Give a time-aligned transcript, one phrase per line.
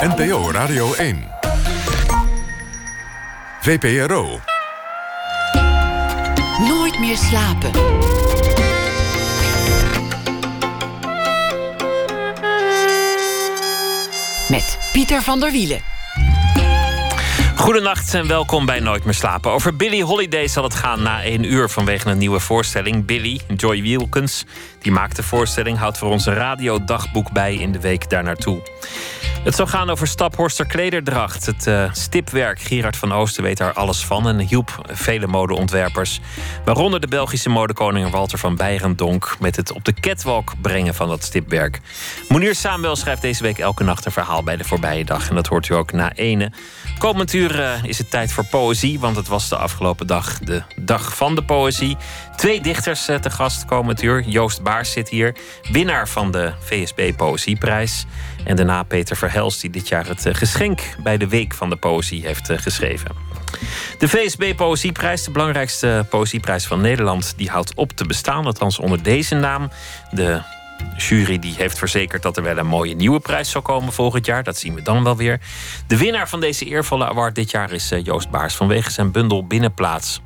[0.00, 1.24] NPO Radio 1.
[3.60, 4.40] VPRO.
[6.68, 7.70] Nooit meer slapen.
[14.48, 15.80] Met Pieter van der Wielen.
[17.56, 19.50] Goedenacht en welkom bij Nooit meer slapen.
[19.50, 23.06] Over Billy Holiday zal het gaan na één uur vanwege een nieuwe voorstelling.
[23.06, 24.44] Billy, Joy Wilkins,
[24.78, 28.62] die maakt de voorstelling, houdt voor ons een radiodagboek bij in de week daarnaartoe.
[29.46, 31.46] Het zal gaan over Staphorster klederdracht.
[31.46, 32.60] Het uh, stipwerk.
[32.60, 36.20] Gerard van Oosten weet daar alles van en hielp vele modeontwerpers.
[36.64, 39.36] Waaronder de Belgische modekoning Walter van Beirendonk...
[39.40, 41.80] met het op de catwalk brengen van dat stipwerk.
[42.28, 45.28] Monier Samuel schrijft deze week elke nacht een verhaal bij de voorbije dag.
[45.28, 46.52] En dat hoort u ook na ene.
[46.98, 50.62] Komend uur uh, is het tijd voor poëzie, want het was de afgelopen dag de
[50.76, 51.96] dag van de poëzie.
[52.36, 54.22] Twee dichters uh, te gast komend uur.
[54.22, 55.36] Joost Baars zit hier,
[55.70, 58.06] winnaar van de VSB Poëzieprijs.
[58.46, 61.76] En daarna Peter Verhelst, die dit jaar het uh, geschenk bij de Week van de
[61.76, 63.10] Poëzie heeft geschreven.
[63.98, 69.02] De VSB Poëzieprijs, de belangrijkste poëzieprijs van Nederland, die houdt op te bestaan, althans onder
[69.02, 69.70] deze naam.
[70.10, 70.40] De
[70.96, 74.42] jury die heeft verzekerd dat er wel een mooie nieuwe prijs zal komen volgend jaar.
[74.42, 75.40] Dat zien we dan wel weer.
[75.86, 80.20] De winnaar van deze eervolle award dit jaar is Joost Baars vanwege zijn bundel Binnenplaats.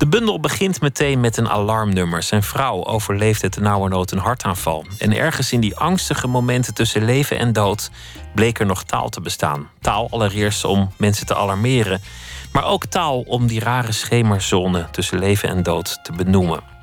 [0.00, 2.22] De bundel begint meteen met een alarmnummer.
[2.22, 4.84] Zijn vrouw overleefde ten nauwernood een hartaanval.
[4.98, 7.90] En ergens in die angstige momenten tussen leven en dood
[8.34, 9.68] bleek er nog taal te bestaan.
[9.80, 12.00] Taal allereerst om mensen te alarmeren,
[12.52, 16.79] maar ook taal om die rare schemerzone tussen leven en dood te benoemen.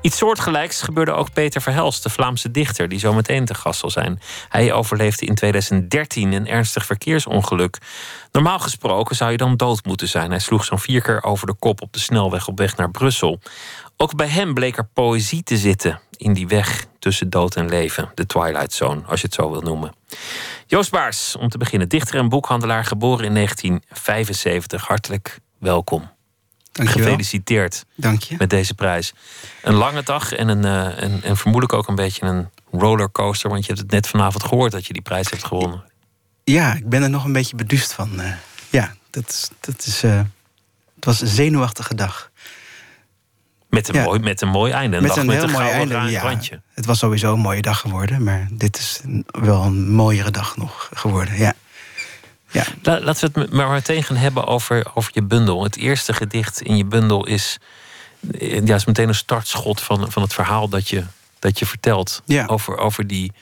[0.00, 3.90] Iets soortgelijks gebeurde ook Peter Verhelst, de Vlaamse dichter, die zo meteen te gast zal
[3.90, 4.20] zijn.
[4.48, 7.78] Hij overleefde in 2013 een ernstig verkeersongeluk.
[8.32, 10.30] Normaal gesproken zou je dan dood moeten zijn.
[10.30, 13.40] Hij sloeg zo'n vier keer over de kop op de snelweg op weg naar Brussel.
[13.96, 18.10] Ook bij hem bleek er poëzie te zitten in die weg tussen dood en leven,
[18.14, 19.92] de Twilight Zone, als je het zo wil noemen.
[20.66, 24.86] Joost Baars, om te beginnen, dichter en boekhandelaar, geboren in 1975.
[24.86, 26.17] Hartelijk welkom.
[26.86, 28.34] Gefeliciteerd Dank je.
[28.38, 29.12] met deze prijs.
[29.62, 33.50] Een lange dag en, een, uh, en, en vermoedelijk ook een beetje een rollercoaster.
[33.50, 35.84] Want je hebt het net vanavond gehoord dat je die prijs hebt gewonnen.
[36.44, 38.20] Ja, ik ben er nog een beetje beduust van.
[38.20, 38.32] Uh,
[38.70, 40.04] ja, dat, dat is.
[40.04, 40.20] Uh,
[40.94, 42.30] het was een zenuwachtige dag.
[43.68, 44.02] Met een, ja.
[44.02, 44.96] mooi, met een mooi einde.
[44.96, 45.94] Een met dag een met heel een mooi einde.
[46.10, 46.38] Ja,
[46.74, 50.90] het was sowieso een mooie dag geworden, maar dit is wel een mooiere dag nog
[50.92, 51.38] geworden.
[51.38, 51.54] Ja.
[52.50, 52.64] Ja.
[52.82, 55.62] La- laten we het maar meteen gaan hebben over, over je bundel.
[55.62, 57.58] Het eerste gedicht in je bundel is,
[58.38, 61.04] eh, ja, is meteen een startschot van, van het verhaal dat je,
[61.38, 62.22] dat je vertelt.
[62.24, 62.46] Ja.
[62.46, 63.32] Over, over die,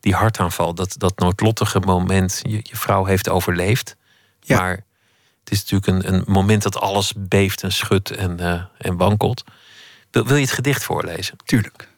[0.00, 0.74] die hartaanval.
[0.74, 2.40] Dat, dat noodlottige moment.
[2.42, 3.96] Je, je vrouw heeft overleefd.
[4.40, 4.58] Ja.
[4.58, 4.84] Maar
[5.44, 9.44] het is natuurlijk een, een moment dat alles beeft en schudt en, eh, en wankelt.
[10.10, 11.36] Wil, wil je het gedicht voorlezen?
[11.44, 11.88] Tuurlijk.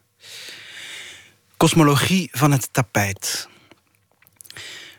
[1.56, 3.48] Kosmologie van het tapijt.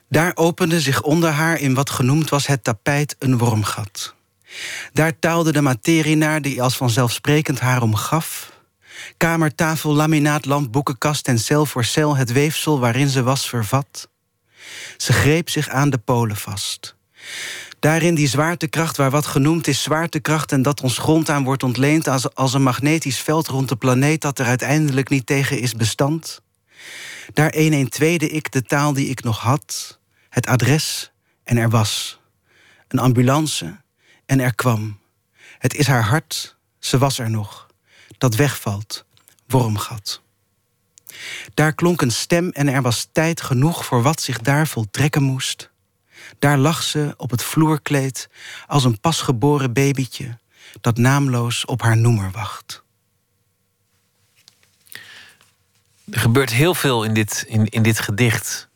[0.10, 4.16] Daar opende zich onder haar in wat genoemd was het tapijt een wormgat.
[4.94, 8.52] Daar taalde de materie naar die als vanzelfsprekend haar omgaf.
[9.18, 14.10] Kamer, tafel, laminaat, lamp, boekenkast en cel voor cel het weefsel waarin ze was vervat.
[14.98, 16.96] Ze greep zich aan de polen vast.
[17.80, 20.52] Daarin die zwaartekracht waar wat genoemd is zwaartekracht...
[20.52, 24.22] en dat ons grond aan wordt ontleend als, als een magnetisch veld rond de planeet...
[24.22, 26.42] dat er uiteindelijk niet tegen is bestand.
[27.34, 29.99] Daar een een tweede ik de taal die ik nog had,
[30.30, 31.12] het adres
[31.44, 32.20] en er was.
[32.88, 33.82] Een ambulance
[34.26, 35.00] en er kwam.
[35.58, 37.68] Het is haar hart, ze was er nog.
[38.18, 39.06] Dat wegvalt,
[39.48, 40.22] wormgat.
[41.54, 45.70] Daar klonk een stem en er was tijd genoeg voor wat zich daar voltrekken moest.
[46.40, 48.30] Daar lag ze op het vloerkleed
[48.68, 50.38] als een pasgeboren babytje
[50.82, 52.84] dat naamloos op haar noemer wacht.
[56.12, 58.69] Er gebeurt heel veel in dit, in, in dit gedicht.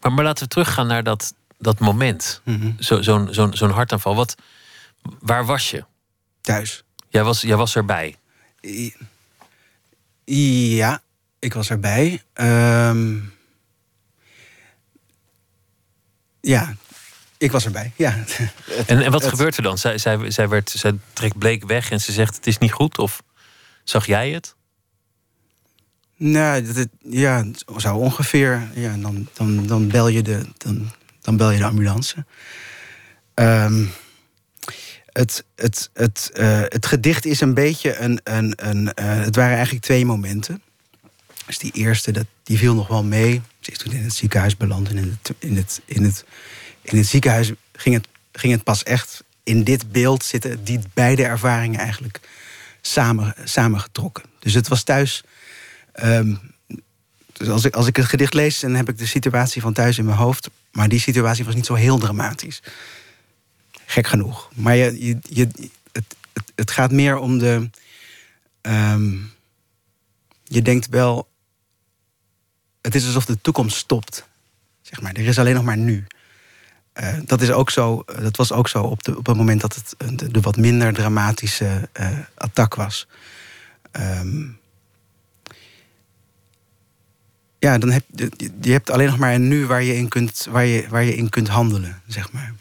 [0.00, 2.40] Maar, maar laten we teruggaan naar dat, dat moment.
[2.44, 2.70] Mhm.
[2.78, 4.14] Zo- Zo'n zo'n zo'n hartaanval.
[4.16, 4.34] Wat,
[5.20, 5.84] waar was je?
[6.40, 6.82] Thuis.
[7.08, 8.16] Jij was, jij was erbij.
[8.64, 8.94] I-
[10.74, 11.02] Ja,
[11.38, 12.22] ik was erbij.
[12.32, 13.16] Ehm,
[16.40, 16.74] ja,
[17.38, 17.92] ik was erbij.
[17.96, 18.16] Ja.
[18.86, 19.78] En, en wat het- gebeurt er dan?
[19.78, 22.98] Zij, zij, zij, werd, zij trekt bleek weg en ze zegt het is niet goed?
[22.98, 23.22] Of
[23.84, 24.54] zag jij het?
[26.18, 27.44] Nou, dat, ja,
[27.76, 28.68] zo ongeveer.
[28.74, 32.24] Ja, dan, dan, dan, bel je de, dan, dan bel je de ambulance.
[33.34, 33.84] Ehm,
[35.12, 38.20] het, het, het, eh, het gedicht is een beetje een.
[38.24, 40.62] een, een eh, het waren eigenlijk twee momenten.
[41.46, 43.42] Dus die eerste, dat, die viel nog wel mee.
[43.60, 44.88] Ze is toen in het ziekenhuis beland.
[44.88, 46.24] En in het, in het, in het,
[46.82, 49.24] in het ziekenhuis ging het, ging het pas echt.
[49.42, 52.20] In dit beeld zitten die beide ervaringen eigenlijk
[52.80, 54.24] samen, samengetrokken.
[54.38, 55.24] Dus het was thuis.
[55.98, 56.34] Ehm,
[57.32, 59.98] dus als ik, als ik het gedicht lees, dan heb ik de situatie van thuis
[59.98, 60.50] in mijn hoofd.
[60.72, 62.62] Maar die situatie was niet zo heel dramatisch.
[63.86, 64.50] Gek genoeg.
[64.54, 65.48] Maar je, je, je,
[65.92, 66.16] het,
[66.54, 67.70] het, gaat meer om de.
[68.60, 69.16] ehm,
[70.44, 71.28] je denkt wel.
[72.80, 74.26] Het is alsof de toekomst stopt.
[74.82, 75.12] Zeg maar.
[75.12, 76.06] Er is alleen nog maar nu.
[76.92, 79.74] Eh, dat, is ook zo, dat was ook zo op, de, op het moment dat
[79.74, 79.94] het
[80.32, 83.06] de, wat minder dramatische eh attack was.
[83.90, 84.46] Ehm,
[87.58, 88.02] ja, dan heb
[88.60, 91.16] je, hebt alleen nog maar een nu waar je in kunt, waar je, waar je
[91.16, 92.54] in kunt handelen, zeg maar.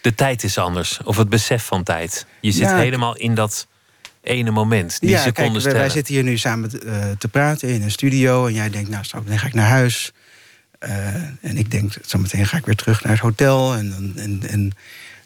[0.00, 2.26] De tijd is anders, of het besef van tijd.
[2.40, 3.66] Je zit Ja, helemaal in dat
[4.22, 7.68] ene moment, die ja, seconde kijk, wij, zitten hier nu samen te, eh, te praten
[7.68, 8.46] in een studio.
[8.46, 10.12] En jij denkt, nou, straks ga ik naar huis.
[10.78, 13.74] Eh, en ik denk, zometeen ga ik weer terug naar het hotel.
[13.74, 14.72] En, en, en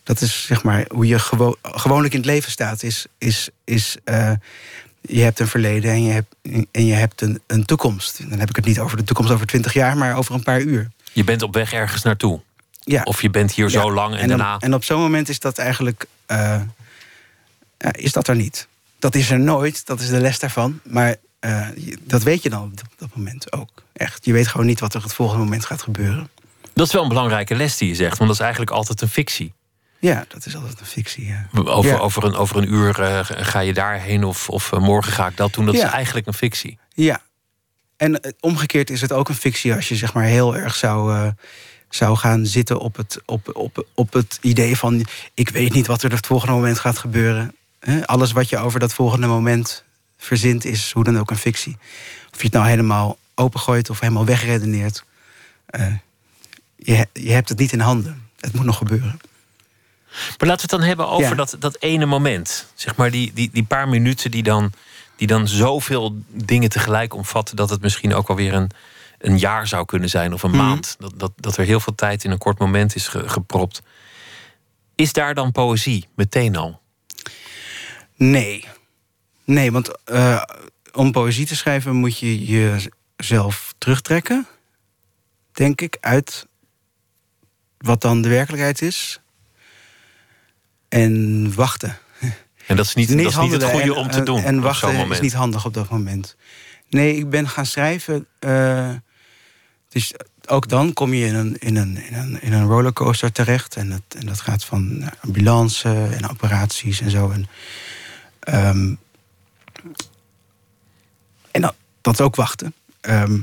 [0.02, 2.82] dat is zeg maar hoe je gewo gewoonlijk in het leven staat.
[2.82, 4.32] Is, is, is eh,
[5.08, 6.34] je hebt een verleden en je hebt,
[6.70, 8.30] en je hebt een, een toekomst.
[8.30, 10.60] Dan heb ik het niet over de toekomst over twintig jaar, maar over een paar
[10.60, 10.90] uur.
[11.12, 12.40] Je bent op weg ergens naartoe.
[12.80, 13.02] Ja.
[13.02, 14.58] Of je bent hier zo lang en, en, dan- daarna...
[14.58, 16.06] en op zo'n moment is dat eigenlijk.
[16.26, 16.60] eh,
[17.90, 18.68] is dat er niet.
[18.98, 20.80] Dat is er nooit, dat is de les daarvan.
[20.82, 21.68] Maar eh,
[22.00, 23.68] dat weet je dan op dat, dat moment ook.
[23.92, 24.24] Echt.
[24.24, 26.28] Je weet gewoon niet wat er het volgende moment gaat gebeuren.
[26.74, 29.08] Dat is wel een belangrijke les die je zegt, want dat is eigenlijk altijd een
[29.08, 29.52] fictie.
[30.04, 31.26] Ja, dat is altijd een fictie.
[31.26, 31.46] Ja.
[31.64, 31.98] Over, Ja.
[31.98, 35.36] over, een, over een uur eh, ga je daarheen of, of eh, morgen ga ik
[35.36, 35.66] dat doen.
[35.66, 35.86] Dat Ja.
[35.86, 36.78] is eigenlijk een fictie.
[36.94, 37.22] Ja.
[37.96, 41.32] En eh, omgekeerd is het ook een fictie als je zeg maar heel erg zou,
[41.88, 46.02] zou gaan zitten op het, op, op, op het idee van ik weet niet wat
[46.02, 47.54] er het volgende moment gaat gebeuren.
[48.04, 49.84] Alles wat je over dat volgende moment
[50.16, 51.76] verzint is hoe dan ook een fictie.
[52.32, 55.04] Of je het nou helemaal opengooit of helemaal wegredeneert.
[56.76, 58.22] je, je hebt het niet in handen.
[58.40, 59.18] Het moet nog gebeuren.
[60.38, 61.34] Maar laten we het dan hebben over Ja.
[61.34, 62.66] dat, dat ene moment.
[62.74, 64.72] Zeg maar die, die, die paar minuten die dan,
[65.16, 67.56] die dan zoveel dingen tegelijk omvatten...
[67.56, 68.70] dat het misschien ook alweer een,
[69.18, 70.58] een jaar zou kunnen zijn of een Mhm.
[70.64, 70.96] maand.
[70.98, 73.82] Dat, dat, dat er heel veel tijd in een kort moment is ge- gepropt.
[74.94, 76.80] Is daar dan poëzie meteen al?
[78.16, 78.64] Nee.
[79.44, 80.42] Nee, want eh,
[80.92, 82.44] om poëzie te schrijven moet je
[83.16, 84.46] jezelf terugtrekken.
[85.52, 86.46] Denk ik, uit
[87.78, 89.20] wat dan de werkelijkheid is.
[91.00, 91.98] En wachten.
[92.66, 94.60] En dat is niet, dat is niet het goede en- om te en- doen En
[94.60, 96.36] wachten is niet handig op dat moment.
[96.88, 98.26] Nee, ik ben gaan schrijven.
[98.38, 98.90] eh,
[99.88, 100.14] dus
[100.46, 103.76] ook dan kom je in een, in een, in een, in een rollercoaster terecht.
[103.76, 107.30] En dat, en dat gaat van nou, ambulance en operaties en zo.
[107.30, 107.48] En,
[108.40, 108.94] ehm,
[111.50, 112.74] en dat, dat is ook wachten.
[113.00, 113.38] Ehm,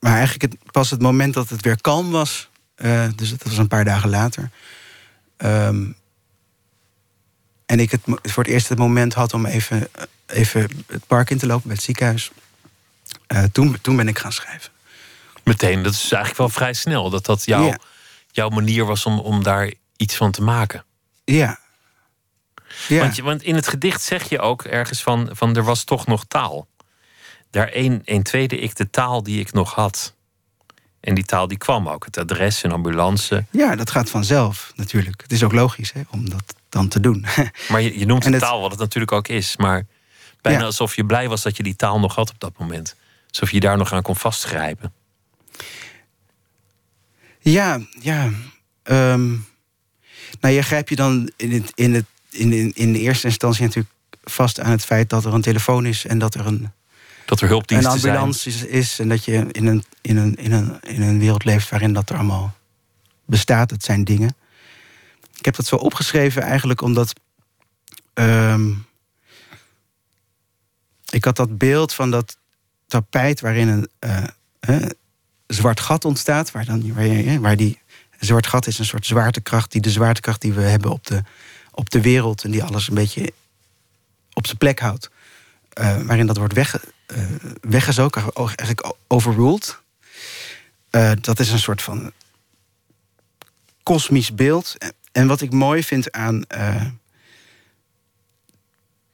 [0.00, 2.48] maar eigenlijk het, pas het moment dat het weer kalm was...
[2.74, 4.50] eh, dus dat was een paar dagen later...
[5.42, 5.90] ehm,
[7.66, 9.88] en ik het voor het eerst het moment had om even,
[10.26, 12.30] even het park in te lopen bij het ziekenhuis.
[13.26, 14.72] eh, toen, toen ben ik gaan schrijven.
[15.44, 17.10] Meteen, dat is eigenlijk wel vrij snel.
[17.10, 17.78] Dat dat jouw, Ja.
[18.30, 20.84] jouw manier was om, om daar iets van te maken.
[21.24, 21.58] Ja.
[22.88, 22.98] ja.
[23.00, 26.06] Want, je, want in het gedicht zeg je ook ergens van, van er was toch
[26.06, 26.66] nog taal.
[27.50, 30.14] Daar een, een tweede ik de taal die ik nog had.
[31.02, 32.04] En die taal die kwam ook.
[32.04, 33.44] Het adres, een ambulance.
[33.50, 35.22] ja, dat gaat vanzelf natuurlijk.
[35.22, 37.26] Het is ook logisch hè, om dat dan te doen.
[37.70, 39.56] Maar je, je noemt En het- taal, wat het natuurlijk ook is.
[39.56, 39.86] Maar
[40.40, 40.64] bijna Ja.
[40.64, 42.96] alsof je blij was dat je die taal nog had op dat moment.
[43.30, 44.92] Alsof je daar nog aan kon vastgrijpen.
[47.40, 48.30] ja, ja.
[48.82, 49.28] ehm,
[50.40, 53.62] nou, je grijp je dan in, het, in, het, in, in, in de eerste instantie
[53.62, 53.94] natuurlijk
[54.24, 56.72] vast aan het feit dat er een telefoon is en dat er een,
[57.24, 58.14] Dat er een hulpdiensten zijn.
[58.14, 61.44] ambulance is, is en dat je in een, in, een, in, een, in een wereld
[61.44, 62.54] leeft waarin dat er allemaal
[63.24, 63.70] bestaat.
[63.70, 64.36] Het zijn dingen.
[65.38, 67.12] Ik heb dat zo opgeschreven eigenlijk omdat.
[68.14, 68.70] ehm,
[71.10, 72.36] ik had dat beeld van dat
[72.86, 73.88] tapijt waarin een
[74.60, 74.86] eh,
[75.46, 76.50] zwart gat ontstaat.
[76.50, 77.78] Waar, dan, waar, je, waar die
[78.18, 81.22] een zwart gat is een soort zwaartekracht, die de zwaartekracht die we hebben op de,
[81.70, 83.32] op de wereld en die alles een beetje
[84.32, 85.10] op zijn plek houdt.
[85.72, 86.80] Eh, waarin dat wordt wegge,
[87.12, 89.80] eh, o- eigenlijk overruled.
[90.90, 92.12] Eh, dat is een soort van
[93.82, 94.76] kosmisch beeld.
[95.12, 96.86] En- wat ik mooi vind aan eh,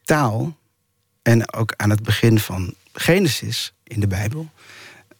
[0.04, 0.56] taal...
[1.22, 4.50] en ook aan het begin van Genesis in de Bijbel...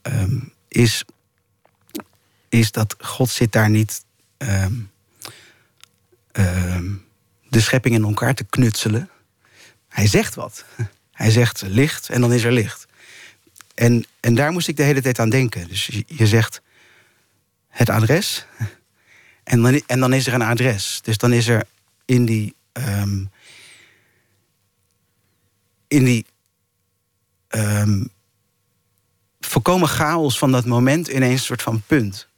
[0.03, 1.05] ehm, is,
[2.49, 4.05] is dat God zit daar niet...
[4.37, 4.75] ehm,
[7.49, 9.11] de schepping in elkaar te knutselen.
[9.89, 10.65] Hij zegt wat.
[11.19, 12.87] Hij zegt licht en dan is er licht.
[13.75, 15.69] En, en daar moest ik de hele tijd aan denken.
[15.69, 16.61] Dus je, je zegt
[17.69, 18.47] het adres.
[19.45, 21.01] En dan, en dan is er een adres.
[21.03, 21.65] Dus dan is er
[22.05, 22.55] in die.
[22.73, 23.25] ehm,
[25.89, 26.27] in die.
[27.49, 28.05] ehm,
[29.41, 32.29] volkomen chaos van dat moment ineens een soort van punt.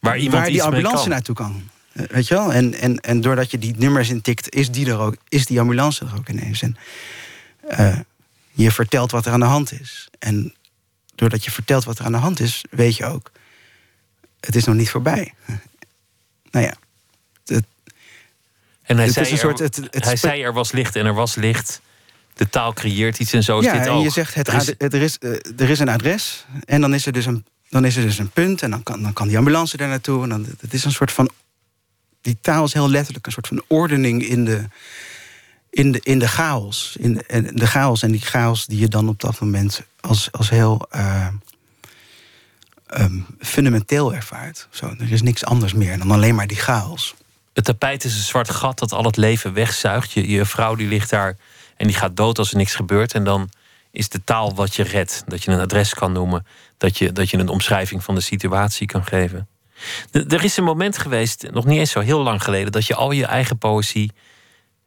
[0.00, 1.70] Waar iemand die ambulance naartoe kan.
[1.92, 2.52] Eh, Weet je wel?
[2.52, 6.04] En, en, en doordat je die nummers intikt, is die, er ook, is die ambulance
[6.04, 6.62] er ook ineens.
[6.62, 6.76] En
[7.68, 7.98] eh,
[8.52, 10.08] je vertelt wat er aan de hand is.
[10.18, 10.54] En
[11.14, 13.30] doordat je vertelt wat er aan de hand is, weet je ook...
[14.40, 15.34] het is nog niet voorbij.
[16.50, 16.74] nou ja,
[17.46, 17.64] het,
[18.82, 21.06] En hij, Het zei, is een er, het- het hij zei er was licht en
[21.06, 21.80] er was licht.
[22.34, 24.02] De taal creëert iets en zo is ja, dit en ook.
[24.02, 25.30] je zegt, het Er is- ad- er, is, eh,
[25.60, 28.30] er is een adres en dan is er dus een, dan is er dus een
[28.30, 28.62] punt...
[28.62, 30.22] en dan kan, dan kan die ambulance daar naartoe.
[30.22, 31.30] En dan, het is een soort van...
[32.20, 34.64] Die taal is heel letterlijk een soort van ordening in de,
[35.72, 36.96] in de, in de chaos.
[36.98, 40.50] In de, de chaos en die chaos die je dan op dat moment als, als
[40.50, 41.26] heel eh,
[42.86, 44.68] ehm, fundamenteel ervaart.
[44.70, 47.14] Zo, er is niks anders meer dan alleen maar die chaos.
[47.52, 50.12] Het tapijt is een zwart gat dat al het leven wegzuigt.
[50.12, 51.36] Je, je vrouw die ligt daar
[51.76, 53.14] en die gaat dood als er niks gebeurt.
[53.14, 53.50] En dan
[53.90, 55.24] is de taal wat je redt.
[55.26, 56.46] Dat je een adres kan noemen.
[56.78, 59.48] Dat je, dat je een omschrijving van de situatie kan geven.
[60.10, 62.72] Er is een moment geweest, nog niet eens zo heel lang geleden...
[62.72, 64.12] dat je al je eigen poëzie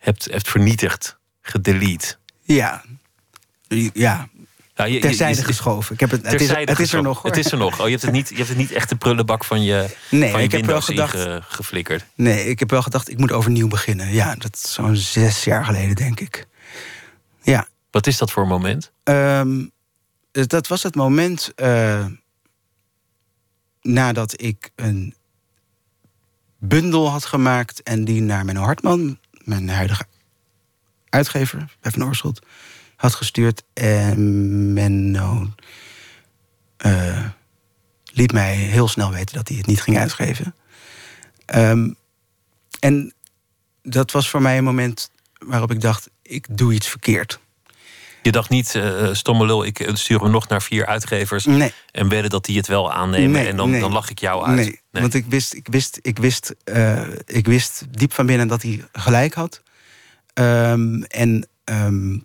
[0.05, 2.15] hebt, hebt vernietigd, gedelete.
[2.41, 2.83] Ja,
[3.93, 4.29] ja
[4.85, 5.93] je- terzijde je- geschoven.
[5.93, 7.21] Ik heb het, het, is, het is er nog.
[7.21, 7.31] Hoor.
[7.31, 7.79] Het is er nog.
[7.79, 10.31] Oh, je hebt het niet, je hebt het niet echt de prullenbak van je, Nee,
[10.31, 12.05] van je ik heb wel gedacht- geflikkerd.
[12.15, 14.13] Nee, ik heb wel gedacht, ik moet overnieuw beginnen.
[14.13, 16.47] Ja, dat is zo'n zes jaar geleden, denk ik.
[17.41, 18.91] Ja, Wat is dat voor een moment?
[19.03, 19.65] ehm,
[20.31, 22.05] dus dat was het moment eh,
[23.81, 25.15] nadat ik een
[26.59, 27.83] bundel had gemaakt...
[27.83, 30.05] en die naar Menno Hartman, mijn huidige
[31.09, 32.41] uitgever bij Van Oorschot...
[32.95, 33.63] had gestuurd.
[33.73, 35.47] En Menno
[36.77, 37.25] eh,
[38.13, 40.55] liet mij heel snel weten dat hij het niet ging uitgeven.
[41.45, 41.89] Ehm,
[42.79, 43.13] en
[43.81, 47.39] dat was voor mij een moment waarop ik dacht: ik doe iets verkeerd.
[48.21, 51.45] Je dacht niet, eh stomme lul, ik stuur hem nog naar vier uitgevers...
[51.45, 53.79] Nee, en wedden dat die het wel aannemen Nee, en dan, nee.
[53.79, 54.55] dan lach ik jou uit.
[54.55, 58.61] nee, want ik wist, ik wist, ik wist, eh, ik wist diep van binnen dat
[58.61, 59.61] hij gelijk had.
[60.33, 62.17] Ehm, en, ehm,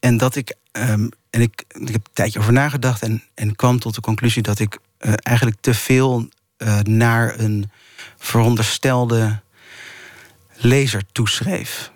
[0.00, 3.78] en dat ik, ehm, en ik, ik heb een tijdje over nagedacht en, en kwam
[3.78, 7.70] tot de conclusie dat ik eh, eigenlijk te veel eh, naar een
[8.16, 9.40] veronderstelde
[10.54, 11.90] lezer toeschreef.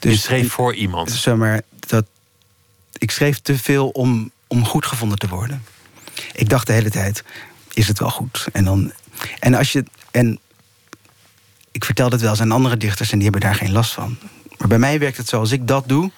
[0.00, 1.10] je schreef voor iemand.
[1.10, 2.06] zeg maar, dat,
[2.92, 5.64] ik schreef te veel om, om goed gevonden te worden.
[6.32, 7.24] Ik dacht de hele tijd,
[7.78, 8.48] is het wel goed?
[8.52, 8.92] En, dan,
[9.38, 10.38] en, als je, en
[11.72, 13.10] ik vertel het wel eens aan andere dichters...
[13.10, 14.18] en die hebben daar geen last van.
[14.58, 16.10] Maar bij mij werkt het zo, als ik dat doe...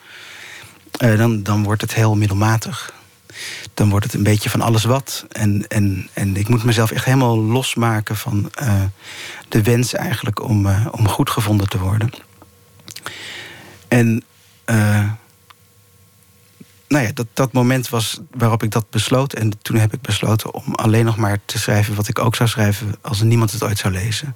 [0.98, 2.92] eh, dan, dan wordt het heel middelmatig.
[3.74, 5.26] Dan wordt het een beetje van alles wat.
[5.28, 8.82] En, en, en ik moet mezelf echt helemaal losmaken van eh,
[9.48, 10.42] de wens eigenlijk...
[10.42, 12.10] om, eh, om goed gevonden te worden.
[13.88, 14.24] En
[16.90, 19.32] nou ja, dat, dat moment was waarop ik dat besloot.
[19.32, 22.48] En toen heb ik besloten om alleen nog maar te schrijven wat ik ook zou
[22.48, 24.34] schrijven als niemand het ooit zou lezen.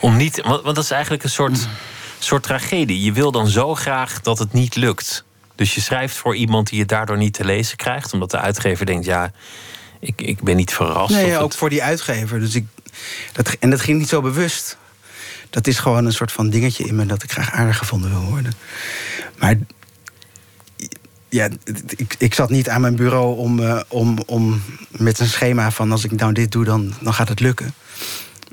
[0.00, 1.68] Om niet, want, want dat is eigenlijk een soort,
[2.18, 3.02] soort tragedie.
[3.02, 5.24] Je wil dan zo graag dat het niet lukt.
[5.54, 8.86] Dus je schrijft voor iemand die het daardoor niet te lezen krijgt, omdat de uitgever
[8.86, 9.32] denkt: ja,
[10.00, 11.10] ik, ik ben niet verrast.
[11.14, 12.40] Nee, ja, ook het- voor die uitgever.
[12.40, 12.66] Dus ik,
[13.32, 14.76] dat, en dat ging niet zo bewust.
[15.50, 18.22] Dat is gewoon een soort van dingetje in me dat ik graag aardig gevonden wil
[18.30, 18.52] worden.
[19.38, 19.58] Maar
[21.36, 21.48] ja,
[21.96, 25.92] ik, ik zat niet aan mijn bureau om, eh, om, om met een schema van
[25.92, 27.74] als ik nou dit doe, dan, dan gaat het lukken.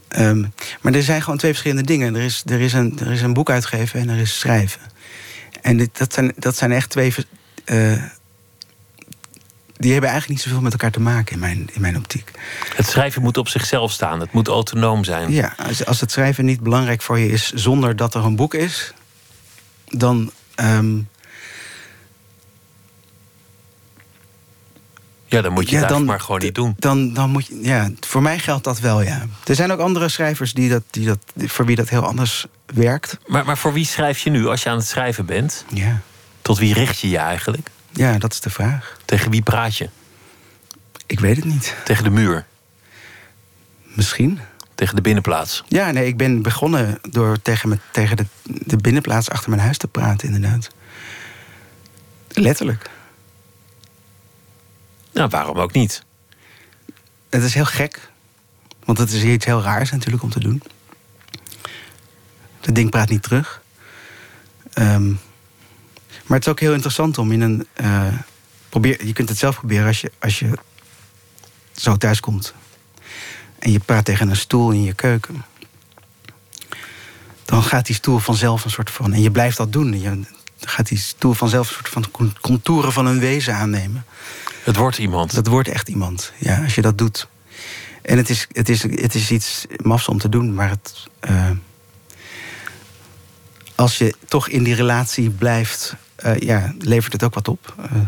[0.08, 0.44] Ehm,
[0.82, 2.16] maar er zijn gewoon twee verschillende dingen.
[2.16, 4.82] Er is, er is, een, er is een boek uitgeven en er is schrijven.
[5.62, 7.13] En dit, dat, zijn, dat zijn echt twee.
[7.66, 8.04] eh,
[9.78, 12.32] die hebben eigenlijk niet zoveel met elkaar te maken in mijn, in mijn optiek.
[12.75, 14.20] Het schrijven moet op zichzelf staan.
[14.20, 15.32] Het moet autonoom zijn.
[15.32, 18.54] Ja, als, als het schrijven niet belangrijk voor je is zonder dat er een boek
[18.54, 18.94] is,
[19.86, 20.32] dan.
[20.56, 21.00] ehm,
[25.34, 26.75] Ja, dan moet je ja, eigenlijk maar gewoon niet doen.
[26.78, 29.25] Dan, dan moet je, ja, voor mij geldt dat wel, ja.
[29.46, 33.18] Er zijn ook andere schrijvers die dat, die dat, voor wie dat heel anders werkt.
[33.28, 35.66] Maar, maar voor wie schrijf je nu als je aan het schrijven bent?
[35.74, 36.02] Ja,
[36.42, 37.70] Tot wie richt je je eigenlijk?
[37.92, 38.98] ja dat is de vraag.
[39.06, 39.90] Tegen wie praat je?
[41.06, 41.75] Ik weet het niet.
[41.84, 42.46] Tegen de muur?
[43.84, 44.40] Misschien.
[44.75, 45.63] Tegen de binnenplaats?
[45.68, 49.78] Ja, nee, ik ben begonnen door tegen, me, tegen de, de binnenplaats achter mijn huis
[49.78, 50.70] te praten, inderdaad.
[52.28, 52.90] Letterlijk.
[55.13, 56.03] Nou, waarom ook niet?
[57.29, 58.12] Het is heel gek.
[58.86, 60.63] Want het is iets heel raars natuurlijk om te doen.
[62.62, 63.62] Het ding praat niet terug.
[64.74, 65.08] Ehm,
[66.25, 67.67] maar het is ook heel interessant om in een.
[67.74, 68.08] eh,
[68.70, 70.51] probeer, je kunt het zelf proberen als je, als je
[71.75, 72.53] zo thuis komt.
[73.60, 75.46] En je praat tegen een stoel in je keuken.
[77.46, 79.13] Dan gaat die stoel vanzelf een soort van.
[79.13, 80.01] En je blijft dat doen.
[80.01, 80.22] Je,
[80.60, 84.05] gaat die stoel vanzelf een soort van contouren van een wezen aannemen.
[84.63, 85.34] Het wordt iemand.
[85.34, 87.27] Dat wordt echt iemand, ja, als je dat doet.
[88.01, 91.50] En het is, het is, het is iets mafs om te doen, maar het, uh,
[93.75, 97.75] als je toch in die relatie blijft, uh, ja, levert het ook wat op.
[97.79, 98.01] Uh,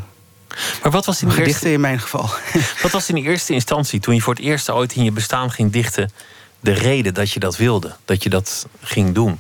[0.81, 1.71] maar wat was in de eerste...
[1.71, 2.29] in mijn geval.
[2.81, 5.51] Wat was in de eerste instantie, toen je voor het eerst ooit in je bestaan
[5.51, 6.11] ging dichten,
[6.59, 9.39] de reden dat je dat wilde, dat je dat ging doen?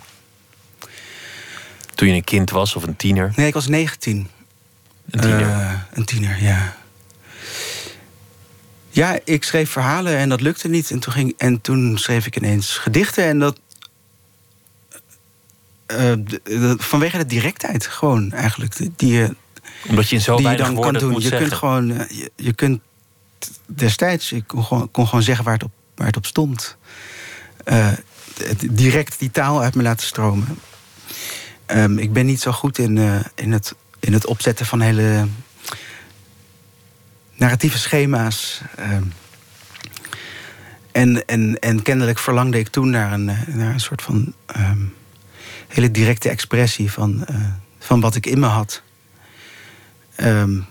[1.93, 3.33] Toen je een kind was of een tiener?
[3.35, 4.29] Nee, ik was 19.
[5.09, 5.85] Een tiener?
[5.93, 6.77] Een tiener, ja.
[8.95, 10.91] Ja, ik schreef verhalen en dat lukte niet.
[10.91, 13.23] En toen, ging, en toen schreef ik ineens gedichten.
[13.23, 13.59] En dat.
[15.87, 18.77] Uh, vanwege de directheid, gewoon eigenlijk.
[18.95, 19.35] Die je,
[19.87, 21.13] Omdat je in zo die je dan kan doen.
[21.13, 21.39] Je zeggen.
[21.39, 21.87] kunt gewoon.
[21.87, 22.81] Je, je, kunt
[23.65, 24.31] destijds.
[24.31, 26.77] Ik kon gewoon, kon gewoon zeggen waar het op, waar het op stond.
[27.65, 27.91] Uh,
[28.71, 30.59] direct die taal uit me laten stromen.
[31.67, 35.27] Um, ik ben niet zo goed in, uh, in, het, in het opzetten van hele
[37.35, 38.61] narratieve schema's.
[38.79, 38.97] Uh,
[40.91, 44.93] en, en, en kennelijk verlangde ik toen naar een, naar een soort van um,
[45.67, 47.37] hele directe expressie van, uh,
[47.79, 48.81] van wat ik in me had.
[50.17, 50.65] Um,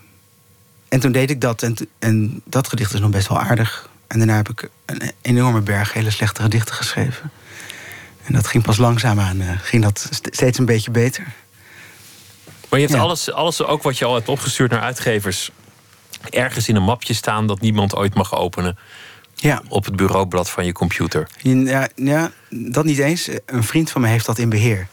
[0.89, 3.89] en toen deed ik dat en, en dat gedicht is nog best wel aardig.
[4.07, 7.31] En daarna heb ik een enorme berg hele slechte gedichten geschreven.
[8.25, 11.25] En dat ging pas langzaamaan, uh, ging dat steeds een beetje beter.
[12.69, 13.05] Maar je hebt ja.
[13.05, 15.51] alles, alles, ook wat je al hebt opgestuurd naar uitgevers,
[16.31, 18.79] ergens in een mapje staan dat niemand ooit mag openen.
[19.35, 19.63] Ja.
[19.69, 21.29] Op het bureaublad van je computer.
[21.43, 23.29] Ja, ja, dat niet eens.
[23.47, 24.87] Een vriend van me heeft dat in beheer.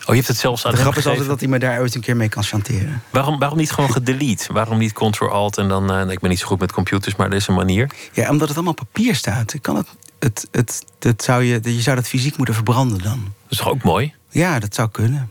[0.00, 1.94] Oh, je hebt het zelfs aan De grap is altijd dat hij me daar ooit
[1.94, 3.02] een keer mee kan chanteren.
[3.10, 4.52] Waarom, waarom niet gewoon gedelete?
[4.52, 5.94] Waarom niet Ctrl-Alt en dan...
[5.94, 7.90] Uh, ik ben niet zo goed met computers, maar er is een manier.
[8.12, 9.54] Ja, omdat het allemaal op papier staat.
[9.60, 13.20] Kan het, het, het, het zou je, je zou dat fysiek moeten verbranden dan.
[13.22, 14.14] Dat is toch ook mooi?
[14.30, 15.30] Ja, dat zou kunnen.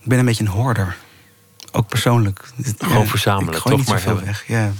[0.00, 0.96] Ik ben een beetje een hoorder.
[1.72, 2.44] Ook persoonlijk.
[2.78, 4.44] Gewoon verzamelen, toch niet maar zoveel weg.
[4.46, 4.72] Ja.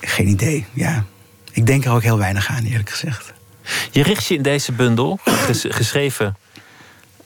[0.00, 1.04] Geen idee, ja.
[1.52, 3.32] Ik denk er ook heel weinig aan, eerlijk gezegd.
[3.90, 6.36] Je richt je in deze bundel, ges geschreven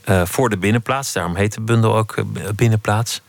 [0.08, 1.12] uh, voor de binnenplaats.
[1.12, 3.20] Daarom heet de bundel ook uh, binnenplaats.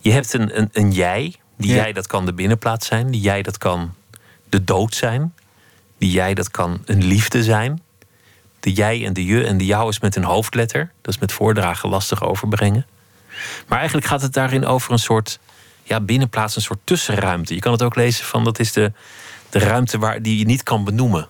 [0.00, 1.34] Je hebt een, een, een jij.
[1.56, 1.76] Die ja.
[1.76, 3.10] jij, dat kan de binnenplaats zijn.
[3.10, 3.94] Die jij, dat kan
[4.48, 5.34] de dood zijn.
[5.98, 7.82] Die jij, dat kan een liefde zijn.
[8.60, 10.92] De jij en de je en de jou is met een hoofdletter.
[11.00, 12.86] Dat is met voordragen lastig overbrengen.
[13.68, 15.38] Maar eigenlijk gaat het daarin over een soort
[15.82, 17.54] ja, binnenplaats, een soort tussenruimte.
[17.54, 18.92] Je kan het ook lezen van dat is de,
[19.48, 21.28] de ruimte waar, die je niet kan benoemen.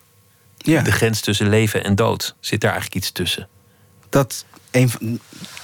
[0.57, 0.83] Ja.
[0.83, 2.35] De grens tussen leven en dood.
[2.40, 3.49] Zit daar eigenlijk iets tussen?
[4.09, 5.20] Dat, een van,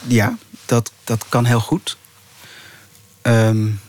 [0.07, 1.97] ja, dat, dat kan heel goed.
[3.23, 3.81] Um,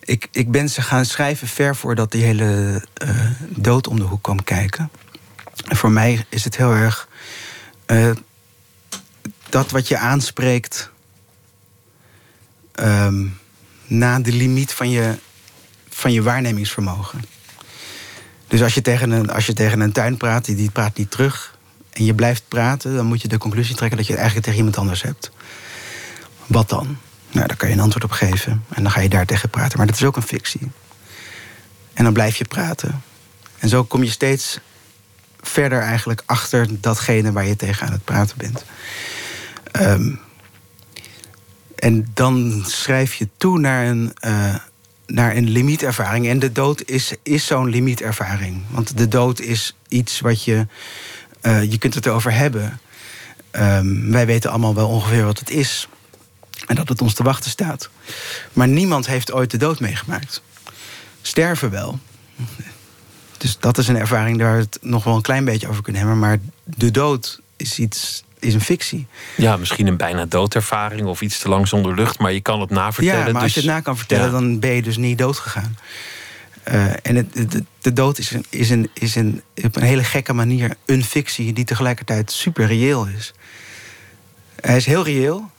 [0.00, 4.22] ik, ik ben ze gaan schrijven ver voordat die hele uh, dood om de hoek
[4.22, 4.90] kwam kijken.
[5.66, 7.08] En voor mij is het heel erg.
[7.86, 8.10] Uh,
[9.48, 10.90] dat wat je aanspreekt.
[12.80, 13.38] Um,
[13.86, 15.14] na de limiet van je,
[15.88, 17.24] van je waarnemingsvermogen.
[18.46, 21.10] Dus als je, tegen een, als je tegen een tuin praat, die, die praat niet
[21.10, 21.56] terug.
[21.92, 24.64] en je blijft praten, dan moet je de conclusie trekken dat je het eigenlijk tegen
[24.64, 25.30] iemand anders hebt.
[26.46, 26.98] Wat dan?
[27.30, 28.64] Nou, daar kan je een antwoord op geven.
[28.68, 29.78] En dan ga je daar tegen praten.
[29.78, 30.70] Maar dat is ook een fictie.
[31.92, 33.02] En dan blijf je praten.
[33.58, 34.58] En zo kom je steeds
[35.40, 38.64] verder eigenlijk achter datgene waar je tegen aan het praten bent.
[39.80, 40.20] Um,
[41.78, 44.54] en dan schrijf je toe naar een, uh,
[45.06, 46.28] naar een limietervaring.
[46.28, 48.62] En de dood is, is zo'n limietervaring.
[48.70, 50.66] Want de dood is iets wat je.
[51.42, 52.80] Uh, je kunt het erover hebben.
[53.52, 55.88] Um, wij weten allemaal wel ongeveer wat het is.
[56.66, 57.90] En dat het ons te wachten staat.
[58.52, 60.42] Maar niemand heeft ooit de dood meegemaakt.
[61.22, 61.98] Sterven wel.
[63.36, 66.00] Dus dat is een ervaring daar we het nog wel een klein beetje over kunnen
[66.00, 66.20] hebben.
[66.20, 69.06] Maar de dood is iets is een fictie.
[69.36, 72.70] Ja, misschien een bijna doodervaring of iets te lang zonder lucht, maar je kan het
[72.70, 73.18] navertellen.
[73.18, 74.30] Ja, maar dus, als je het na kan vertellen, ja.
[74.30, 75.76] dan ben je dus niet dood gegaan.
[76.72, 80.04] Uh, en het, de, de, dood is, een, is, een, is een, op een hele
[80.04, 83.32] gekke manier een fictie die tegelijkertijd super reëel is.
[84.60, 85.50] Hij is heel reëel,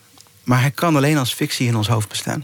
[0.43, 2.43] maar hij kan alleen als fictie in ons hoofd bestaan.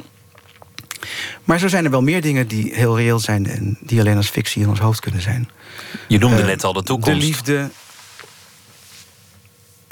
[1.43, 4.29] Maar zo zijn er wel meer dingen die heel reëel zijn en die alleen als
[4.29, 5.49] fictie in ons hoofd kunnen zijn.
[6.07, 7.19] Je noemde uh, net al de toekomst.
[7.19, 7.69] De liefde,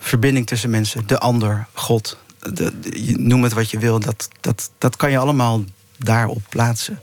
[0.04, 2.18] verbinding tussen mensen, de ander, God.
[2.40, 2.74] De,
[3.18, 5.64] noem het wat je wil, dat, dat, dat kan je allemaal
[5.98, 7.00] daarop plaatsen.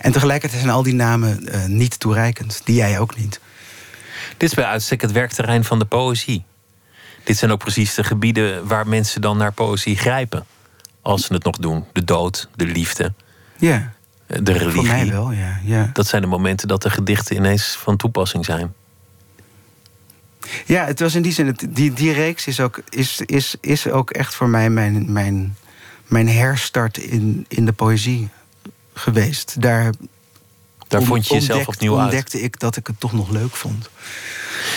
[0.00, 3.40] En tegelijkertijd zijn al die namen uh, niet toereikend, die jij ook niet.
[4.36, 6.44] Dit is bij uitstek het werkterrein van de poëzie.
[7.24, 10.46] Dit zijn ook precies de gebieden waar mensen dan naar poëzie grijpen.
[11.02, 11.84] Als ze het nog doen.
[11.92, 13.12] De dood, de liefde,
[13.58, 13.92] ja.
[14.26, 14.72] de religie.
[14.72, 15.60] Voor mij wel, ja.
[15.62, 15.90] ja.
[15.92, 18.74] Dat zijn de momenten dat de gedichten ineens van toepassing zijn.
[20.66, 24.10] Ja, het was in die zin, die, die reeks is ook, is, is, is ook
[24.10, 25.56] echt voor mij mijn, mijn,
[26.06, 28.28] mijn herstart in, in de poëzie
[28.94, 29.60] geweest.
[29.62, 29.92] Daar,
[30.88, 32.02] Daar vond je jezelf ontdekt- opnieuw uit.
[32.04, 33.88] ontdekte ik dat ik het toch nog leuk vond.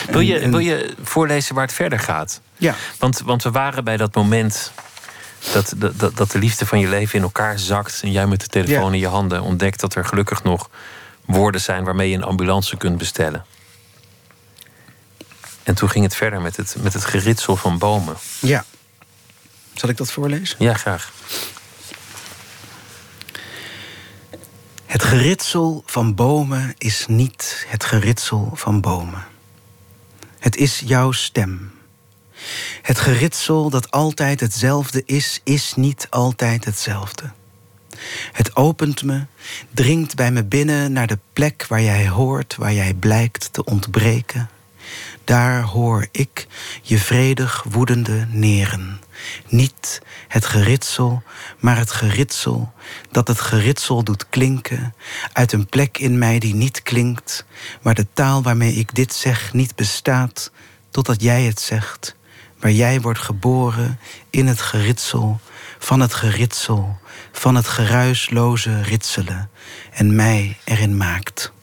[0.09, 2.41] Wil je, En- en- wil je voorlezen waar het verder gaat?
[2.57, 4.71] Ja, Want, want we waren bij dat moment
[5.53, 7.99] dat, dat, dat- dat de liefde van je leven in elkaar zakt.
[8.03, 8.91] En jij met de telefoon Ja.
[8.93, 10.69] in je handen ontdekt dat er gelukkig nog
[11.25, 13.45] woorden zijn waarmee je een ambulance kunt bestellen.
[15.67, 18.15] En toen ging het verder met het, met het geritsel van bomen.
[18.39, 18.65] ja.
[19.73, 20.55] Zal ik dat voorlezen?
[20.59, 21.13] Ja, graag.
[24.85, 29.25] Het geritsel van bomen is niet het geritsel van bomen.
[30.39, 31.71] Het is jouw stem.
[32.81, 37.31] Het geritsel dat altijd hetzelfde is, is niet altijd hetzelfde.
[38.31, 39.25] Het opent me,
[39.71, 44.49] dringt bij me binnen naar de plek waar jij hoort, waar jij blijkt te ontbreken.
[45.27, 46.47] Daar hoor ik
[46.81, 49.01] je vredig woedende neren.
[49.47, 51.23] Niet het geritsel,
[51.59, 52.73] maar het geritsel
[53.11, 54.93] dat het geritsel doet klinken
[55.33, 57.45] uit een plek in mij die niet klinkt,
[57.81, 60.51] waar de taal waarmee ik dit zeg niet bestaat,
[60.91, 62.15] totdat jij het zegt,
[62.59, 65.39] waar jij wordt geboren in het geritsel
[65.79, 66.99] van het geritsel
[67.31, 69.49] van het geruisloze ritselen
[69.91, 71.55] en mij erin maakt.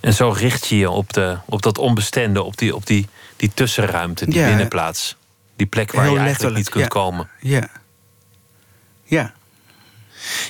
[0.00, 3.50] En zo richt je je op, de, op dat onbestemde, op die, op die, die
[3.54, 4.46] tussenruimte, die Ja.
[4.46, 5.16] binnenplaats.
[5.56, 7.00] Die plek waar je eigenlijk letterlijk, niet kunt ja.
[7.00, 7.28] komen.
[7.40, 7.68] Ja.
[9.04, 9.32] Ja.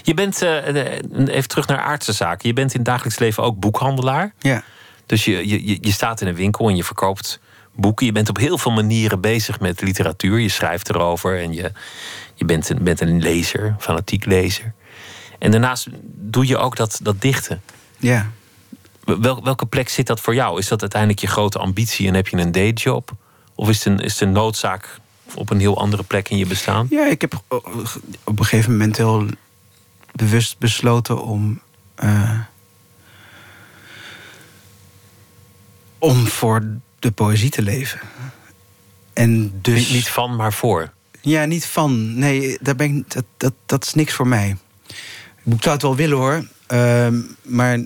[0.03, 0.67] Je bent, eh,
[1.27, 2.49] even terug naar aardse zaken.
[2.49, 4.33] Je bent in het dagelijks leven ook boekhandelaar.
[4.39, 4.63] Ja.
[5.07, 7.41] Dus je, je, je- je staat in een winkel en je verkoopt
[7.75, 8.07] boeken.
[8.07, 10.39] Je bent op heel veel manieren bezig met literatuur.
[10.39, 11.73] Je schrijft erover en je,
[12.35, 14.73] je bent, een, bent een lezer, fanatiek lezer.
[15.39, 17.63] En daarnaast doe je ook dat, dat dichten.
[17.99, 18.31] Ja.
[19.17, 20.59] Wel, welke plek zit dat voor jou?
[20.59, 23.11] Is dat uiteindelijk je grote ambitie en heb je een dayjob?
[23.55, 24.99] Of is het een, is het een noodzaak
[25.35, 26.87] op een heel andere plek in je bestaan?
[26.91, 27.43] Ja, ik heb
[28.25, 29.27] op een gegeven moment heel
[30.13, 31.61] bewust besloten om.
[31.95, 32.39] eh,
[35.99, 36.67] om voor
[36.99, 38.01] de poëzie te leven.
[39.13, 39.79] En dus.
[39.79, 40.93] Niet, niet van, maar voor.
[41.21, 42.19] Ja, niet van.
[42.19, 44.57] Nee, daar ben ik, dat, dat, dat is niks voor mij.
[45.45, 46.47] Ik zou het wel willen hoor.
[46.67, 47.79] Ehm, maar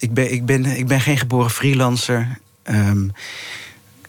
[0.00, 2.38] ik ben, ik, ben, ik ben geen geboren freelancer.
[2.62, 3.08] Ehm,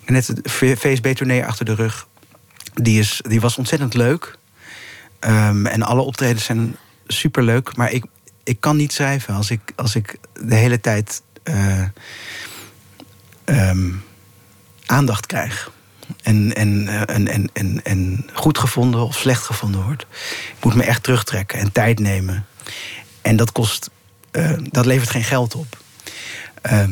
[0.06, 2.08] net het VSB-tournee achter de rug.
[2.74, 4.38] Die, is, die was ontzettend leuk.
[5.20, 6.76] Ehm, en alle optredens zijn
[7.08, 7.76] superleuk.
[7.76, 8.06] Maar ik,
[8.44, 11.84] ik kan niet schrijven als ik, als ik de hele tijd eh,
[13.44, 13.92] ehm,
[14.86, 15.72] aandacht krijg.
[16.24, 20.06] En, en, eh, en, en, en, en goed gevonden of slecht gevonden wordt.
[20.58, 22.46] Ik moet me echt terugtrekken en tijd nemen.
[23.22, 23.90] En dat kost.
[24.32, 25.78] Eh, dat levert geen geld op.
[26.62, 26.92] Ehm,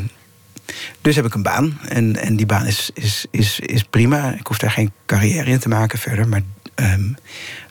[1.02, 1.80] dus heb ik een baan.
[1.90, 4.32] En, en die baan is, is, is, is prima.
[4.34, 6.28] Ik hoef daar geen carrière in te maken verder.
[6.28, 6.42] Maar
[6.76, 7.14] ehm,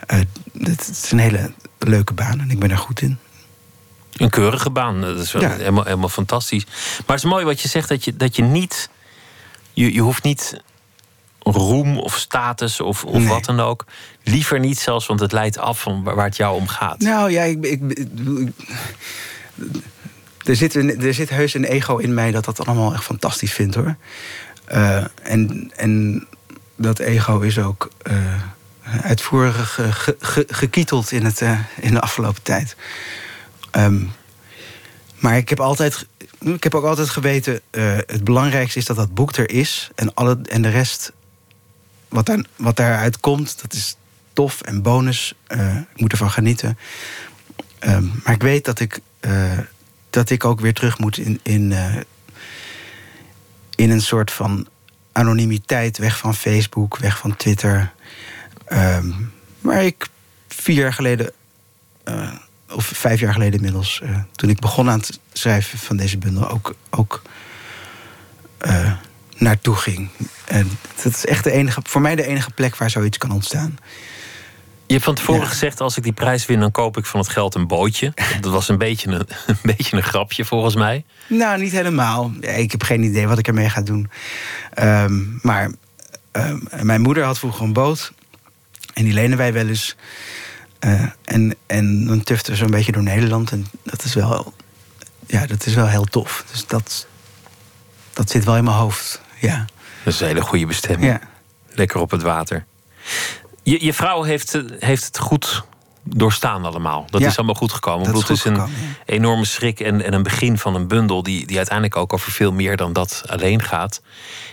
[0.07, 0.19] eh,
[0.63, 3.19] het is een hele leuke baan en ik ben er goed in.
[4.17, 5.51] Een keurige baan, dat is wel Ja.
[5.57, 6.65] helemaal, helemaal fantastisch.
[7.07, 8.91] Maar het is mooi wat je zegt, dat je, dat je niet...
[9.73, 10.61] Je, je hoeft niet
[11.43, 13.27] roem of status of, of Nee.
[13.29, 13.85] wat dan ook.
[14.23, 16.99] Liever niet zelfs, want het leidt af van waar het jou om gaat.
[17.01, 18.07] Nou ja, ik- ik-
[20.45, 23.75] er, zit er zit heus een ego in mij dat dat allemaal echt fantastisch vindt
[23.75, 23.97] hoor.
[24.65, 26.27] Eh, en, en
[26.77, 28.43] dat ego is ook eh,
[29.03, 32.77] uitvoerig ge- ge- ge- gekieteld in, het, eh, in de afgelopen tijd.
[33.71, 34.03] Ehm,
[35.19, 36.07] maar ik heb, altijd,
[36.39, 37.61] ik heb ook altijd geweten:
[38.07, 39.91] het belangrijkste is dat dat boek er is.
[39.95, 41.13] En, alle, en de rest,
[42.09, 43.97] wat, daar, wat daaruit komt, dat is
[44.33, 45.35] tof en bonus.
[45.95, 46.79] Ik moet ervan genieten.
[47.79, 49.59] Ehm, maar ik weet dat ik, eh,
[50.11, 51.97] dat ik ook weer terug moet in, in, eh,
[53.75, 54.67] in een soort van
[55.13, 55.99] anonimiteit.
[55.99, 57.93] Weg van Facebook, weg van Twitter.
[58.65, 59.11] Ehm,
[59.61, 60.09] waar ik
[60.49, 61.33] vier jaar geleden,
[62.05, 62.33] eh,
[62.71, 64.03] of vijf jaar geleden inmiddels,
[64.33, 67.23] toen ik begon aan het schrijven van deze bundel, ook, ook
[69.37, 70.09] naartoe ging.
[70.45, 70.71] En
[71.03, 73.79] dat is echt de enige, voor mij de enige plek waar zoiets kan ontstaan.
[74.89, 75.47] Je hebt van tevoren Ja.
[75.49, 78.13] gezegd, als ik die prijs win, dan koop ik van het geld een bootje.
[78.41, 81.05] Dat was een beetje een, een, beetje een grapje volgens mij.
[81.27, 82.33] Nou, niet helemaal.
[82.41, 84.11] Ik heb geen idee wat ik ermee ga doen.
[84.75, 85.71] Ehm, maar
[86.33, 88.13] ehm, mijn moeder had vroeger een boot.
[88.95, 89.97] En die lenen wij wel eens.
[90.79, 93.51] Eh, en, en dan tuften we zo'n beetje door Nederland.
[93.51, 94.55] En dat is wel,
[95.27, 96.45] ja, dat is wel heel tof.
[96.51, 97.07] Dus dat,
[98.13, 99.21] dat zit wel in mijn hoofd.
[99.41, 99.65] Ja.
[100.05, 101.11] Dat is een hele goede bestemming.
[101.13, 101.21] ja.
[101.69, 102.65] Lekker op het water.
[103.71, 105.65] Je, je vrouw heeft, eh, heeft het goed
[106.03, 107.07] doorstaan allemaal.
[107.11, 107.27] Dat Ja.
[107.27, 108.07] is allemaal goed gekomen.
[108.07, 111.23] Dat is het is een gekomen, enorme schrik en, en een begin van een bundel...
[111.23, 114.03] Die, die uiteindelijk ook over veel meer dan dat alleen gaat.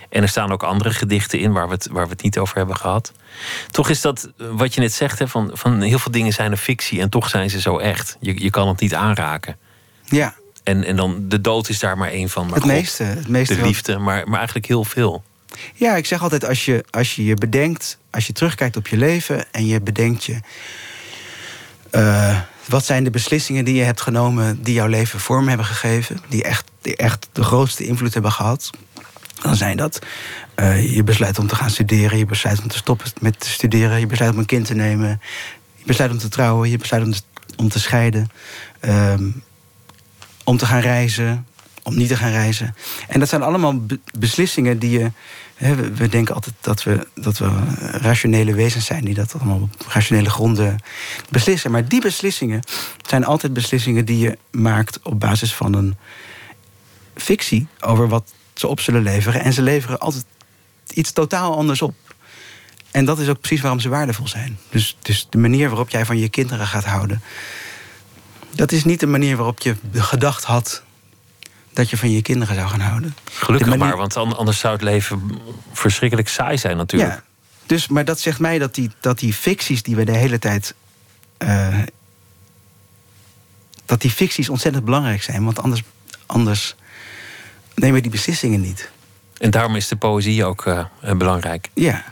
[0.08, 2.56] En er staan ook andere gedichten in waar we het, waar we het niet over
[2.56, 3.12] hebben gehad.
[3.70, 6.50] Toch is dat eh, wat je net zegt, hè, van, van heel veel dingen zijn
[6.50, 7.00] een fictie...
[7.00, 8.16] en toch zijn ze zo echt.
[8.20, 9.56] Je, je kan het niet aanraken.
[10.04, 12.44] Ja, En, en dan de dood is daar maar één van.
[12.44, 13.02] Maar het God, meeste.
[13.02, 15.22] Het meeste De liefde, maar, maar eigenlijk heel veel.
[15.74, 18.96] Ja, ik zeg altijd, als je, als je je bedenkt, als je terugkijkt op je
[18.96, 20.40] leven en je bedenkt je.
[21.90, 26.20] eh, wat zijn de beslissingen die je hebt genomen die jouw leven vorm hebben gegeven,
[26.28, 28.70] die echt, die echt de grootste invloed hebben gehad?
[29.42, 29.98] Dan zijn dat
[30.54, 34.00] eh, je besluit om te gaan studeren, je besluit om te stoppen met te studeren,
[34.00, 35.20] je besluit om een kind te nemen,
[35.76, 37.22] je besluit om te trouwen, je besluit
[37.56, 38.30] om te, scheiden,
[38.80, 39.28] ehm,
[40.44, 41.46] om te gaan reizen,
[41.86, 42.74] om niet te gaan reizen.
[43.08, 45.10] En dat zijn allemaal be- beslissingen die je.
[45.54, 49.60] Hè, we, we denken altijd dat we, dat we rationele wezens zijn die dat allemaal
[49.60, 50.78] op rationele gronden
[51.28, 51.70] beslissen.
[51.70, 52.62] Maar die beslissingen
[53.06, 55.96] zijn altijd beslissingen die je maakt op basis van een
[57.14, 59.40] fictie over wat ze op zullen leveren.
[59.40, 60.24] En ze leveren altijd
[60.88, 61.94] iets totaal anders op.
[62.90, 64.58] En dat is ook precies waarom ze waardevol zijn.
[64.70, 67.22] Dus, dus de manier waarop jij van je kinderen gaat houden.
[68.54, 70.84] Dat is niet de manier waarop je gedacht had
[71.76, 73.14] dat je van je kinderen zou gaan houden.
[73.32, 75.40] Gelukkig manier- maar, want an- anders zou het leven
[75.72, 77.12] verschrikkelijk saai zijn natuurlijk.
[77.12, 77.22] Ja.
[77.66, 80.74] Dus, maar dat zegt mij dat die, dat die ficties die we de hele tijd.
[81.38, 81.78] eh,
[83.86, 85.44] dat die ficties ontzettend belangrijk zijn.
[85.44, 85.82] Want anders,
[86.26, 86.74] anders
[87.74, 88.90] nemen we die beslissingen niet.
[89.38, 90.84] En daarom is de poëzie ook eh,
[91.16, 91.68] belangrijk.
[91.74, 92.04] Ja.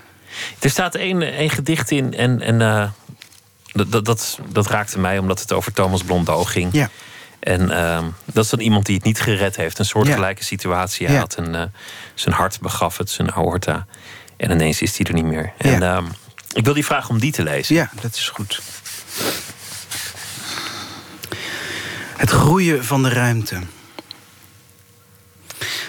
[0.59, 2.89] Er staat één, één gedicht in en, en eh,
[3.73, 6.73] dat, dat, dat, dat raakte mij omdat het over Thomas Blondeau ging.
[6.73, 6.91] Ja.
[7.45, 9.79] En ehm, dat is dan iemand die het niet gered heeft.
[9.79, 11.07] Een soortgelijke situatie.
[11.07, 11.21] Hij Ja.
[11.21, 11.63] had een, eh,
[12.15, 13.87] zijn hart begaf het, zijn aorta.
[14.37, 15.53] En ineens is hij er niet meer.
[15.59, 15.97] En Ja.
[15.97, 16.05] ehm,
[16.53, 17.75] ik wil die vragen om die te lezen.
[17.75, 18.63] Ja, dat is goed.
[22.17, 23.59] Het groeien van de ruimte.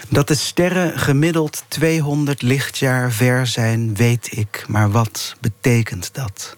[0.10, 4.66] Dat de sterren gemiddeld 200 lichtjaar ver zijn, weet ik.
[4.68, 6.58] Maar wat betekent dat?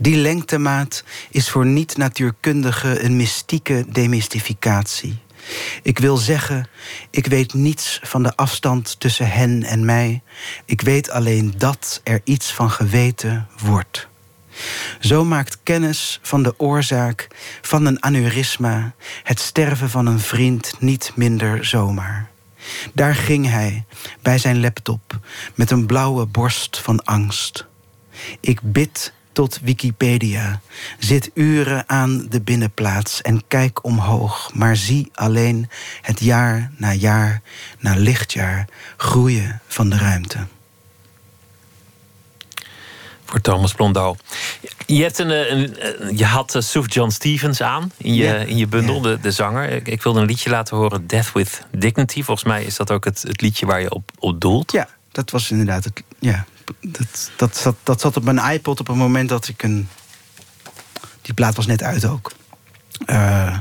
[0.00, 5.18] Die lengtemaat is voor niet-natuurkundigen een mystieke demystificatie.
[5.82, 6.68] Ik wil zeggen,
[7.10, 10.22] ik weet niets van de afstand tussen hen en mij.
[10.64, 14.08] Ik weet alleen dat er iets van geweten wordt.
[15.00, 17.28] Zo maakt kennis van de oorzaak
[17.60, 22.30] van een aneurysma het sterven van een vriend niet minder zomaar.
[22.92, 23.84] Daar ging hij
[24.22, 25.18] bij zijn laptop
[25.54, 27.66] met een blauwe borst van angst.
[28.40, 30.60] Ik bid tot Wikipedia,
[30.98, 35.68] zit uren aan de binnenplaats en kijk omhoog, maar zie alleen
[36.02, 37.42] het jaar na jaar
[37.78, 40.38] na lichtjaar groeien van de ruimte.
[43.24, 44.16] Voor Thomas Blondeau.
[44.86, 48.24] Je, hebt een, eh, een, eh, je had uh, Suf John Stevens aan in je,
[48.24, 48.34] Ja.
[48.34, 49.02] in je bundel, Ja.
[49.02, 49.68] de, de zanger.
[49.70, 52.22] Ik, ik wilde een liedje laten horen, Death with Dignity.
[52.22, 54.72] Volgens mij is dat ook het, het liedje waar je op, op doelt.
[54.72, 56.02] Ja, dat was inderdaad het.
[56.18, 56.44] Ja,
[56.80, 59.88] dat, dat, zat, dat zat op mijn iPod op het moment dat ik een.
[61.22, 62.32] Die plaat was net uit ook.
[63.06, 63.56] Eh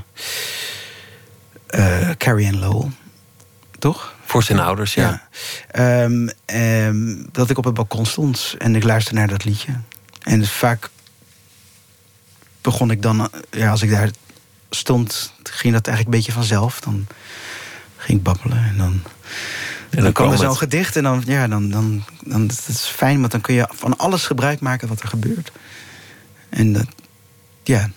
[1.70, 2.92] eh, Carrie Ann Lowell.
[3.80, 4.16] Toch?
[4.26, 5.28] Voor zijn ouders, ja.
[5.72, 9.72] Ehm, ehm, dat ik op het balkon stond en ik luisterde naar dat liedje.
[10.24, 10.90] En dus vaak
[12.62, 14.10] begon ik dan, eh, ja, als ik daar
[14.70, 16.80] stond, ging dat eigenlijk een beetje vanzelf.
[16.80, 17.08] Dan
[17.98, 19.02] ging ik babbelen en dan.
[19.90, 23.20] En dan, er kwam zo'n gedicht en dan, ja, dan, dan, dan dat is fijn,
[23.20, 25.52] want dan kun je van alles gebruik maken wat er gebeurt.
[26.50, 26.86] En dat,
[27.64, 27.90] ja.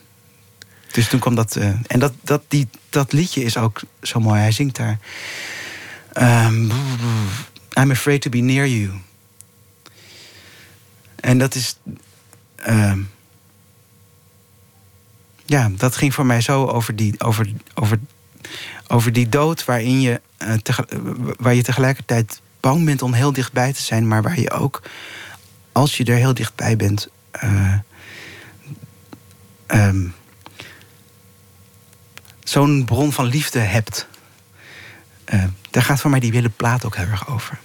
[0.92, 1.56] Dus toen kwam dat.
[1.56, 4.40] eh, en dat, dat, die, dat liedje is ook zo mooi.
[4.40, 4.98] Hij zingt daar.
[6.12, 6.64] ehm,
[7.78, 8.90] I'm afraid to be near you.
[11.16, 11.78] En dat is.
[12.56, 13.00] ehm,
[15.46, 17.98] ja, dat ging voor mij zo over die, over, over,
[18.92, 20.98] over die dood waarin je, eh, tege- eh,
[21.38, 24.82] waar je tegelijkertijd bang bent om heel dichtbij te zijn, maar waar je ook,
[25.72, 27.74] als je er heel dichtbij bent, eh,
[29.66, 30.06] ehm,
[32.44, 34.06] zo'n bron van liefde hebt.
[35.24, 37.58] Eh, daar gaat voor mij die hele plaat ook heel erg over.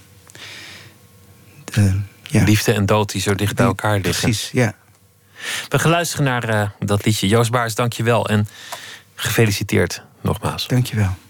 [1.64, 2.44] De- ja.
[2.44, 4.22] Liefde en dood die zo dicht bij elkaar liggen.
[4.22, 4.74] Precies, ja.
[5.70, 7.28] We gaan luisteren naar dat liedje.
[7.28, 8.30] Joost Baars, dank je wel.
[8.30, 8.48] En
[9.16, 10.68] gefeliciteerd nogmaals.
[10.68, 11.27] Dankjewel.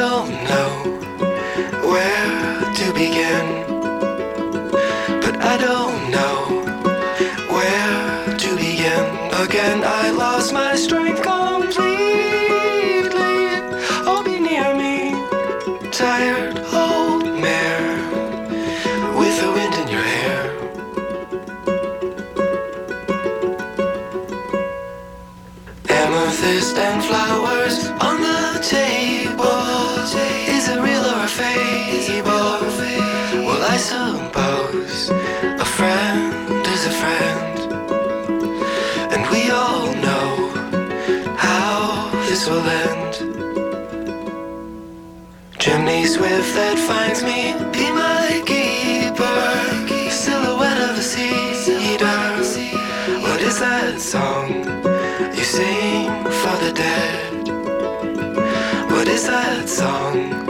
[0.00, 0.70] Don't know
[1.92, 3.46] where to begin.
[5.24, 6.36] But I don't know
[7.54, 9.04] where to begin.
[9.44, 11.90] Again, I lost my strength completely.
[14.08, 14.96] Oh, be near me,
[15.92, 17.92] tired old mare
[19.18, 20.42] with the wind in your hair.
[25.90, 27.59] Amethyst and flowers
[37.00, 37.58] friend.
[39.12, 40.30] And we all know
[41.46, 43.12] how this will end.
[45.58, 47.40] Chimney swift that finds me,
[47.76, 49.40] be my keeper.
[50.10, 52.20] Silhouette of a cedar.
[53.24, 54.48] What is that song
[55.36, 56.08] you sing
[56.40, 57.48] for the dead?
[58.90, 60.49] What is that song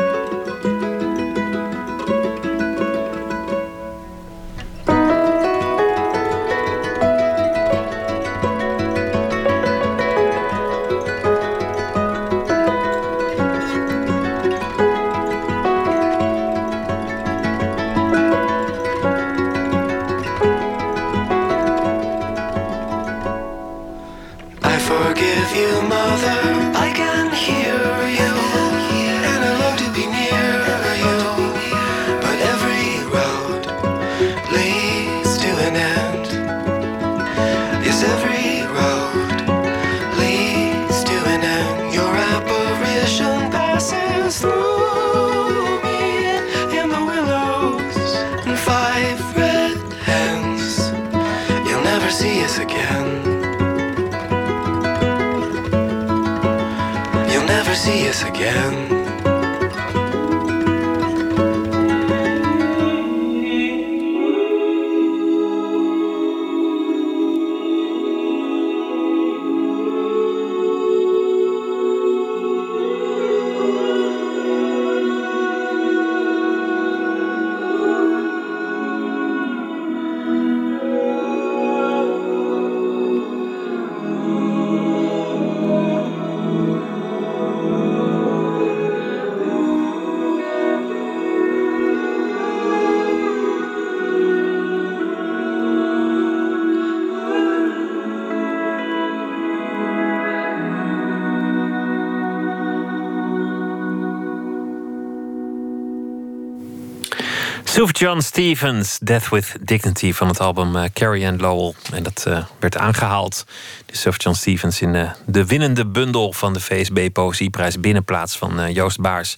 [107.71, 111.73] Sylvie John Stevens, Death with Dignity van het album eh, Carrie Ann Lowell.
[111.93, 113.45] En dat eh, werd aangehaald.
[113.85, 118.73] Dus Sylvie John Stevens in eh, de winnende bundel van de VSB Poëzieprijs binnenplaats van
[118.73, 119.37] Joost Baars.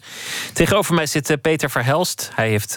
[0.53, 2.31] Tegenover mij zit Peter Verhelst.
[2.35, 2.75] Hij heeft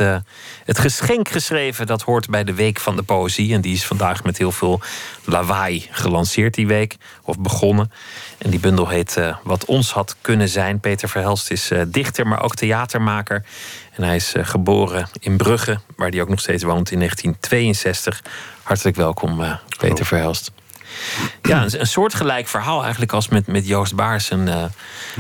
[0.65, 3.55] het geschenk geschreven dat hoort bij de Week van de Poëzie.
[3.55, 4.81] En die is vandaag met heel veel
[5.25, 7.91] lawaai gelanceerd die week, of begonnen.
[8.39, 10.81] En die bundel heet eh, Wat ons had kunnen zijn.
[10.81, 13.45] Peter Verhelst is eh, dichter, maar ook theatermaker.
[13.93, 18.23] En hij is eh, geboren in Brugge, waar hij ook nog steeds woont in 1962.
[18.63, 20.53] Hartelijk welkom, Peter Verhelst.
[21.43, 24.31] Ja, een, een soortgelijk verhaal eigenlijk als met, met Joost Baars.
[24.31, 24.65] Een, eh,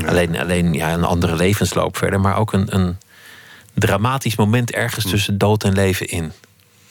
[0.07, 2.99] Alleen, alleen ja, een andere levensloop verder, maar ook een, een
[3.75, 6.33] dramatisch moment ergens tussen dood en leven in.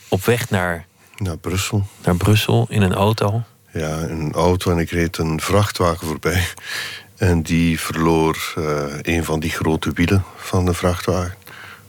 [0.07, 0.85] Op weg naar,
[1.17, 1.87] Naar Brussel.
[2.03, 3.43] naar Brussel in een auto.
[3.77, 6.47] Ja, een auto en ik reed een vrachtwagen voorbij.
[7.17, 11.35] En die verloor eh, een van die grote wielen van de vrachtwagen.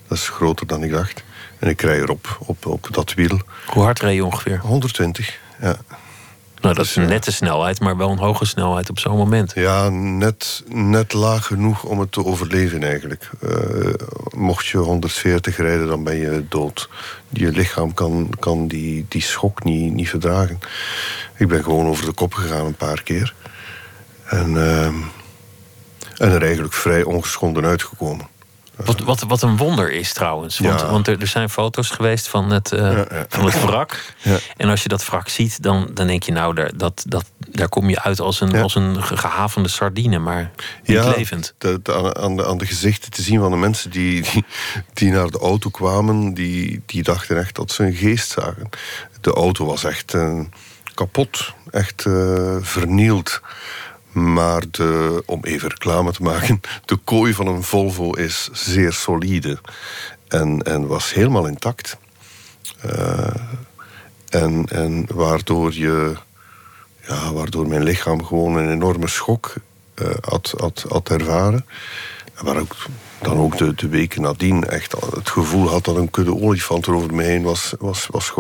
[0.09, 1.25] Dat is groter dan ik dacht.
[1.59, 3.41] En ik rij erop, op, op dat wiel.
[3.67, 4.59] Hoe hard reed je ongeveer?
[4.59, 5.77] 120, ja.
[6.67, 9.53] Nou, dat is een nette snelheid, maar wel een hoge snelheid op zo'n moment.
[9.55, 13.31] Ja, net, net laag genoeg om het te overleven eigenlijk.
[13.41, 13.93] Eh,
[14.37, 16.89] mocht je 140 rijden, dan ben je dood.
[17.29, 20.59] Je lichaam kan, kan die, die schok niet, niet verdragen.
[21.37, 23.35] Ik ben gewoon over de kop gegaan een paar keer.
[24.25, 24.95] En, ehm,
[26.17, 28.27] en er eigenlijk vrij ongeschonden uitgekomen.
[28.85, 30.59] Wat, wat, wat een wonder is trouwens.
[30.59, 30.91] Want, Ja.
[30.91, 33.25] want er, er zijn foto's geweest van het, eh, Ja, ja.
[33.29, 34.15] van het wrak.
[34.57, 37.69] En als je dat wrak ziet, dan, dan denk je, nou, daar, dat, dat, daar
[37.69, 40.51] kom je uit als een, als een ge- gehavende sardine, maar
[40.85, 41.55] niet levend.
[41.59, 44.45] de- de- aan, de, aan de gezichten te zien van de mensen die, die,
[44.95, 48.69] die naar de auto kwamen, die, die dachten echt dat ze een geest zagen.
[49.21, 50.41] De auto was echt eh,
[50.95, 53.41] kapot, echt eh, vernield.
[54.17, 59.59] Maar de, om even reclame te maken, de kooi van een Volvo is zeer solide
[60.29, 61.97] en, en was helemaal intact.
[62.81, 63.35] Eh,
[64.29, 66.17] en, en waardoor je
[67.07, 69.55] ja, waardoor mijn lichaam gewoon een enorme schok
[69.95, 70.55] eh, had,
[70.89, 71.67] had, ervaren.
[72.35, 72.77] En waar ook
[73.21, 77.23] dan ook de, weken nadien echt het gevoel had dat een kudde olifanten over me
[77.23, 78.33] heen was, was, was.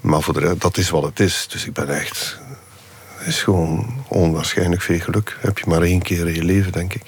[0.00, 1.46] Maar voor dat is wat het is.
[1.50, 2.44] Dus ik ben echt...
[3.26, 5.36] Is gewoon onwaarschijnlijk veel geluk.
[5.40, 7.02] Heb je maar één keer in je leven, denk ik.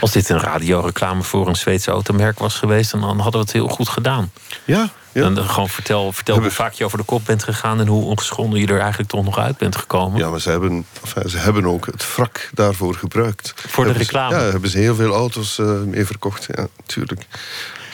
[0.00, 3.68] Als dit een radioreclame voor een Zweedse automerk was geweest, dan hadden we het heel
[3.68, 4.32] goed gedaan.
[4.64, 5.22] Ja, ja.
[5.24, 8.04] En dan gewoon vertel, vertel hoe vaak je over de kop bent gegaan en hoe
[8.04, 10.18] ongeschonden je er eigenlijk toch nog uit bent gekomen.
[10.18, 13.52] Ja, maar ze hebben, enfin, ze hebben ook het wrak daarvoor gebruikt.
[13.56, 14.44] Voor de Hebben ze- reclame?
[14.44, 16.46] Ja, hebben ze heel veel auto's eh, mee verkocht.
[16.54, 17.26] Ja, tuurlijk.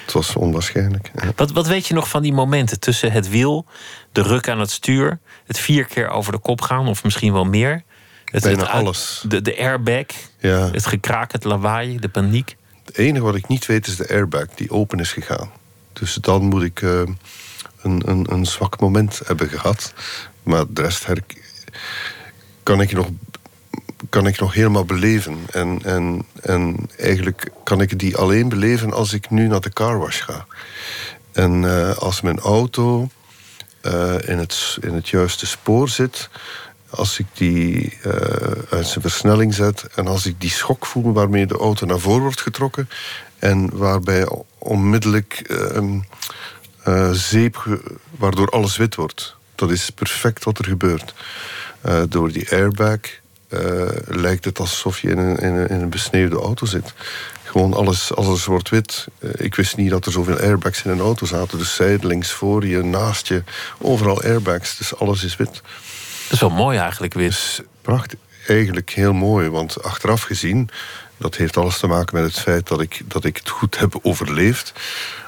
[0.05, 1.11] Het was onwaarschijnlijk.
[1.15, 1.33] Ja.
[1.37, 3.67] Wat, wat weet je nog van die momenten tussen het wiel,
[4.13, 7.45] de ruk aan het stuur, het vier keer over de kop gaan, of misschien wel
[7.45, 7.83] meer?
[8.25, 9.25] Het, Bijna het alles.
[9.29, 10.05] De, de airbag,
[10.39, 10.71] Ja.
[10.71, 12.57] het gekraak, het lawaai, de paniek.
[12.85, 15.51] Het enige wat ik niet weet is de airbag die open is gegaan.
[15.93, 16.91] Dus dan moet ik eh,
[17.83, 19.93] een, een, een zwak moment hebben gehad.
[20.43, 21.07] Maar de rest
[22.63, 23.09] kan ik nog,
[24.11, 25.39] kan ik nog helemaal beleven.
[25.51, 30.23] En, en, en eigenlijk kan ik die alleen beleven als ik nu naar de carwash
[30.23, 30.47] ga.
[31.33, 33.09] En eh, als mijn auto
[34.27, 36.29] in, het, in het juiste spoor zit,
[36.91, 38.11] als ik die eh,
[38.71, 42.23] uit zijn versnelling zet en als ik die schok voel waarmee de auto naar voren
[42.23, 42.89] wordt getrokken
[43.39, 44.29] en waarbij
[44.59, 45.35] onmiddellijk
[46.83, 47.81] eh, zeep,
[48.11, 49.37] waardoor alles wit wordt.
[49.55, 51.15] Dat is perfect wat er gebeurt.
[51.81, 52.99] Eh, door die airbag
[53.49, 53.61] eh,
[54.07, 56.93] lijkt het alsof je in een, in, een, in een besneeuwde auto zit.
[57.43, 59.07] Gewoon alles, alles wordt wit.
[59.19, 61.59] Eh, ik wist niet dat er zoveel airbags in een auto zaten.
[61.59, 63.43] Dus zijdelings, voor je, naast je,
[63.79, 64.77] overal airbags.
[64.77, 65.53] Dus alles is wit.
[65.53, 67.29] Dat is wel mooi eigenlijk weer.
[67.29, 68.19] Dus prachtig.
[68.47, 70.69] Eigenlijk heel mooi, want achteraf gezien,
[71.17, 73.99] dat heeft alles te maken met het feit dat ik, dat ik het goed heb
[74.03, 74.73] overleefd,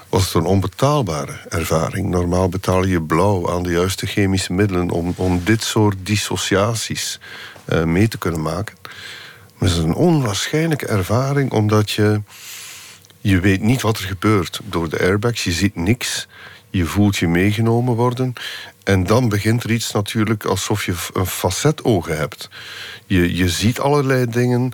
[0.08, 2.08] was het een onbetaalbare ervaring.
[2.08, 7.18] Normaal betaal je blauw aan de juiste chemische middelen om, om dit soort dissociaties
[7.84, 8.76] mee te kunnen maken.
[9.58, 12.22] Maar het is een onwaarschijnlijke ervaring, omdat je,
[13.20, 15.44] je weet niet wat er gebeurt door de airbags.
[15.44, 16.28] Je ziet niks.
[16.70, 18.32] Je voelt je meegenomen worden.
[18.84, 22.50] En dan begint er iets natuurlijk alsof je een facetogen hebt.
[23.06, 24.72] Je, je ziet allerlei dingen.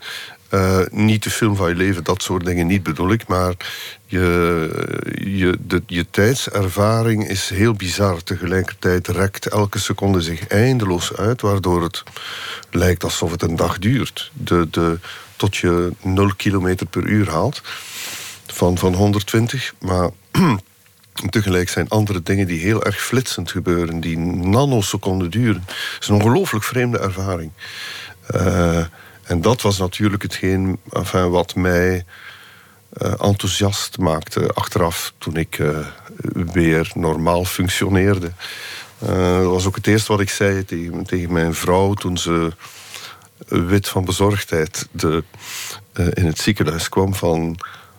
[0.49, 3.27] Eh, niet de film van je leven, dat soort dingen niet bedoel ik.
[3.27, 3.55] Maar
[4.15, 8.23] je, je, de, je tijdservaring is heel bizar.
[8.23, 12.03] Tegelijkertijd rekt elke seconde zich eindeloos uit, waardoor het
[12.71, 14.31] lijkt alsof het een dag duurt.
[14.33, 14.99] De, de,
[15.37, 17.63] tot je 0 kilometer per uur haalt
[18.47, 19.75] van, van 120.
[19.81, 20.11] Maar
[21.31, 25.65] tegelijk zijn andere dingen die heel erg flitsend gebeuren, die nanoseconden duren.
[25.67, 27.51] Het is een ongelooflijk vreemde ervaring.
[28.27, 28.85] Eh,
[29.25, 32.05] en dat was natuurlijk hetgeen enfin, wat mij
[33.01, 35.79] enthousiast maakte achteraf toen ik eh,
[36.53, 38.33] weer normaal functioneerde.
[38.99, 42.53] Eh, dat was ook het eerste wat ik zei tegen, tegen mijn vrouw toen ze
[43.49, 45.25] wit van bezorgdheid de,
[45.93, 47.57] eh, in het ziekenhuis kwam van...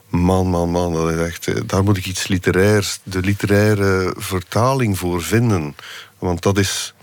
[0.08, 5.76] Man, man, man, echt, eh, daar moet ik iets literairs, de literaire vertaling voor vinden.
[6.18, 6.94] Want dat is,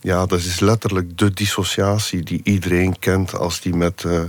[0.00, 4.20] ja, dat is letterlijk de dissociatie die iedereen kent als die met, eh,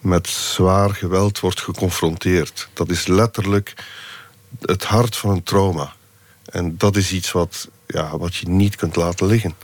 [0.00, 2.68] met zwaar geweld wordt geconfronteerd.
[2.72, 3.74] Dat is letterlijk
[4.60, 5.92] het hart van een trauma.
[6.44, 9.54] En dat is iets wat, ja, wat je niet kunt laten liggen.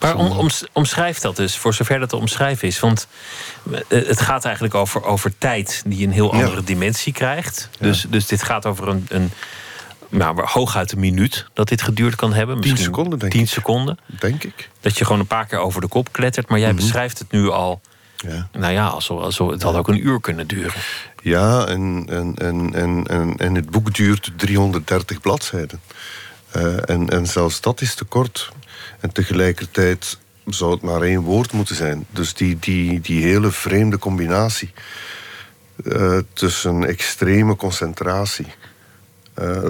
[0.00, 2.80] Maar om, oms- omschrijf dat dus, voor zover dat te omschrijven is.
[2.80, 3.06] Want
[3.70, 6.42] eh, het gaat eigenlijk over, over tijd die een heel Ja.
[6.44, 7.68] andere dimensie krijgt.
[7.78, 9.30] Dus, dus dit gaat over een, een
[10.08, 12.60] nou, hooguit een minuut dat dit geduurd kan hebben.
[12.60, 13.48] Tien Misschien seconden, denk tien ik.
[13.48, 13.98] seconden.
[14.18, 14.70] Denk ik.
[14.80, 16.48] Dat je gewoon een paar keer over de kop klettert.
[16.48, 16.76] Maar jij Mhm.
[16.80, 17.80] beschrijft het nu al,
[18.16, 18.48] Ja.
[18.52, 20.80] nou ja, alsof, alsof het had ook een uur kunnen duren.
[21.22, 25.80] Ja, en, en, en, en, en, en het boek duurt 330 bladzijden.
[26.50, 28.52] Eh, en, en zelfs dat is te kort.
[29.00, 32.06] En tegelijkertijd zou het maar één woord moeten zijn.
[32.10, 34.72] Dus die, die, die hele vreemde combinatie
[35.84, 38.46] eh, tussen extreme concentratie,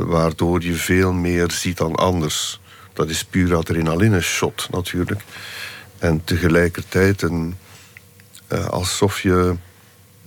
[0.06, 2.60] waardoor je veel meer ziet dan anders.
[2.92, 5.20] Dat is puur adrenaline shot natuurlijk.
[5.98, 7.56] En tegelijkertijd een,
[8.46, 9.56] eh, alsof je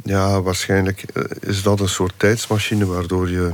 [0.04, 3.54] Ja, waarschijnlijk eh, is dat een soort tijdsmachine waardoor je.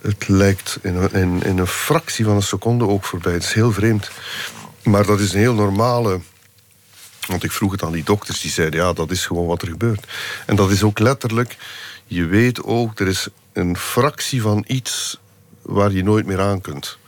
[0.00, 3.32] Het lijkt in in, in een fractie van een seconde ook voorbij.
[3.32, 4.10] Het is heel vreemd.
[4.82, 6.20] Maar dat is een heel normale.
[7.26, 9.68] Want ik vroeg het aan die dokters, die zeiden ja, dat is gewoon wat er
[9.68, 10.06] gebeurt.
[10.46, 11.56] En dat is ook letterlijk.
[12.06, 13.28] Je weet ook, er is
[13.60, 15.18] een fractie van iets
[15.62, 16.98] waar je nooit meer aan kunt.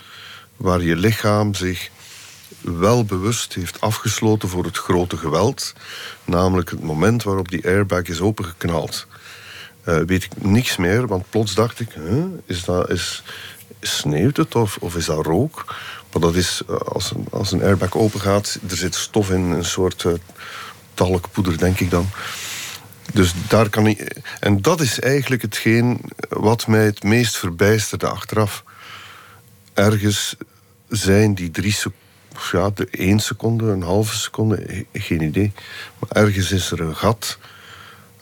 [0.56, 1.90] Waar je lichaam zich
[2.60, 5.72] wel bewust heeft afgesloten voor het grote geweld.
[6.24, 9.06] Namelijk het moment waarop die airbag is opengeknald.
[9.82, 11.88] Eh, weet ik niks meer, want plots dacht ik:
[12.46, 13.22] is dat, is,
[13.80, 15.64] sneeuwt het of, is dat rook?
[16.12, 19.40] Maar dat is, eh, als een, als een airbag open gaat, er zit stof in,
[19.40, 20.12] een soort uh,
[20.94, 22.08] talkpoeder, denk ik dan.
[23.12, 24.16] Dus daar kan ik.
[24.40, 28.64] En dat is eigenlijk hetgeen wat mij het meest verbijsterde achteraf.
[29.74, 30.36] Ergens
[30.88, 32.00] zijn die drie seconden
[32.52, 35.52] ja, de één seconde, een halve seconde, geen idee.
[35.98, 37.38] Maar ergens is er een gat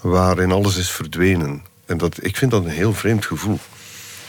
[0.01, 1.65] waarin alles is verdwenen.
[1.87, 3.59] En dat, ik vind dat een heel vreemd gevoel.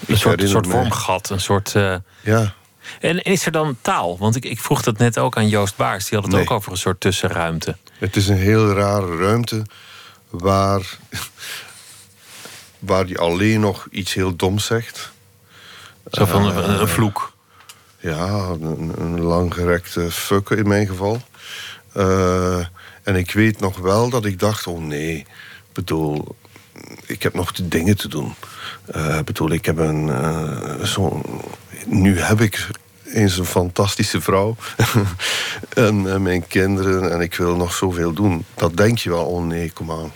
[0.07, 1.73] Een soort, soort vormgat, een soort.
[1.75, 1.95] Uh...
[2.21, 2.53] Ja.
[2.99, 4.17] En is er dan taal?
[4.17, 6.09] Want ik, ik vroeg dat net ook aan Joost Baars.
[6.09, 7.77] Die had het ook over een soort tussenruimte.
[7.97, 9.65] Het is een heel rare ruimte
[10.31, 10.97] waar,
[12.79, 15.11] waar je alleen nog iets heel doms zegt.
[16.11, 17.33] Zo van een, een vloek.
[17.99, 18.27] Ja,
[18.61, 21.21] een, een langgerekte fuck in mijn geval.
[21.97, 22.65] Uh,
[23.03, 25.27] en ik weet nog wel dat ik dacht, oh nee, ik
[25.73, 26.35] bedoel,
[27.05, 28.33] ik heb nog de dingen te doen.
[28.95, 31.21] Uh, bedoel, ik heb een, uh, zo,
[31.85, 32.67] nu heb ik
[33.13, 34.55] eens een fantastische vrouw
[35.73, 38.45] en, en, mijn kinderen en ik wil nog zoveel doen.
[38.55, 40.11] Dat denk je wel, oh nee, kom aan.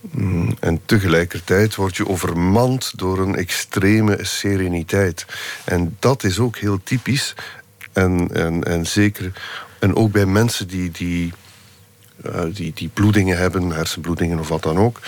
[0.00, 5.26] Mm, en tegelijkertijd word je overmand door een extreme sereniteit.
[5.64, 7.34] En dat is ook heel typisch.
[7.92, 9.32] En, en, en zeker.
[9.78, 11.32] En ook bij mensen die, die,
[12.26, 12.42] uh,
[12.74, 15.00] die, bloedingen hebben, hersenbloedingen of wat dan ook.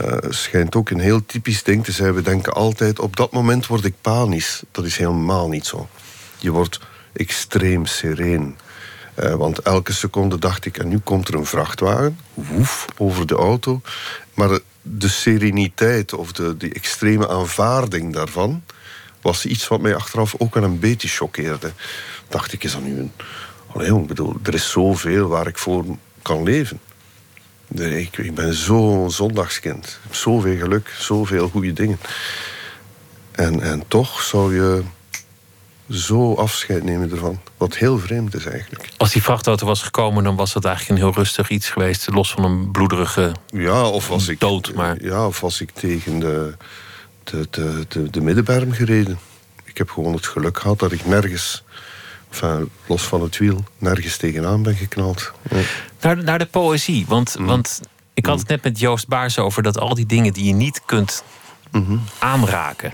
[0.00, 2.14] Uh, schijnt ook een heel typisch ding te zijn.
[2.14, 4.62] We denken altijd: op dat moment word ik panisch.
[4.70, 5.88] Dat is helemaal niet zo.
[6.44, 6.80] Je wordt
[7.12, 8.56] extreem sereen.
[9.22, 13.34] Uh, want elke seconde dacht ik, en nu komt er een vrachtwagen, woef, over de
[13.34, 13.80] auto.
[14.34, 18.62] Maar de sereniteit of de, de extreme aanvaarding daarvan
[19.22, 21.72] was iets wat mij achteraf ook wel een beetje choqueerde.
[22.28, 23.12] Dacht ik, is dat nu een.
[23.66, 25.84] Allee, ik bedoel, er is zoveel waar ik voor
[26.22, 26.80] kan leven.
[27.74, 29.98] Ik, ik ben zo'n zondagskind.
[30.10, 31.98] Zoveel geluk, zoveel goede dingen.
[33.30, 34.82] En, en toch zou je
[35.90, 37.40] zo afscheid nemen ervan.
[37.56, 38.88] Wat heel vreemd is eigenlijk.
[38.96, 42.10] Als die vrachtauto was gekomen, dan was dat eigenlijk een heel rustig iets geweest.
[42.10, 44.74] Los van een bloederige ja, of was ik, dood.
[44.74, 45.02] Maar...
[45.02, 46.54] Ja, of was ik tegen de,
[47.24, 49.18] de, de, de, de middenberm gereden.
[49.64, 51.64] Ik heb gewoon het geluk gehad dat ik nergens,
[52.30, 55.32] enfin, los van het wiel, nergens tegenaan ben geknald.
[55.50, 55.56] Ja.
[56.00, 57.04] Naar, naar de poëzie.
[57.08, 57.46] Want, mm.
[57.46, 57.80] want
[58.14, 60.82] ik had het net met Joost Baars over dat al die dingen die je niet
[60.84, 61.24] kunt
[61.70, 62.02] mm -hmm.
[62.18, 62.92] aanraken.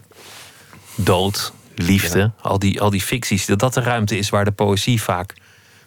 [0.94, 1.52] Dood,
[1.82, 5.34] liefde, al, die, al die ficties, dat dat de ruimte is waar de poëzie vaak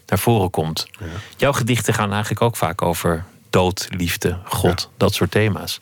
[0.08, 0.88] naar voren komt.
[1.00, 1.06] Ja.
[1.38, 4.88] Jouw gedichten gaan eigenlijk ook vaak over dood, liefde, God, ja.
[4.98, 5.82] dat soort thema's.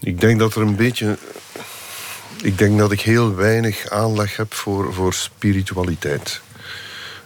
[0.00, 1.18] Ik denk dat er een beetje.
[2.42, 6.40] Ik denk dat ik heel weinig aanleg heb voor, voor spiritualiteit.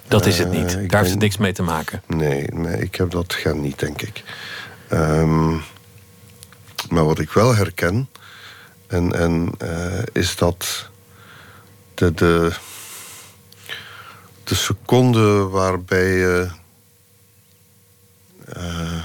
[0.09, 0.77] Dat is het niet.
[0.77, 2.03] Uh, Daar heeft het niks mee te maken.
[2.07, 4.23] Nee, nee, ik heb dat gen niet, denk ik.
[4.93, 5.63] Um,
[6.91, 8.09] maar wat ik wel herken,
[8.91, 10.89] en, en uh, is dat
[11.95, 12.53] de, de,
[14.45, 16.49] de seconde waarbij je
[18.57, 19.03] uh,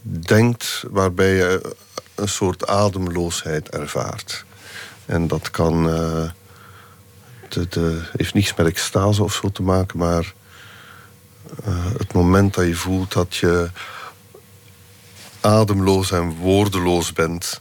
[0.00, 1.76] denkt, waarbij je
[2.14, 4.44] een soort ademloosheid ervaart.
[5.06, 5.88] En dat kan.
[5.88, 6.30] Uh,
[7.48, 10.34] de, de, heeft niets met extase of zo te maken, maar
[11.98, 13.70] het moment dat je voelt dat je
[15.40, 17.60] ademloos en woordeloos bent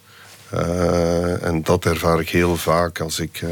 [0.53, 3.49] uh, en dat ervaar ik heel vaak als ik, uh,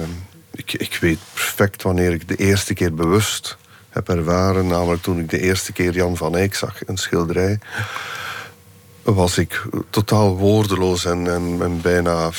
[0.51, 0.73] ik.
[0.73, 3.57] Ik weet perfect wanneer ik de eerste keer bewust
[3.89, 4.67] heb ervaren.
[4.67, 7.59] Namelijk toen ik de eerste keer Jan van Eyck zag, een schilderij.
[9.03, 12.29] Was ik totaal woordeloos en, en, en bijna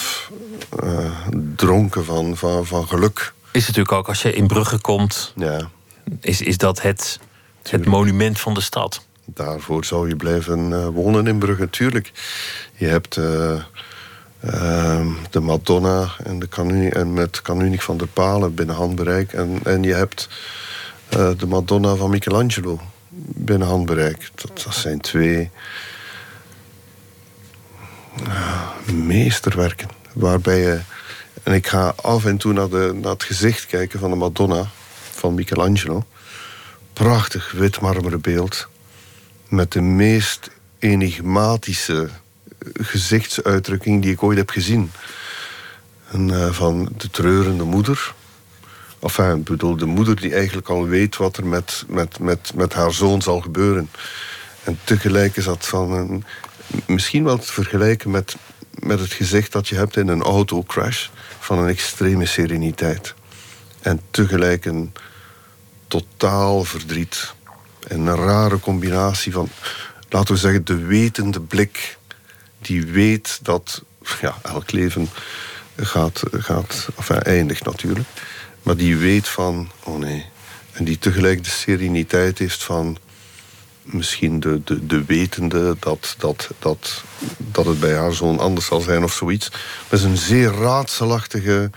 [0.85, 1.11] uh,
[1.57, 3.33] dronken van, van, van geluk.
[3.51, 5.33] Is het natuurlijk ook als je in Brugge komt.
[5.37, 5.71] Ja.
[6.21, 7.21] Is, is dat het,
[7.63, 9.07] het monument van de stad?
[9.25, 12.13] Daarvoor zou je blijven wonen in Brugge, natuurlijk.
[12.77, 13.21] Je hebt
[14.45, 19.33] Uh, de Madonna en, de Canuni en met Canunic van der Palen binnen handbereik.
[19.33, 20.29] En, en je hebt
[21.17, 22.81] uh, de Madonna van Michelangelo
[23.27, 24.31] binnen handbereik.
[24.35, 25.51] Dat, zijn twee
[28.27, 29.89] uh, meesterwerken.
[30.13, 30.81] Waarbij je.
[31.43, 34.71] En ik ga af en toe naar, de, naar het gezicht kijken van de Madonna
[35.11, 36.05] van Michelangelo.
[36.93, 38.69] Prachtig wit marmeren beeld.
[39.49, 42.09] Met de meest enigmatische
[42.73, 44.91] gezichtsuitdrukking die ik ooit heb gezien.
[46.11, 48.15] En, uh, van de treurende moeder.
[49.01, 52.73] Enfin, ik bedoel, de moeder die eigenlijk al weet wat er met, met, met, met
[52.73, 53.91] haar zoon zal gebeuren.
[54.63, 56.25] En tegelijk is dat van een,
[56.87, 58.37] misschien wel te vergelijken met,
[58.79, 61.09] met het gezicht dat je hebt in een autocrash
[61.39, 63.15] van een extreme sereniteit.
[63.81, 64.93] En tegelijk een
[65.89, 67.35] totaal verdriet.
[67.89, 69.49] En een rare combinatie van,
[70.09, 71.99] laten we zeggen, de wetende blik.
[72.67, 73.83] Die weet dat
[74.21, 75.09] ja, elk leven
[75.77, 78.09] gaat, gaat enfin, eindigt natuurlijk.
[78.63, 80.27] Maar die weet van, oh nee.
[80.73, 82.99] En die tegelijk de sereniteit heeft van
[83.83, 87.05] misschien de, de, de wetende dat, dat, dat,
[87.37, 89.51] dat het bij haar zoon anders zal zijn of zoiets.
[89.89, 91.71] Dat is een zeer raadselachtige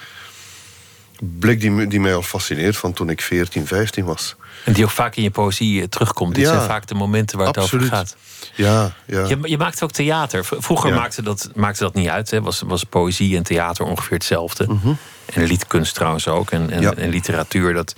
[1.19, 4.35] blik die, die mij al fascineert van toen ik 14, 15 was.
[4.65, 6.35] En die ook vaak in je poëzie eh, terugkomt.
[6.35, 8.15] Dit zijn vaak de momenten waar het over gaat.
[8.57, 9.25] Ja, ja.
[9.27, 10.45] Je, je maakt ook theater.
[10.45, 12.31] Vroeger maakte, dat, maakte dat niet uit.
[12.31, 12.41] Hè.
[12.41, 14.65] Was, was poëzie en theater ongeveer hetzelfde.
[14.67, 14.93] Mhm.
[15.33, 16.51] En liedkunst trouwens ook.
[16.51, 17.95] En, en, en literatuur, dat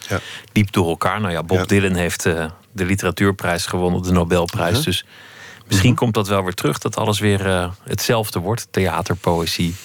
[0.53, 1.21] liep door elkaar.
[1.21, 4.75] Nou ja, Bob Dylan heeft uh, de literatuurprijs gewonnen, de Nobelprijs.
[4.75, 4.83] Mhm.
[4.83, 5.05] Dus
[5.67, 6.77] misschien komt dat wel weer terug.
[6.77, 8.67] Dat alles weer uh, hetzelfde wordt.
[8.71, 9.75] Theater, poëzie,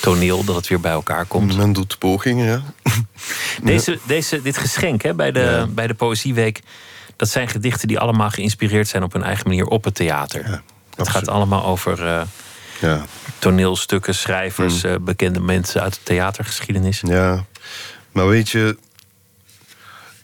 [0.00, 1.56] toneel, dat het weer bij elkaar komt.
[1.56, 2.62] Men doet pogingen, ja.
[3.62, 6.60] Deze, deze, dit geschenk hè, bij, de, bij de Poëzieweek...
[7.16, 10.48] dat zijn gedichten die allemaal geïnspireerd zijn op hun eigen manier op het theater.
[10.48, 10.62] Ja,
[10.96, 12.22] het gaat allemaal over uh,
[12.80, 13.04] ja.
[13.38, 14.90] toneelstukken, schrijvers, mm.
[14.90, 17.00] uh, bekende mensen uit de theatergeschiedenis.
[17.00, 17.44] Ja,
[18.12, 18.76] maar weet je...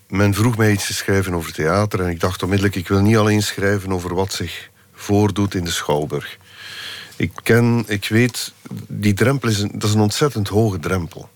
[0.08, 2.00] Men vroeg mij iets te schrijven over theater...
[2.00, 5.70] en ik dacht onmiddellijk, ik wil niet alleen schrijven over wat zich voordoet in de
[5.70, 6.38] Schouwburg.
[7.16, 8.52] Ik ken, ik weet,
[8.88, 11.28] die drempel is een, dat is een ontzettend hoge drempel.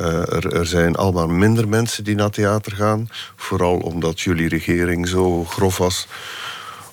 [0.00, 3.08] Uh, er, er, zijn allemaal minder mensen die naar theater gaan.
[3.36, 6.06] Vooral omdat jullie regering zo grof was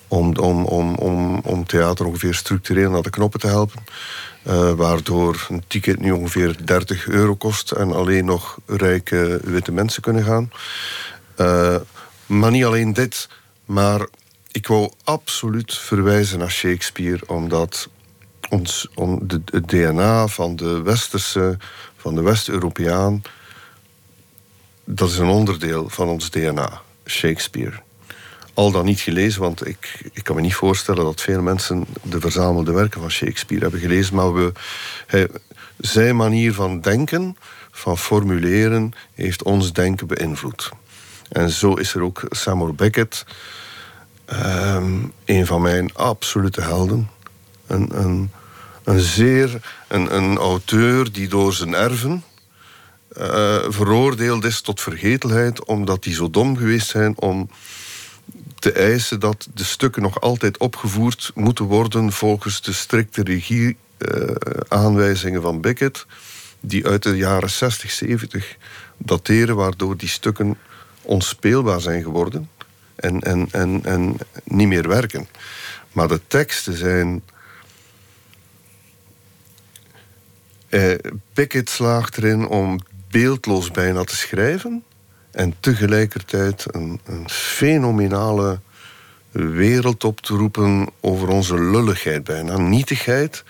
[0.08, 3.84] om, om, om, om, om theater ongeveer structureel naar de knoppen te helpen.
[4.46, 10.02] Uh, waardoor een ticket nu ongeveer 30 euro kost en alleen nog rijke witte mensen
[10.02, 10.50] kunnen gaan.
[11.36, 11.76] Uh,
[12.26, 13.28] maar niet alleen dit,
[13.64, 14.06] maar
[14.50, 17.88] ik wou absoluut verwijzen naar Shakespeare, omdat
[18.48, 18.88] ons,
[19.20, 21.56] de, het DNA van de westerse,
[22.04, 23.22] van de West-Europeaan,
[24.84, 27.82] dat is een onderdeel van ons DNA, Shakespeare.
[28.54, 32.20] Al dan niet gelezen, want ik, ik kan me niet voorstellen dat veel mensen de
[32.20, 34.52] verzamelde werken van Shakespeare hebben gelezen, maar we,
[35.78, 37.36] zijn manier van denken,
[37.70, 40.70] van formuleren, heeft ons denken beïnvloed.
[41.28, 43.24] En zo is er ook Samuel Beckett,
[44.32, 47.10] um, een van mijn absolute helden.
[47.66, 48.30] Een, een,
[48.84, 52.24] een zeer een, een auteur die door zijn erven
[53.18, 57.50] uh, veroordeeld is tot vergetelheid, omdat die zo dom geweest zijn om
[58.58, 64.34] te eisen dat de stukken nog altijd opgevoerd moeten worden volgens de strikte regie uh,
[64.68, 66.06] aanwijzingen van Beckett,
[66.60, 68.56] die uit de jaren 60, 70
[68.96, 70.58] dateren, waardoor die stukken
[71.02, 72.50] onspeelbaar zijn geworden
[72.94, 75.28] en, en, en, en niet meer werken.
[75.92, 77.22] Maar de teksten zijn
[80.74, 80.94] Eh,
[81.32, 82.78] Pickett slaagt erin om
[83.10, 84.84] beeldloos bijna te schrijven
[85.30, 88.60] en tegelijkertijd een, een fenomenale
[89.30, 93.44] wereld op te roepen over onze lulligheid, bijna nietigheid,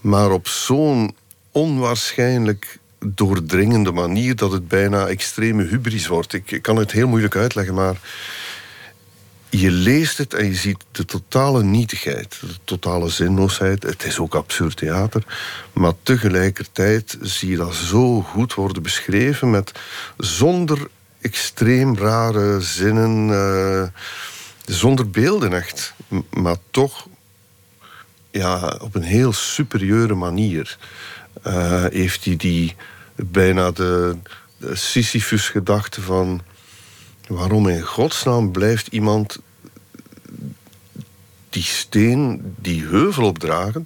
[0.00, 1.14] maar op zo'n
[1.52, 6.32] onwaarschijnlijk doordringende manier dat het bijna extreme hubris wordt.
[6.32, 7.96] Ik kan het heel moeilijk uitleggen, maar
[9.50, 13.82] je leest het en je ziet de totale nietigheid, de totale zinloosheid.
[13.82, 15.24] Het is ook absurd theater.
[15.72, 19.72] Maar tegelijkertijd zie je dat zo goed worden beschreven met
[20.16, 20.88] zonder
[21.20, 23.82] extreem rare zinnen, uh,
[24.64, 25.94] zonder beelden echt.
[26.30, 27.06] Maar toch
[28.30, 30.78] ja, op een heel superieure manier
[31.46, 32.76] uh, heeft hij die
[33.14, 34.16] bijna de,
[34.56, 36.42] de Sisyphus-gedachte van
[37.28, 39.38] Waarom in godsnaam blijft iemand
[41.50, 43.84] die steen, die heuvel opdragen?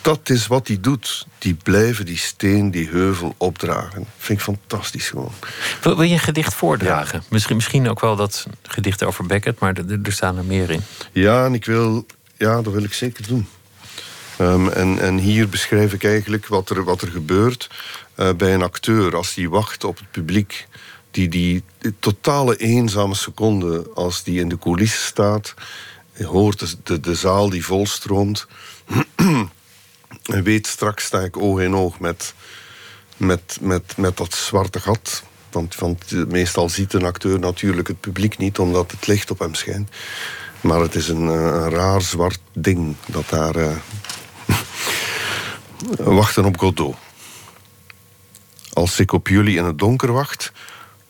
[0.00, 1.26] Dat is wat hij doet.
[1.38, 4.06] Die blijven die steen, die heuvel opdragen.
[4.16, 5.32] Vind ik fantastisch gewoon.
[5.82, 7.22] Wil, je een gedicht voordragen?
[7.28, 10.82] Misschien, misschien ook wel dat gedicht over Beckett, maar er, staan er meer in.
[11.12, 13.48] Ja, en ik wil, ja, dat wil ik zeker doen.
[14.40, 17.70] Um, en, en hier beschrijf ik eigenlijk wat er, wat er gebeurt
[18.16, 20.66] uh, bij een acteur als die wacht op het publiek
[21.16, 25.54] die, die, totale eenzame seconde als die in de coulissen staat.
[26.22, 28.46] Hoort de, de, zaal die volstroomt.
[30.36, 32.34] en weet, straks sta ik oog in oog met,
[33.16, 35.22] met, met, met dat zwarte gat.
[35.50, 39.54] Want, want meestal ziet een acteur natuurlijk het publiek niet, omdat het licht op hem
[39.54, 39.90] schijnt.
[40.60, 43.56] Maar het is een, eh, een raar zwart ding dat daar...
[43.56, 43.76] eh,
[46.20, 46.96] wachten op Godot.
[48.72, 50.52] Als ik op jullie in het donker wacht,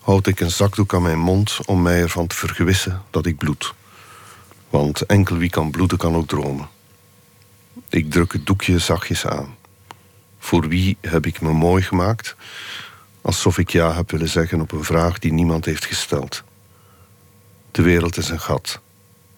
[0.06, 3.74] houd ik een zakdoek aan mijn mond om mij ervan te vergewissen dat ik bloed.
[4.70, 6.68] Want enkel wie kan bloeden kan ook dromen.
[7.88, 9.56] Ik druk het doekje zachtjes aan.
[10.38, 12.36] Voor wie heb ik me mooi gemaakt?
[13.22, 16.42] Alsof ik ja heb willen zeggen op een vraag die niemand heeft gesteld.
[17.70, 18.80] De wereld is een gat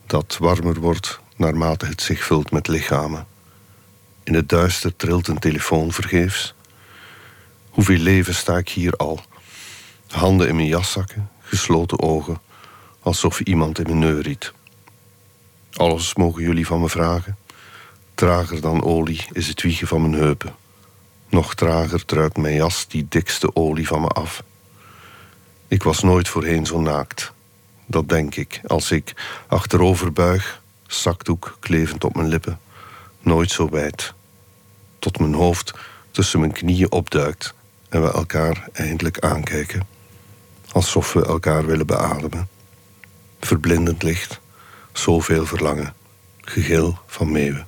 [0.06, 3.26] dat warmer wordt naarmate het zich vult met lichamen.
[4.24, 6.54] In het duister trilt een telefoon vergeefs.
[7.70, 9.20] Hoeveel leven sta ik hier al?
[10.08, 12.40] Handen in mijn jaszakken, gesloten ogen,
[13.00, 14.52] alsof iemand in mijn neuriet.
[15.72, 17.36] Alles mogen jullie van me vragen.
[18.14, 20.54] Trager dan olie is het wiegen van mijn heupen.
[21.28, 24.42] Nog trager druipt mijn jas die dikste olie van me af.
[25.68, 27.32] Ik was nooit voorheen zo naakt.
[27.86, 29.14] Dat denk ik als ik
[29.46, 32.60] achterover buig, zakdoek klevend op mijn lippen,
[33.20, 34.14] nooit zo wijd.
[34.98, 35.74] Tot mijn hoofd
[36.10, 37.54] tussen mijn knieën opduikt
[37.88, 39.97] en we elkaar eindelijk aankijken.
[40.72, 42.48] Alsof we elkaar willen beademen.
[43.40, 44.40] Verblindend licht,
[44.92, 45.94] zoveel verlangen,
[46.40, 47.66] gegil van meeuwen.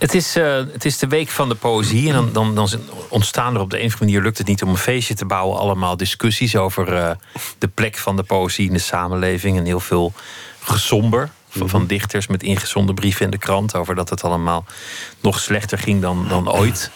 [0.00, 2.08] Het is, eh, het is de week van de poëzie.
[2.08, 2.68] En dan, dan, dan
[3.08, 4.22] ontstaan er op de een of andere manier...
[4.22, 5.58] lukt het niet om een feestje te bouwen.
[5.58, 7.10] Allemaal discussies over eh,
[7.58, 9.58] de plek van de poëzie in de samenleving.
[9.58, 10.12] En heel veel
[10.60, 13.74] gesomber van, van dichters met ingezonden brieven in de krant...
[13.74, 14.64] over dat het allemaal
[15.20, 16.90] nog slechter ging dan, dan ooit.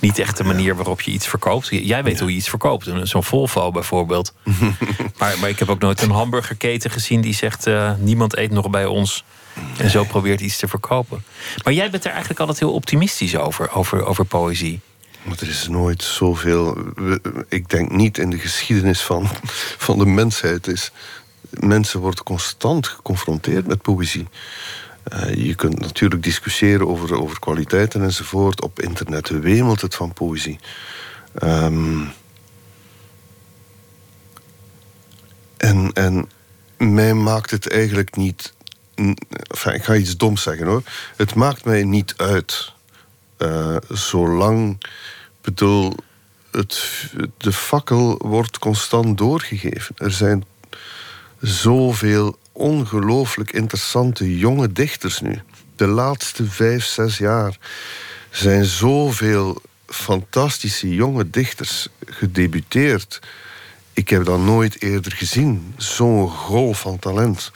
[0.00, 1.68] Niet echt de manier waarop je iets verkoopt.
[1.70, 2.90] Jij weet hoe je iets verkoopt.
[3.02, 4.34] Zo'n Volvo bijvoorbeeld.
[5.18, 7.20] maar, maar ik heb ook nooit een hamburgerketen gezien...
[7.20, 9.24] die zegt, eh, niemand eet nog bij ons...
[9.78, 11.24] En zo probeert iets te verkopen.
[11.64, 14.80] Maar jij bent er eigenlijk altijd heel optimistisch over, over, over poëzie.
[15.22, 16.78] Maar er is nooit zoveel.
[17.48, 19.28] Ik denk niet in de geschiedenis van,
[19.78, 20.92] van de mensheid is.
[21.50, 24.28] Mensen worden constant geconfronteerd met poëzie.
[25.10, 28.62] Eh, je kunt natuurlijk discussiëren over, over kwaliteiten enzovoort.
[28.62, 30.58] Op internet wemelt het van poëzie.
[31.34, 32.04] Ehm,
[35.56, 36.28] en, en
[36.76, 38.52] mij maakt het eigenlijk niet.
[39.72, 40.82] ik ga iets doms zeggen hoor.
[41.16, 42.72] Het maakt mij niet uit.
[43.36, 44.86] Eh, zolang,
[45.40, 45.94] bedoel,
[46.50, 46.82] het,
[47.36, 49.94] de fakkel wordt constant doorgegeven.
[49.98, 50.44] Er zijn
[51.40, 55.40] zoveel ongelooflijk interessante jonge dichters nu.
[55.76, 57.58] De laatste vijf, zes jaar
[58.30, 63.18] zijn zoveel fantastische jonge dichters gedebuteerd.
[63.92, 65.74] Ik heb dat nooit eerder gezien.
[65.76, 67.52] Zo'n golf van talent.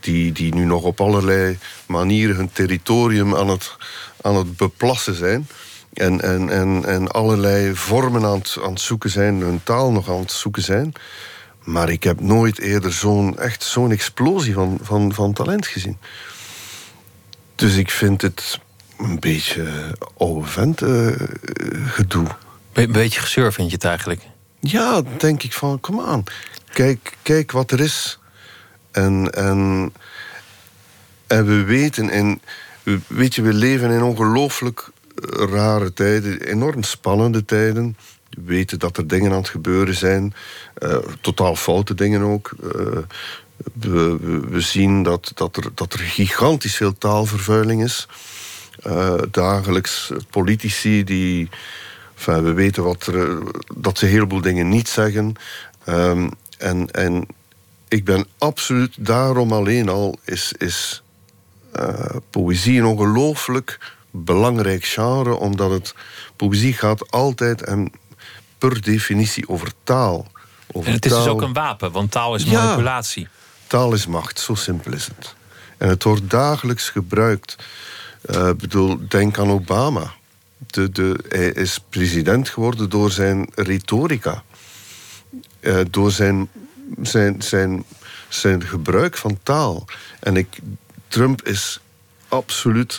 [0.00, 3.76] Die, die nu nog op allerlei manieren hun territorium aan het,
[4.20, 5.48] aan het beplassen zijn.
[5.92, 10.10] En, en, en, en allerlei vormen aan het, aan het zoeken zijn, hun taal nog
[10.10, 10.92] aan het zoeken zijn.
[11.64, 15.98] Maar ik heb nooit eerder zo'n echt zo'n explosie van, van, van talent gezien.
[17.54, 18.60] Dus ik vind het
[18.98, 21.08] een beetje oude vent eh,
[21.86, 22.26] gedoe.
[22.72, 24.22] Een beetje gezeur vind je het eigenlijk.
[24.60, 26.24] Ja, denk ik van, kom aan.
[26.72, 28.18] Kijk, kijk wat er is.
[28.90, 29.92] En, en,
[31.26, 32.40] en we weten, en
[33.06, 34.90] weet je, we leven in ongelooflijk
[35.30, 37.96] rare tijden, enorm spannende tijden.
[38.44, 40.34] We weten dat er dingen aan het gebeuren zijn,
[40.74, 42.50] eh, totaal foute dingen ook.
[42.62, 42.98] Eh,
[43.72, 44.16] we,
[44.48, 48.08] we, zien dat, dat, er, dat er gigantisch veel taalvervuiling is.
[48.82, 51.48] Eh, dagelijks politici die.
[52.24, 53.38] We weten wat er,
[53.76, 55.34] dat ze een heleboel dingen niet zeggen.
[55.84, 56.28] Ehm,
[56.58, 57.26] en, en
[57.88, 61.02] ik ben absoluut daarom alleen al is, is
[62.30, 63.78] poëzie een ongelooflijk
[64.10, 65.94] belangrijk genre, omdat het
[66.36, 67.92] poëzie gaat altijd en
[68.60, 70.26] per definitie over taal.
[70.72, 72.62] Over En het is dus ook een wapen, want taal is Ja.
[72.62, 73.28] manipulatie.
[73.66, 75.34] Taal is macht, zo simpel is het.
[75.78, 77.56] En het wordt dagelijks gebruikt.
[78.22, 80.12] Ik bedoel, denk aan Obama.
[80.66, 84.42] De, de, hij is president geworden door zijn retorica.
[85.60, 86.48] Eh, door zijn,
[87.02, 87.84] zijn, zijn,
[88.28, 89.84] zijn gebruik van taal.
[90.20, 90.58] En ik,
[91.08, 91.80] Trump is
[92.28, 92.98] absoluut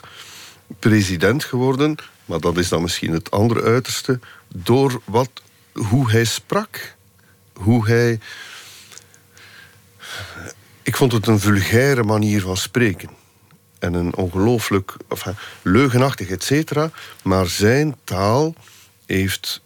[0.80, 1.96] president geworden,
[2.26, 5.30] maar dat is dan misschien het andere uiterste, door wat,
[5.74, 6.96] hoe hij sprak.
[7.54, 8.20] Hoe hij
[10.84, 13.10] ik vond het een vulgaire manier van spreken.
[13.80, 16.92] En een ongelooflijk enfin, leugenachtig, et cetera.
[17.24, 18.54] Maar zijn taal
[19.06, 19.62] heeft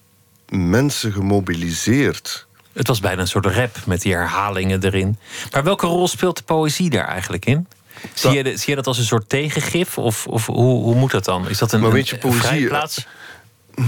[0.48, 2.46] mensen gemobiliseerd.
[2.72, 5.18] Het was bijna een soort rap met die herhalingen erin.
[5.52, 7.68] Maar welke rol speelt de poëzie daar eigenlijk in?
[8.14, 9.98] Zie je, zie je dat als een soort tegengif?
[9.98, 11.48] Of, of hoe, hoe moet dat dan?
[11.48, 13.06] Is dat een, Maar weet je, een- poëzie- vrijplaats?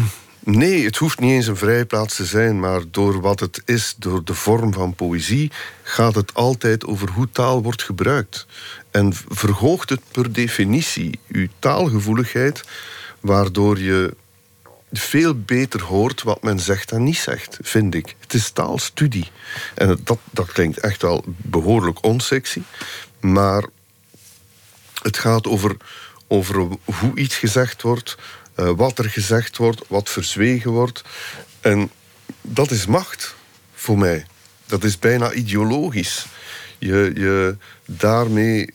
[0.50, 4.24] Nee, het hoeft niet eens een vrijplaats te zijn, maar door wat het is, door
[4.24, 5.50] de vorm van poëzie,
[5.82, 8.46] gaat het altijd over hoe taal wordt gebruikt.
[8.90, 12.62] En verhoogt het per definitie uw taalgevoeligheid,
[13.20, 14.16] waardoor je
[14.92, 18.14] veel beter hoort wat men zegt en niet zegt, vind ik.
[18.20, 19.30] Het is taalstudie.
[19.74, 22.62] En dat, dat klinkt echt wel behoorlijk onsexy,
[23.20, 23.64] maar
[25.02, 25.76] het gaat over,
[26.28, 28.16] over hoe iets gezegd wordt,
[28.60, 31.02] uh, wat er gezegd wordt, wat verzwegen wordt.
[31.60, 31.90] En
[32.42, 33.34] dat is macht
[33.74, 34.26] voor mij.
[34.66, 36.26] Dat is bijna ideologisch.
[36.78, 38.74] Je, je daarmee.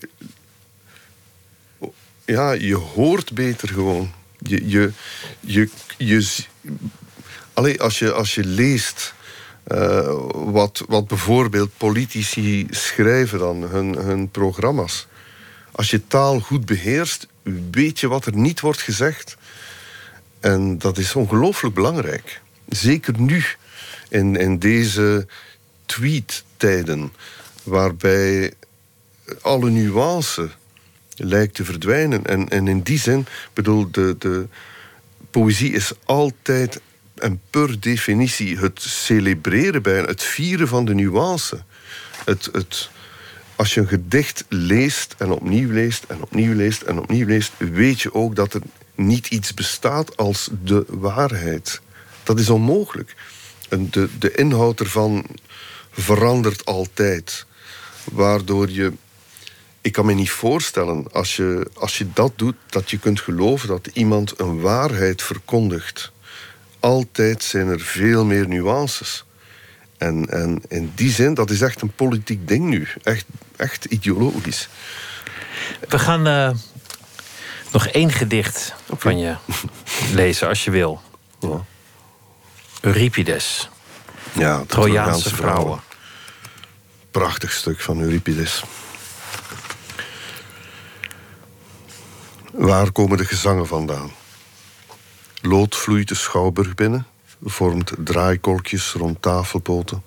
[2.26, 4.14] Ja, je hoort beter gewoon.
[4.38, 4.92] Je, je,
[5.40, 6.36] je, je,
[7.78, 9.14] als, je, als je leest
[9.68, 15.08] uh, wat, wat bijvoorbeeld politici schrijven dan, hun, hun programma's.
[15.72, 17.28] Als je taal goed beheerst,
[17.72, 19.38] weet je wat er niet wordt gezegd.
[20.44, 22.42] En dat is ongelooflijk belangrijk.
[22.68, 23.44] Zeker nu,
[24.10, 25.28] in, in deze
[25.86, 27.14] tweet-tijden,
[27.64, 28.54] waarbij
[29.42, 30.50] alle nuance
[31.16, 32.26] lijkt te verdwijnen.
[32.26, 34.48] En, en in die zin, bedoel, de, de
[35.32, 36.82] poëzie is altijd
[37.16, 41.64] en per definitie het celebreren bijna, het vieren van de nuance.
[42.26, 42.90] Het, het,
[43.56, 48.02] als je een gedicht leest en opnieuw leest en opnieuw leest en opnieuw leest, weet
[48.02, 48.62] je ook dat er
[48.96, 51.82] niet iets bestaat als de waarheid.
[52.24, 53.16] Dat is onmogelijk.
[53.70, 55.26] En de, de inhoud ervan
[55.92, 57.46] verandert altijd.
[58.04, 58.94] Waardoor je.
[59.82, 63.68] Ik kan me niet voorstellen, als je, als je dat doet, dat je kunt geloven
[63.68, 66.12] dat iemand een waarheid verkondigt.
[66.80, 69.26] Altijd zijn er veel meer nuances.
[69.98, 72.88] En, en in die zin, dat is echt een politiek ding nu.
[73.04, 73.26] Echt,
[73.56, 74.70] echt ideologisch.
[75.90, 76.50] We gaan uh,
[77.74, 79.36] nog één gedicht van je
[80.14, 81.02] lezen, als je wil.
[81.40, 81.66] Ja.
[82.82, 83.70] Euripides.
[84.32, 85.56] Ja, Trojaanse vrouwen.
[85.56, 85.82] vrouwen.
[87.12, 88.64] Prachtig stuk van Euripides.
[92.52, 94.12] Waar komen de gezangen vandaan?
[95.42, 97.08] Lood vloeit de schouwburg binnen,
[97.44, 100.04] vormt draaikolkjes rond tafelpoten.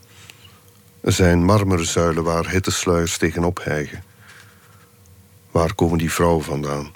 [1.00, 4.04] Er zijn marmerzuilen waar hittesluiers tegenop hijgen.
[5.50, 6.95] Waar komen die vrouwen vandaan?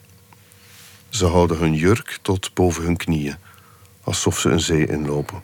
[1.11, 3.37] Ze houden hun jurk tot boven hun knieën,
[4.03, 5.43] alsof ze een zee inlopen.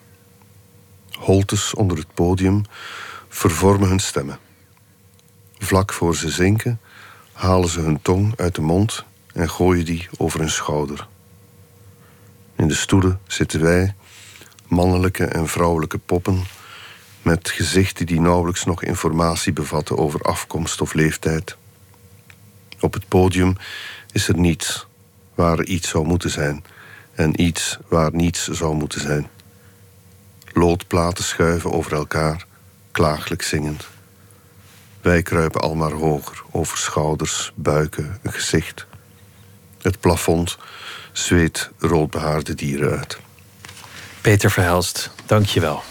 [1.11, 2.63] Holtes onder het podium
[3.29, 4.39] vervormen hun stemmen.
[5.57, 6.79] Vlak voor ze zinken,
[7.31, 9.03] halen ze hun tong uit de mond
[9.33, 11.07] en gooien die over hun schouder.
[12.55, 13.95] In de stoelen zitten wij,
[14.67, 16.43] mannelijke en vrouwelijke poppen,
[17.21, 21.57] met gezichten die nauwelijks nog informatie bevatten over afkomst of leeftijd.
[22.79, 23.55] Op het podium
[24.11, 24.86] is er niets
[25.37, 26.63] waar iets zou moeten zijn
[27.13, 29.27] en iets waar niets zou moeten zijn.
[30.53, 32.45] Loodplaten schuiven over elkaar,
[32.91, 33.87] klaaglijk zingend.
[35.01, 38.85] Wij kruipen al maar hoger, over schouders, buiken, een gezicht.
[39.81, 40.57] Het plafond
[41.11, 43.17] zweet roodbehaarde dieren uit.
[44.21, 45.81] Peter Verhelst, dank je wel.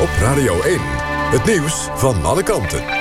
[0.00, 0.80] Op Radio 1,
[1.30, 2.99] het nieuws van alle kanten.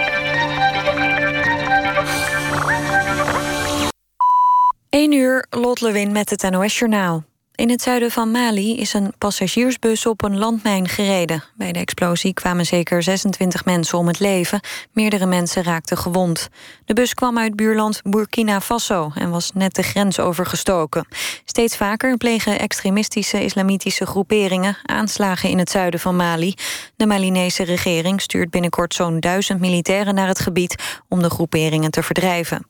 [4.90, 7.24] 1 uur, Lot Lewin met het NOS-journaal.
[7.56, 11.44] In het zuiden van Mali is een passagiersbus op een landmijn gereden.
[11.56, 14.60] Bij de explosie kwamen zeker 26 mensen om het leven.
[14.94, 16.50] Meerdere mensen raakten gewond.
[16.86, 21.08] De bus kwam uit buurland Burkina Faso en was net de grens overgestoken.
[21.46, 26.54] Steeds vaker plegen extremistische islamitische groeperingen aanslagen in het zuiden van Mali.
[26.96, 30.76] De Malinese regering stuurt binnenkort zo'n duizend militairen naar het gebied
[31.08, 32.68] om de groeperingen te verdrijven.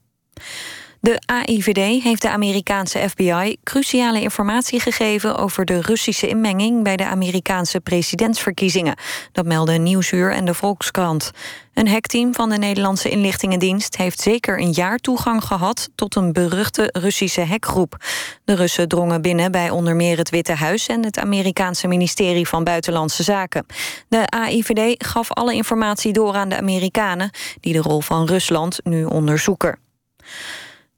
[1.01, 7.05] De AIVD heeft de Amerikaanse FBI cruciale informatie gegeven over de Russische inmenging bij de
[7.05, 8.95] Amerikaanse presidentsverkiezingen.
[9.31, 11.31] Dat melden Nieuwsuur en de Volkskrant.
[11.73, 16.89] Een hackteam van de Nederlandse inlichtingendienst heeft zeker een jaar toegang gehad tot een beruchte
[16.91, 17.97] Russische hackgroep.
[18.45, 22.63] De Russen drongen binnen bij onder meer het Witte Huis en het Amerikaanse ministerie van
[22.63, 23.65] Buitenlandse Zaken.
[24.07, 27.29] De AIVD gaf alle informatie door aan de Amerikanen,
[27.59, 29.79] die de rol van Rusland nu onderzoeken.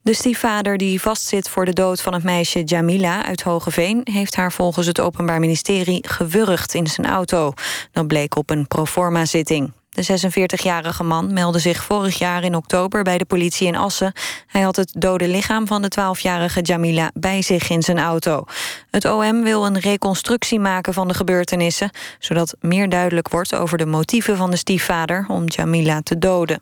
[0.04, 4.08] De stiefvader die vastzit voor de dood van het meisje Jamila uit Hogeveen...
[4.12, 7.54] heeft haar volgens het Openbaar Ministerie gewurgd in zijn auto.
[7.91, 9.72] Dat bleek op een proforma-zitting.
[9.89, 14.14] De 46-jarige man meldde zich vorig jaar in oktober bij de politie in Assen.
[14.47, 18.43] Hij had het dode lichaam van de 12-jarige Jamila bij zich in zijn auto.
[18.89, 21.89] Het OM wil een reconstructie maken van de gebeurtenissen...
[22.20, 26.62] zodat meer duidelijk wordt over de motieven van de stiefvader om Jamila te doden.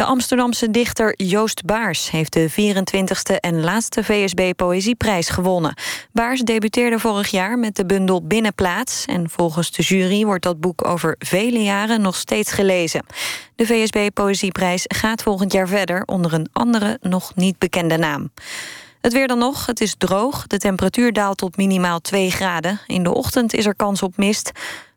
[0.00, 5.74] De Amsterdamse dichter Joost Baars heeft de 24e en laatste VSB Poëzieprijs gewonnen.
[6.12, 9.04] Baars debuteerde vorig jaar met de bundel Binnenplaats...
[9.04, 13.04] en volgens de jury wordt dat boek over vele jaren nog steeds gelezen.
[13.54, 16.02] De VSB Poëzieprijs gaat volgend jaar verder...
[16.04, 18.30] onder een andere, nog niet bekende naam.
[19.00, 20.46] Het weer dan nog, het is droog.
[20.46, 22.80] De temperatuur daalt tot minimaal 2 graden.
[22.86, 24.52] In de ochtend is er kans op mist.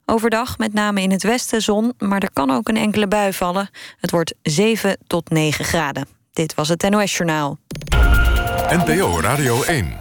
[0.06, 3.70] Overdag met name in het westen zon, maar er kan ook een enkele bui vallen.
[4.00, 6.08] Het wordt 7 tot 9 graden.
[6.34, 7.58] Dit was het NOS Journaal.
[8.70, 9.98] NPO Radio 1.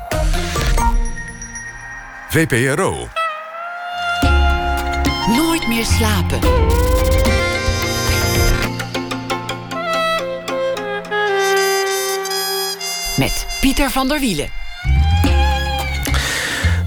[2.28, 3.09] VPRO.
[5.26, 6.38] Nooit meer slapen.
[13.16, 14.61] Met Pieter van der Wielen.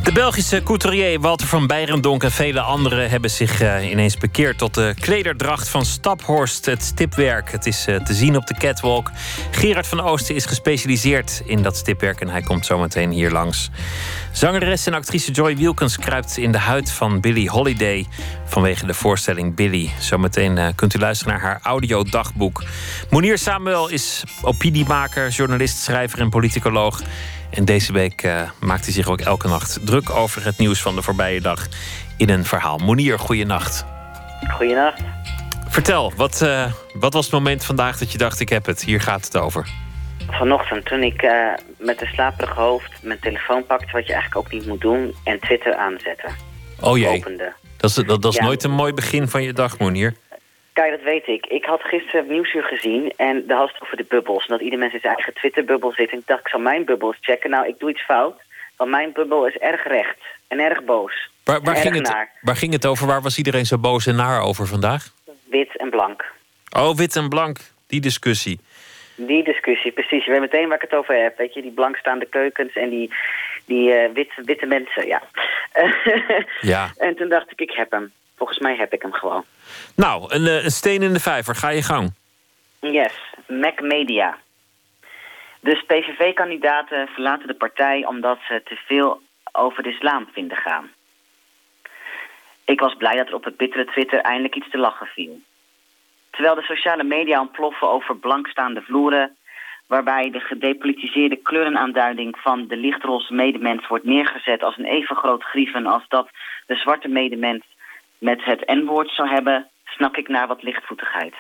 [0.06, 4.74] De Belgische couturier Walter van Beirendonk en vele anderen hebben zich uh, ineens bekeerd tot
[4.74, 7.52] de klederdracht van Staphorst, het stipwerk.
[7.52, 9.12] Het is uh, te zien op de catwalk.
[9.52, 13.70] Gerard van Oosten is gespecialiseerd in dat stipwerk en hij komt zometeen hier langs.
[14.32, 18.06] Zangeres en actrice Joy Wilkins kruipt in de huid van Billie Holiday
[18.46, 19.90] vanwege de voorstelling Billy.
[20.00, 22.64] Zometeen uh, kunt u luisteren naar haar audiodagboek.
[23.10, 27.02] Monier Samuel is opiniemaker, journalist, schrijver en politicoloog.
[27.56, 30.96] En deze week uh, maakt hij zich ook elke nacht druk over het nieuws van
[30.96, 31.68] de voorbije dag
[32.18, 32.78] in een verhaal.
[32.78, 33.86] Monier, goeienacht.
[34.56, 35.02] Goeienacht.
[35.68, 39.02] Vertel, wat, uh, wat was het moment vandaag dat je dacht: ik heb het, hier
[39.02, 39.68] gaat het over?
[40.30, 41.32] Vanochtend, toen ik uh,
[41.78, 45.40] met een slaperig hoofd mijn telefoon pakte, wat je eigenlijk ook niet moet doen, en
[45.40, 46.28] Twitter aanzette.
[46.80, 47.24] Oh jee.
[47.78, 48.46] Dat is, dat, dat is Ja.
[48.46, 50.16] nooit een mooi begin van je dag, Monier.
[50.76, 51.46] Kijk, dat weet ik.
[51.46, 54.46] Ik had gisteren Nieuwsuur gezien en daar had het over de bubbels.
[54.46, 56.12] En dat ieder mens in zijn eigen Twitter-bubbel zit.
[56.12, 57.50] En ik dacht, ik zal mijn bubbel eens checken.
[57.50, 58.42] Nou, ik doe iets fout,
[58.78, 60.18] want mijn bubbel is erg recht
[60.48, 61.30] en erg boos.
[61.44, 62.32] Waar, ging het, naar.
[62.42, 63.08] waar ging het over?
[63.08, 65.14] Waar was iedereen zo boos en naar over vandaag?
[65.44, 66.26] Wit en blank.
[66.78, 67.58] Oh, wit en blank,
[67.88, 68.60] die discussie.
[69.16, 70.26] Die discussie, precies.
[70.26, 71.38] Je weet meteen waar ik het over heb.
[71.38, 73.14] Weet je, die blankstaande keukens en die,
[73.66, 75.22] die eh, wit, witte mensen, ja.
[76.62, 76.92] Ja.
[76.98, 78.12] En toen dacht ik, ik heb hem.
[78.38, 79.44] Volgens mij heb ik hem gewoon.
[79.96, 82.14] Nou, een, eh, een steen in de vijver, ga je gang.
[82.80, 83.14] Yes,
[83.48, 84.38] Mac Media.
[85.60, 89.22] Dus PVV-kandidaten verlaten de partij omdat ze te veel
[89.52, 90.90] over de islam vinden gaan.
[92.66, 95.40] Ik was blij dat er op het bittere Twitter eindelijk iets te lachen viel.
[96.32, 99.36] Terwijl de sociale media ontploffen over blankstaande vloeren...
[99.88, 105.86] waarbij de gedepolitiseerde kleurenaanduiding van de lichtroze medemens wordt neergezet als een even groot grieven
[105.86, 106.30] als dat
[106.66, 107.64] de zwarte medemens
[108.18, 111.36] met het N-woord zou hebben, snak ik naar wat lichtvoetigheid.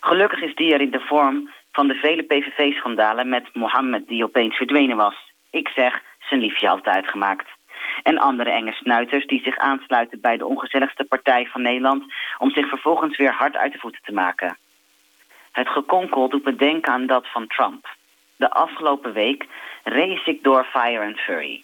[0.00, 4.56] Gelukkig is die er in de vorm van de vele PVV-schandalen met Mohammed die opeens
[4.56, 5.14] verdwenen was.
[5.50, 7.48] Ik zeg, zijn liefje altijd gemaakt.
[8.02, 12.04] En andere enge snuiters die zich aansluiten bij de ongezelligste partij van Nederland...
[12.38, 14.56] om zich vervolgens weer hard uit de voeten te maken.
[15.52, 17.86] Het gekonkel doet me denken aan dat van Trump.
[18.36, 19.46] De afgelopen week
[19.82, 21.63] race ik door Fire and Fury.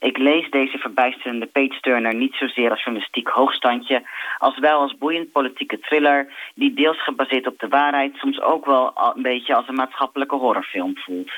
[0.00, 4.02] Ik lees deze verbijsterende page-turner niet zozeer als journalistiek hoogstandje...
[4.38, 6.32] als wel als boeiend politieke thriller...
[6.54, 8.16] die deels gebaseerd op de waarheid...
[8.16, 11.30] soms ook wel een beetje als een maatschappelijke horrorfilm voelt.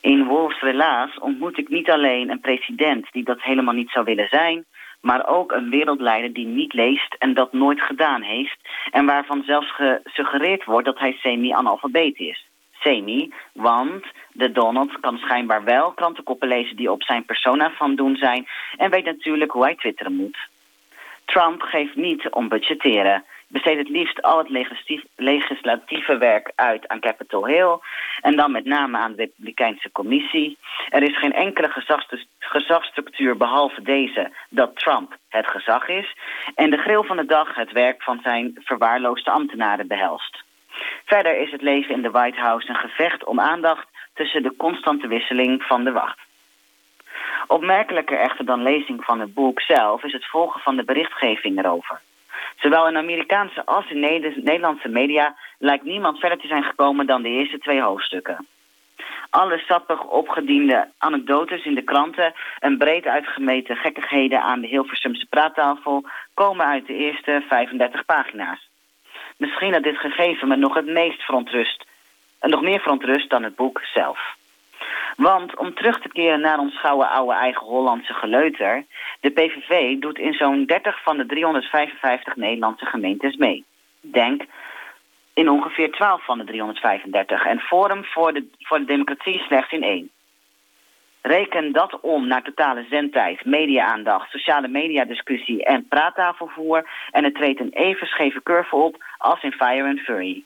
[0.00, 4.28] In Wolfs Relaas ontmoet ik niet alleen een president die dat helemaal niet zou willen
[4.28, 4.64] zijn...
[5.00, 8.58] maar ook een wereldleider die niet leest en dat nooit gedaan heeft...
[8.90, 12.47] en waarvan zelfs gesuggereerd wordt dat hij semi-analfabeet is.
[12.80, 18.16] Semi, want de Donald kan schijnbaar wel krantenkoppen lezen die op zijn persona van doen
[18.16, 18.46] zijn...
[18.76, 20.38] en weet natuurlijk hoe hij twitteren moet.
[21.24, 23.24] Trump geeft niet om budgetteren.
[23.48, 24.48] Besteedt het liefst al het
[25.16, 27.78] legislatieve werk uit aan Capitol Hill...
[28.20, 30.58] en dan met name aan de Republikeinse commissie.
[30.88, 36.16] Er is geen enkele gezagsstru- gezagsstructuur behalve deze dat Trump het gezag is...
[36.54, 40.46] en de grill van de dag het werk van zijn verwaarloosde ambtenaren behelst.
[41.04, 43.86] Verder is het leven in de White House een gevecht om aandacht...
[44.14, 46.18] tussen de constante wisseling van de wacht.
[47.46, 52.00] Opmerkelijker echter dan lezing van het boek zelf is het volgen van de berichtgeving erover.
[52.56, 57.22] Zowel in Amerikaanse als in Neder- Nederlandse media lijkt niemand verder te zijn gekomen dan
[57.22, 58.46] de eerste twee hoofdstukken.
[59.30, 66.04] Alle sappig opgediende anekdotes in de kranten en breed uitgemeten gekkigheden aan de Hilversumse praattafel
[66.34, 68.67] komen uit de eerste 35 pagina's.
[69.38, 71.84] Misschien dat dit gegeven me nog het meest verontrust,
[72.38, 74.36] en nog meer verontrust dan het boek zelf.
[75.16, 78.84] Want om terug te keren naar ons gouden oude eigen Hollandse geleuter...
[79.20, 83.64] de PVV doet in zo'n 30 van de 355 Nederlandse gemeentes mee.
[84.00, 84.42] Denk
[85.34, 87.44] in ongeveer 12 van de 335.
[87.44, 90.10] En Forum voor de, voor de Democratie slechts in één.
[91.22, 96.88] Reken dat om naar totale zendtijd, media-aandacht, sociale mediadiscussie en praattafelvoer...
[97.10, 100.44] en het treedt een even scheve curve op als in Fire and Fury.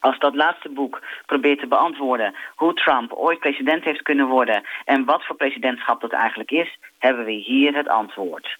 [0.00, 5.04] Als dat laatste boek probeert te beantwoorden hoe Trump ooit president heeft kunnen worden en
[5.04, 8.58] wat voor presidentschap dat eigenlijk is, hebben we hier het antwoord.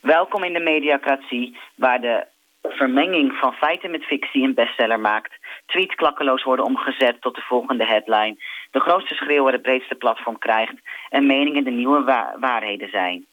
[0.00, 2.26] Welkom in de mediacratie, waar de
[2.68, 5.32] vermenging van feiten met fictie een bestseller maakt,
[5.66, 8.36] tweets klakkeloos worden omgezet tot de volgende headline,
[8.70, 10.74] de grootste schreeuwer het breedste platform krijgt
[11.08, 12.04] en meningen de nieuwe
[12.40, 13.26] waarheden zijn.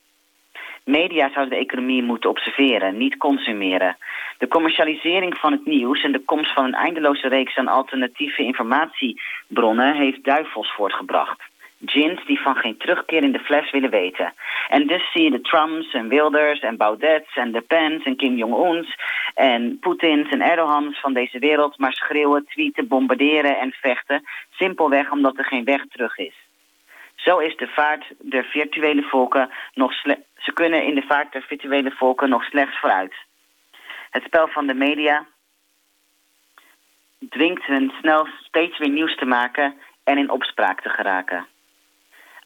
[0.83, 3.97] Media zouden de economie moeten observeren, niet consumeren.
[4.37, 9.95] De commercialisering van het nieuws en de komst van een eindeloze reeks aan alternatieve informatiebronnen
[9.95, 11.41] heeft duivels voortgebracht.
[11.85, 14.33] Gins die van geen terugkeer in de fles willen weten.
[14.69, 18.35] En dus zie je de Trumps en Wilders en Baudets en de Pence en Kim
[18.35, 18.95] Jong-uns
[19.33, 24.23] en Poetins en Erdogans van deze wereld maar schreeuwen, tweeten, bombarderen en vechten.
[24.49, 26.35] Simpelweg omdat er geen weg terug is.
[27.15, 29.93] Zo is de vaart der virtuele volken nog
[30.37, 33.13] ze kunnen in de vaart der virtuele volken nog slechts vooruit.
[34.09, 35.25] Het spel van de media
[37.29, 41.47] dwingt hen snel steeds weer nieuws te maken en in opspraak te geraken.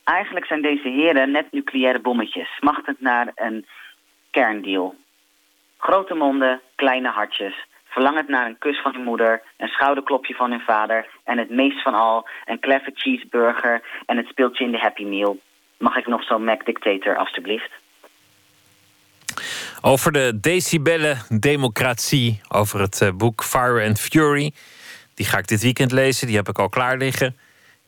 [0.09, 3.65] Eigenlijk zijn deze heren net nucleaire bommetjes, smachtend naar een
[4.31, 4.95] kerndeal.
[5.77, 10.61] Grote monden, kleine hartjes, verlangend naar een kus van hun moeder, een schouderklopje van hun
[10.61, 15.03] vader en het meest van al een clever cheeseburger en het speeltje in de Happy
[15.03, 15.37] Meal.
[15.77, 17.71] Mag ik nog zo'n Mac Dictator, alstublieft?
[19.81, 24.53] Over de decibellen-democratie, over het eh, boek Fire and Fury.
[25.13, 27.35] Die ga ik dit weekend lezen, die heb ik al klaar liggen.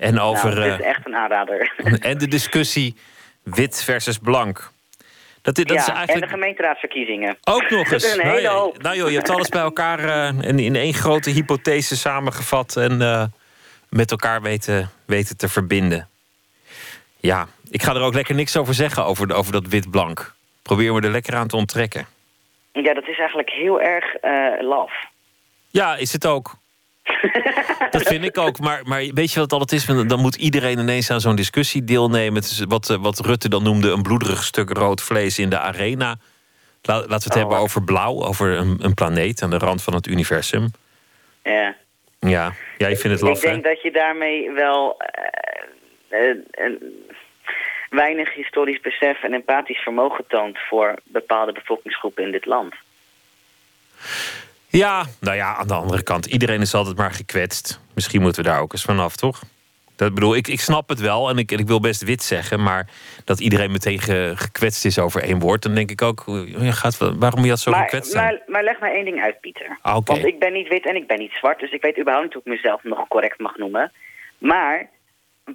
[0.01, 0.57] En Nou, over.
[0.65, 1.73] is eh, echt een aanrader.
[2.09, 2.95] en de discussie
[3.43, 4.71] wit versus blank.
[5.41, 6.25] Dat, dat ja, is en eigenlijk.
[6.31, 7.37] de gemeenteraadsverkiezingen.
[7.43, 8.11] Ook nog eens.
[8.11, 8.81] een Nou, hoop.
[8.81, 13.01] nou joh, je hebt alles bij elkaar eh, in, in één grote hypothese samengevat en
[13.01, 13.23] eh,
[13.89, 16.09] met elkaar weten, weten te verbinden.
[17.17, 20.33] Ja, ik ga er ook lekker niks over zeggen over, de- over dat wit-blank.
[20.61, 22.05] Probeer me er lekker aan te onttrekken.
[22.73, 24.91] Ja, dat is eigenlijk heel erg eh laf.
[25.69, 26.55] Ja, is het ook.
[27.91, 28.59] dat vind ik ook.
[28.59, 29.85] Maar, maar weet je wat het altijd is?
[30.07, 32.41] Dan moet iedereen ineens aan zo'n discussie deelnemen.
[32.41, 35.59] Het is wat, eh, wat Rutte dan noemde een bloederig stuk rood vlees in de
[35.59, 36.15] arena.
[36.81, 39.83] La- laten we het Oh, hebben over blauw, over een, een planeet aan de rand
[39.83, 40.71] van het universum.
[41.43, 41.75] Ja.
[42.19, 43.49] Ja, jij vindt het Ik laf, hè?
[43.51, 44.97] denk dat je daarmee wel
[46.09, 46.71] eh, eh,
[47.89, 52.73] weinig historisch besef en empathisch vermogen toont voor bepaalde bevolkingsgroepen in dit land.
[54.71, 57.79] Ja, nou ja, aan de andere kant, iedereen is altijd maar gekwetst.
[57.95, 59.41] Misschien moeten we daar ook eens vanaf, toch?
[59.95, 62.63] Dat bedoel, ik, ik snap het wel en ik, en ik wil best wit zeggen,
[62.63, 62.89] maar
[63.25, 66.71] dat iedereen meteen ge- gekwetst is over één woord, dan denk ik ook, eh, ja,
[66.71, 68.23] gaat, waarom moet je dat zo Maar, gekwetst zijn?
[68.25, 69.77] maar, maar leg mij één ding uit, Pieter.
[69.81, 69.97] Ah.
[70.05, 72.33] Want ik ben niet wit en ik ben niet zwart, dus ik weet überhaupt niet
[72.33, 73.91] hoe ik mezelf nog correct mag noemen.
[74.37, 74.89] Maar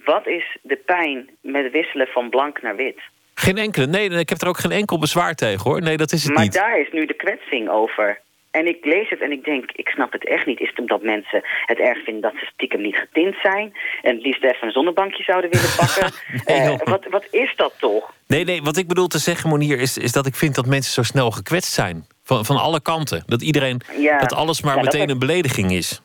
[0.05, 3.01] wat is de pijn met wisselen van blank naar wit?
[3.35, 5.81] Geen enkele, nee, ik heb er ook geen enkel bezwaar tegen hoor.
[5.81, 6.53] Nee, dat is het maar niet.
[6.53, 8.21] daar is nu de kwetsing over.
[8.59, 10.61] En ik lees het en ik denk, ik snap het echt niet.
[10.61, 13.77] Is het omdat mensen het erg vinden dat ze stiekem niet getint zijn...
[14.03, 16.13] en het liefst even een zonnebankje zouden willen pakken?
[16.45, 18.13] Nee, Eh, wat, wat is dat toch?
[18.27, 20.93] Nee, nee, wat ik bedoel te zeggen, Monier, is, is dat ik vind dat mensen
[20.93, 22.07] zo snel gekwetst zijn.
[22.23, 23.23] Van, van alle kanten.
[23.27, 24.19] Dat iedereen, Ja.
[24.19, 26.01] dat alles maar Ja, meteen een belediging is.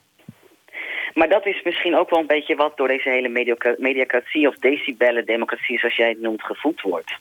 [1.13, 4.47] Maar dat is misschien ook wel een beetje wat door deze hele mediocra- mediacratie...
[4.47, 7.11] of decibellen democratie, zoals jij het noemt, gevoed wordt.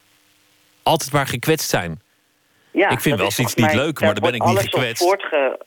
[0.83, 2.01] Altijd maar gekwetst zijn.
[2.73, 5.03] Ja, Ik vind wel eens iets niet leuk, maar daar dan ben ik niet gekwetst.
[5.03, 5.59] voortge-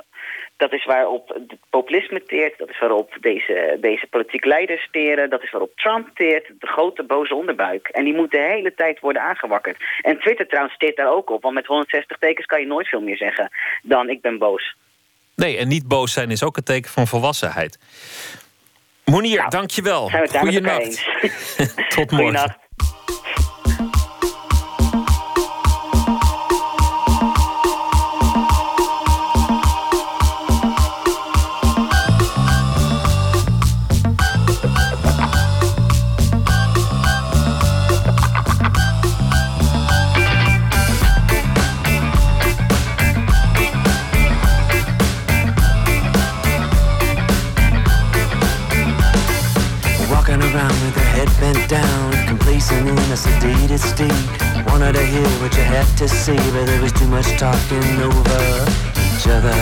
[0.58, 5.30] Dat is waarop het populisme teert, dat is waarop deze, deze politiek leiders teren...
[5.30, 7.88] dat is waarop Trump teert, de grote boze onderbuik.
[7.88, 9.78] En die moet de hele tijd worden aangewakkerd.
[10.02, 13.02] En Twitter trouwens teert daar ook op, want met 160 tekens kan je nooit veel
[13.02, 13.50] meer zeggen
[13.82, 14.76] dan ik ben boos.
[15.36, 17.80] Nee, en niet boos zijn is ook een teken van volwassenheid.
[19.06, 20.10] Monier, Nou, dankjewel.
[20.10, 21.06] Goeienacht.
[21.96, 22.58] Tot morgen.
[52.96, 54.66] Complacent in a sedated state.
[54.68, 58.66] Wanted to hear what you had to say, but there was too much talking over
[59.16, 59.54] each other.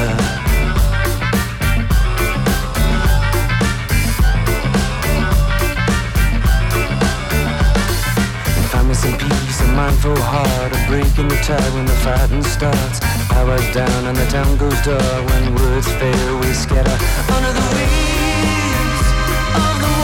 [8.93, 12.99] Some peace, a mindful heart, a break in the tide when the fighting starts.
[13.29, 16.97] Powers down and the town goes dark when words fail, we scatter
[17.33, 19.07] under the wheels
[19.55, 20.01] of the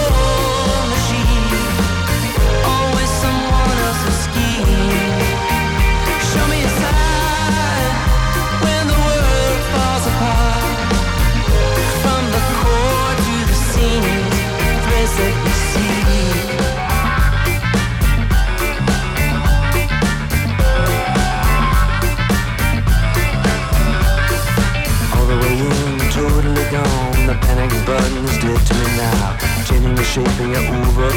[27.87, 28.25] burden
[28.67, 29.37] to me now.
[29.65, 31.09] Changing the shape and you're over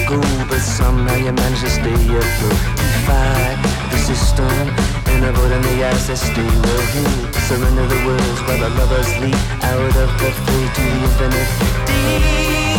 [0.48, 2.88] But somehow you manage to stay afloat You
[3.90, 4.55] the system
[5.10, 9.40] And avoiding the eyes that stay well heat Surrender the words while the lovers leap
[9.66, 11.51] Out of the free to the infinite
[11.86, 12.69] deep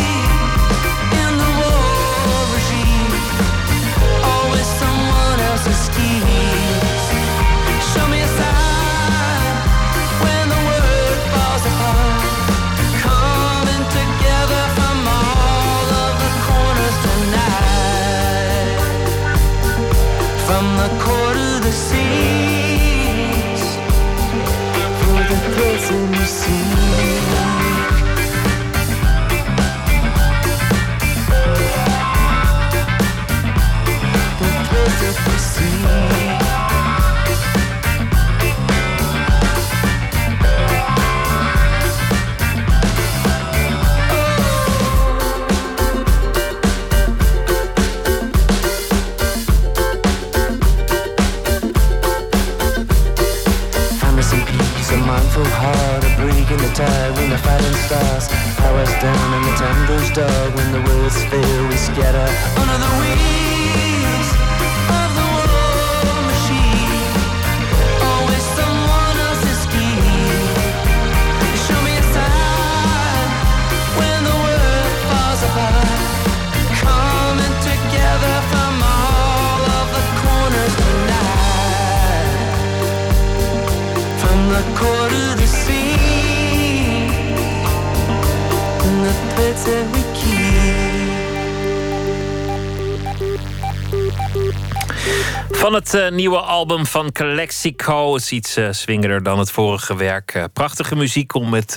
[95.72, 100.34] Het eh, nieuwe album van Calexico is iets uh, swingerder dan het vorige werk.
[100.34, 101.76] Eh, prachtige muziek om met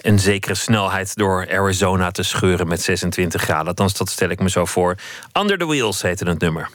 [0.00, 3.66] een zekere snelheid door Arizona te scheuren met 26 graden.
[3.66, 4.96] Althans, dat stel ik me zo voor.
[5.32, 6.70] Under the Wheels heette het nummer.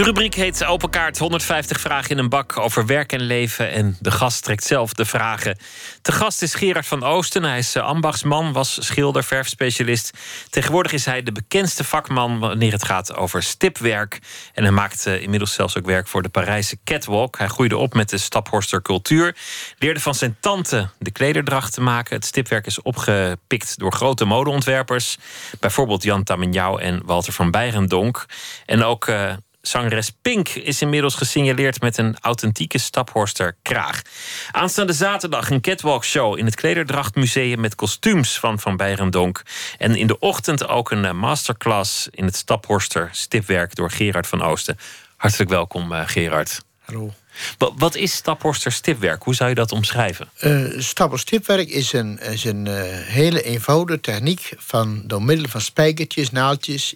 [0.00, 1.18] De rubriek heet Open Kaart.
[1.18, 3.70] 150 vragen in een bak over werk en leven.
[3.70, 5.58] En de gast trekt zelf de vragen.
[6.02, 7.44] Te gast is Gerard van Oosten.
[7.44, 10.10] Hij is eh, ambachtsman, was schilder, verfspecialist.
[10.50, 14.18] Tegenwoordig is hij de bekendste vakman wanneer het gaat over stipwerk.
[14.54, 17.38] En hij maakt eh, inmiddels zelfs ook werk voor de Parijse catwalk.
[17.38, 19.36] Hij groeide op met de Staphorster cultuur.
[19.78, 22.16] Leerde van zijn tante de klederdracht te maken.
[22.16, 25.18] Het stipwerk is opgepikt door grote modeontwerpers.
[25.60, 28.26] Bijvoorbeeld Jan Taminjau en Walter van Beirendonk.
[28.66, 29.06] En ook...
[29.06, 29.32] eh,
[29.62, 34.02] Zangeres Pink is inmiddels gesignaleerd met een authentieke Staphorster kraag.
[34.50, 39.42] Aanstaande zaterdag een catwalk show in het Klederdrachtmuseum met kostuums van Van Beirendonk.
[39.78, 44.42] En in de ochtend ook een eh, masterclass in het Staphorster stipwerk door Gerard van
[44.42, 44.78] Oosten.
[45.16, 46.60] Hartelijk welkom, eh, Gerard.
[46.80, 47.14] Hallo.
[47.58, 49.22] Wa- Wat is Staphorster stipwerk?
[49.22, 50.30] Hoe zou je dat omschrijven?
[50.40, 50.80] Uh,
[51.14, 52.66] stipwerk is een, is een
[53.04, 56.94] hele eenvoudige techniek van door middel van spijkertjes, naaldjes.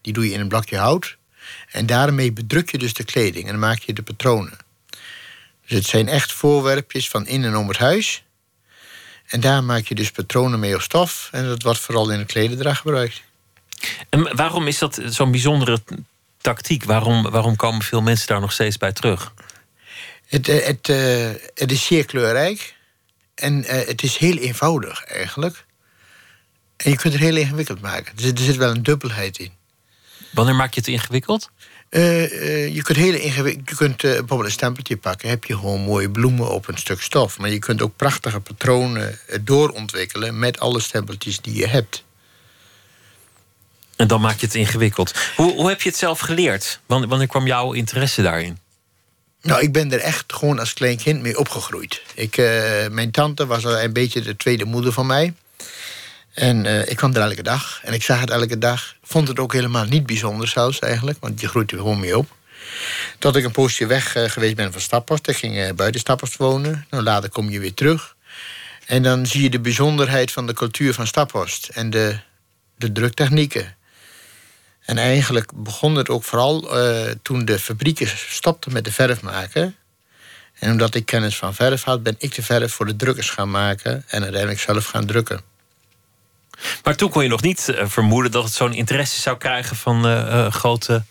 [0.00, 1.16] die doe je in een blokje hout.
[1.72, 4.58] En daarmee bedruk je dus de kleding en dan maak je de patronen.
[5.66, 8.24] Dus het zijn echt voorwerpjes van in en om het huis.
[9.26, 11.28] En daar maak je dus patronen mee op stof.
[11.32, 13.22] En dat wordt vooral in de klededracht gebruikt.
[14.08, 15.82] En waarom is dat zo'n bijzondere
[16.36, 16.84] tactiek?
[16.84, 19.32] Waarom, waarom komen veel mensen daar nog steeds bij terug?
[20.26, 22.74] Het, eh, het, eh, het is zeer kleurrijk.
[23.34, 25.64] En eh, het is heel eenvoudig eigenlijk.
[26.76, 28.12] En je kunt het heel ingewikkeld maken.
[28.16, 29.52] Er zit, er zit wel een dubbelheid in.
[30.32, 31.50] Wanneer maak je het ingewikkeld?
[31.88, 35.28] Eh, eh, je kunt, hele ingewikkeld, je kunt eh, bijvoorbeeld een stempeltje pakken.
[35.28, 37.38] Heb je gewoon mooie bloemen op een stuk stof.
[37.38, 40.38] Maar je kunt ook prachtige patronen doorontwikkelen...
[40.38, 42.04] met alle stempeltjes die je hebt.
[43.96, 45.14] En dan maak je het ingewikkeld.
[45.36, 46.80] Hoe, hoe heb je het zelf geleerd?
[46.86, 48.58] Wanneer, wanneer kwam jouw interesse daarin?
[49.42, 52.02] Nou, ik ben er echt gewoon als klein kind mee opgegroeid.
[52.14, 52.36] Ik,
[52.90, 55.34] mijn tante was al een beetje de tweede moeder van mij.
[56.34, 57.80] En eh, ik kwam er elke dag.
[57.82, 58.94] En ik zag het elke dag.
[59.02, 61.18] Vond het ook helemaal niet bijzonder zelfs eigenlijk.
[61.20, 62.36] Want je groeit er gewoon mee op.
[63.18, 65.28] Tot ik een poosje weg eh, geweest ben van Staphorst.
[65.28, 66.86] Ik ging eh, buiten Staphorst wonen.
[66.90, 68.16] Nou, later kom je weer terug.
[68.86, 71.68] En dan zie je de bijzonderheid van de cultuur van Staphorst.
[71.68, 72.18] En de,
[72.76, 73.76] de druktechnieken.
[74.80, 76.68] En eigenlijk begon het ook vooral
[77.22, 79.76] toen de fabrieken stopten met de verf maken.
[80.58, 83.50] En omdat ik kennis van verf had, ben ik de verf voor de drukkers gaan
[83.50, 84.04] maken.
[84.08, 85.51] En uiteindelijk zelf gaan drukken.
[86.84, 90.06] Maar toen kon je nog niet eh, vermoeden dat het zo'n interesse zou krijgen van
[90.06, 91.02] eh, eh, grote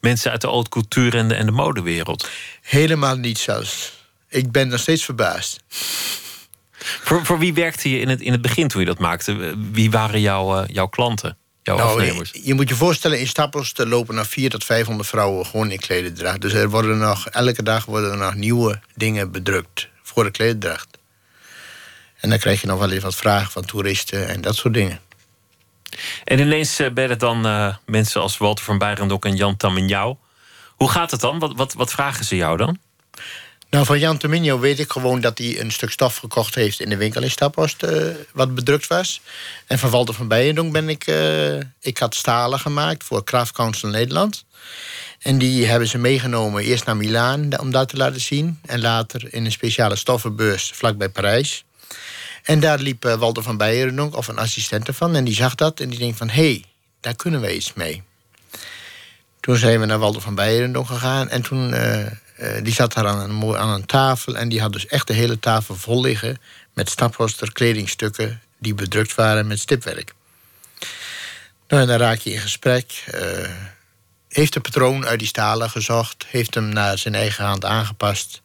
[0.00, 2.28] mensen uit de haute couture en de, en de modewereld.
[2.62, 3.92] Helemaal niet zelfs.
[4.28, 5.60] Ik ben nog steeds verbaasd.
[6.78, 9.54] Voor, voor wie werkte je in het, in het begin toen je dat maakte?
[9.72, 11.36] Wie waren jouw, eh, jouw klanten?
[11.62, 12.30] jouw Nou, afnemers?
[12.32, 15.70] je, je moet je voorstellen, in Staphorst er lopen nog 400 tot 500 vrouwen gewoon
[15.70, 16.40] in klederdracht.
[16.40, 20.97] Dus er worden nog, elke dag worden er nog nieuwe dingen bedrukt voor de klederdracht.
[22.20, 25.00] En dan krijg je nog wel even wat vragen van toeristen en dat soort dingen.
[26.24, 30.16] En ineens eh, ben het dan eh, mensen als Walter van Beirendok en Jan Tammenjau.
[30.76, 31.38] Hoe gaat het dan?
[31.38, 32.78] Wat, wat, wat vragen ze jou dan?
[33.70, 36.88] Nou, van Jan Terminio weet ik gewoon dat hij een stuk stof gekocht heeft in
[36.88, 39.20] de winkel in Staphorst, eh, wat bedrukt was.
[39.66, 43.88] En van Walter van Beijendonk ben ik, eh, ik had stalen gemaakt voor Craft Council
[43.88, 44.44] Nederland.
[45.18, 48.60] En die hebben ze meegenomen eerst naar Milaan om dat te laten zien.
[48.66, 51.64] En later in een speciale stoffenbeurs vlakbij Parijs.
[52.48, 55.80] En daar liep eh, Walter van Beijendonk, of een assistent ervan, en die zag dat
[55.80, 56.64] en die denkt van, hé, hey,
[57.00, 58.02] daar kunnen we iets mee.
[59.40, 61.72] Toen zijn we naar Walter van Beijendonk gegaan en toen...
[61.72, 62.10] eh, eh,
[62.62, 65.38] die zat daar aan een, aan een tafel en die had dus echt de hele
[65.38, 66.40] tafel vol liggen
[66.72, 70.14] met Staphorster kledingstukken die bedrukt waren met stipwerk.
[71.68, 73.04] Nou, en dan raak je in gesprek.
[74.28, 78.42] heeft de patroon uit die stalen gezocht, heeft hem naar zijn eigen hand aangepast.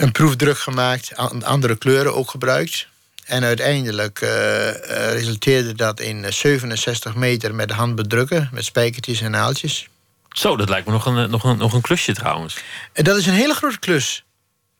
[0.00, 2.88] Een proefdruk gemaakt, an- andere kleuren ook gebruikt.
[3.24, 8.64] En uiteindelijk eh, eh, resulteerde dat in eh, 67 meter met de hand bedrukken, met
[8.64, 9.88] spijkertjes en naaltjes.
[10.28, 12.56] Zo, dat lijkt me nog een, eh, nog een, nog een klusje trouwens.
[12.92, 14.24] En dat is een hele grote klus.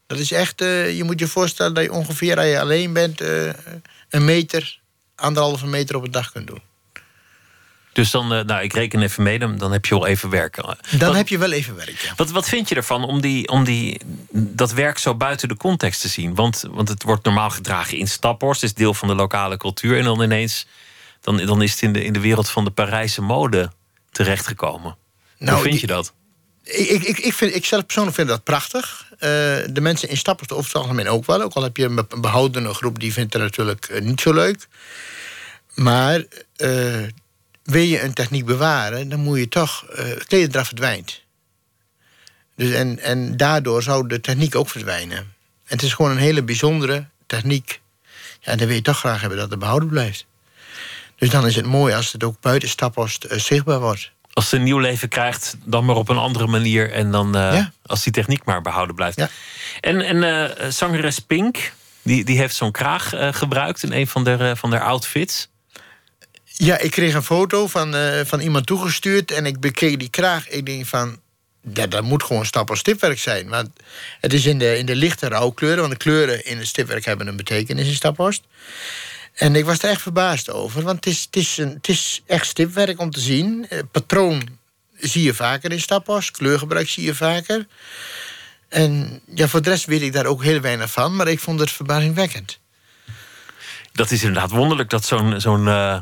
[0.07, 3.21] Dat is echt, eh, je moet je voorstellen dat je ongeveer als je alleen bent,
[3.21, 3.47] eh,
[4.11, 4.79] een meter,
[5.15, 6.63] anderhalve meter op een dag kunt doen.
[7.93, 10.63] Dus dan, eh, nou, ik reken even mee, dan, dan heb je wel even werken.
[10.91, 11.99] Dan wat, heb je wel even werk.
[11.99, 12.13] Ja.
[12.17, 14.01] wat, wat vind je ervan om, die, om die,
[14.31, 16.35] dat werk zo buiten de context te zien?
[16.35, 19.99] Want, want het wordt normaal gedragen in Staphorst, is deel van de lokale cultuur.
[19.99, 20.67] En dan ineens,
[21.21, 23.71] dan, dan is het in de, in de wereld van de Parijse mode
[24.11, 24.97] terechtgekomen.
[25.39, 26.13] Nou, Hoe vind je dat?
[26.65, 29.07] Ik, ik, ik, vind, ik zelf persoonlijk vind dat prachtig.
[29.11, 29.19] Eh,
[29.71, 31.43] de mensen in Stappers over het algemeen ook wel.
[31.43, 34.21] Ook al heb je een be- een behoudene groep die vindt het natuurlijk eh, niet
[34.21, 34.69] zo leuk.
[35.75, 36.25] Maar
[36.57, 37.03] eh,
[37.71, 39.85] wil je een techniek bewaren, dan moet je toch...
[39.85, 41.23] eh klededracht verdwijnt.
[42.57, 45.19] Dus en, en daardoor zou de techniek ook verdwijnen.
[45.19, 47.81] En het is gewoon een hele bijzondere techniek.
[48.41, 50.27] Ja, en dan wil je toch graag hebben dat het behouden blijft.
[51.17, 54.11] Dus dan is het mooi als het ook buiten Staphorst eh, zichtbaar wordt.
[54.33, 56.93] Als ze een nieuw leven krijgt, dan maar op een andere manier.
[56.93, 57.73] En dan eh, Ja.
[57.87, 59.17] als die techniek maar behouden blijft.
[59.17, 59.29] Ja.
[59.81, 60.23] En, en
[60.57, 61.73] eh, zangeres Pink,
[62.03, 65.49] die, die heeft zo'n kraag gebruikt in een van haar, van haar outfits.
[66.63, 70.49] Ja, ik kreeg een foto van, eh, van iemand toegestuurd en ik bekeek die kraag.
[70.49, 71.21] Ik denk van,
[71.63, 73.49] dat, dat moet gewoon stap- of stipwerk zijn.
[73.49, 73.69] Want
[74.21, 77.27] het is in de, in de lichte rouwkleuren, want de kleuren in het stipwerk hebben
[77.27, 78.43] een betekenis in Staphorst.
[79.35, 82.23] En ik was er echt verbaasd over, want het is, het is, een, het is
[82.27, 83.67] echt stipwerk om te zien.
[83.69, 84.49] Eh, patroon
[84.99, 87.67] zie je vaker in Staphorst, kleurgebruik zie je vaker.
[88.69, 91.61] En ja, voor de rest weet ik daar ook heel weinig van, maar ik vond
[91.61, 92.59] het verbazingwekkend.
[93.93, 95.99] Dat is inderdaad wonderlijk dat zo'n zo'n eh,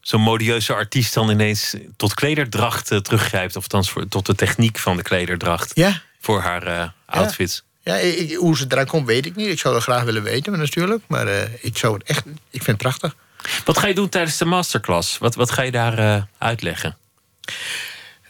[0.00, 3.56] zo'n modieuze artiest dan ineens tot klederdracht eh, teruggrijpt.
[3.56, 7.62] Of althans voor, tot de techniek van de klederdracht Ja, voor haar eh, outfits.
[7.82, 9.48] Ja, ik, hoe ze eraan komt, weet ik niet.
[9.48, 11.02] Ik zou dat graag willen weten, maar natuurlijk.
[11.06, 12.24] Maar eh, ik zou het echt.
[12.26, 13.16] Ik vind het prachtig.
[13.64, 15.18] Wat ga je doen tijdens de masterclass?
[15.18, 16.96] Wat, wat ga je daar uitleggen?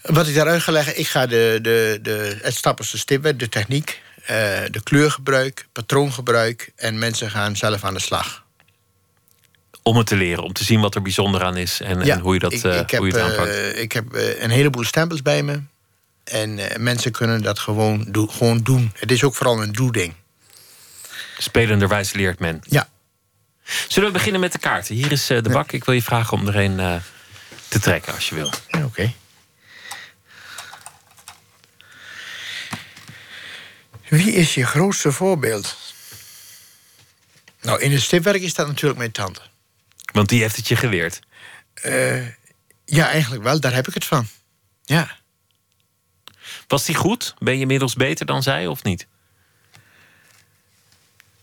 [0.02, 4.02] Wat ik daaruit ga leggen, ik ga de, de, de, het stappenste stippen, de techniek,
[4.70, 6.72] de kleurgebruik, patroongebruik.
[6.76, 8.44] En mensen gaan zelf aan de slag.
[9.82, 12.34] Om het te leren, om te zien wat er bijzonder aan is en, en hoe
[12.34, 13.48] je dat ik, eh, ik heb, hoe je het aanpakt.
[13.48, 15.62] eh, ik heb eh, een heleboel stempels bij me.
[16.24, 18.92] En mensen kunnen dat gewoon, gewoon doen.
[18.94, 20.14] Het is ook vooral een doe-ding.
[21.38, 22.60] Spelenderwijs leert men.
[22.66, 22.88] Ja.
[23.88, 24.94] Zullen we beginnen met de kaarten?
[24.94, 25.72] Hier is de bak.
[25.72, 27.00] Ik wil je vragen om er een
[27.68, 28.52] te trekken als je wil.
[28.84, 29.12] Oké.
[34.08, 35.76] Wie is je grootste voorbeeld?
[37.60, 39.40] Nou, in het stipwerk is dat natuurlijk mijn tante.
[40.12, 41.20] Want die heeft het je geleerd.
[41.74, 42.26] Eh,
[42.84, 43.60] ja, eigenlijk wel.
[43.60, 44.26] Daar heb ik het van.
[44.84, 45.18] Ja.
[46.66, 47.34] Was die goed?
[47.38, 49.06] Ben je inmiddels beter dan zij of niet?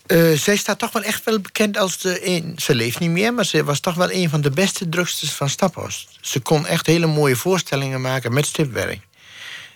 [0.05, 2.53] Eh, zij staat toch wel echt wel bekend als de een.
[2.57, 5.49] Ze leeft niet meer, maar ze was toch wel een van de beste drugsters van
[5.49, 6.17] Staphorst.
[6.21, 9.07] Ze kon echt hele mooie voorstellingen maken met stipwerk.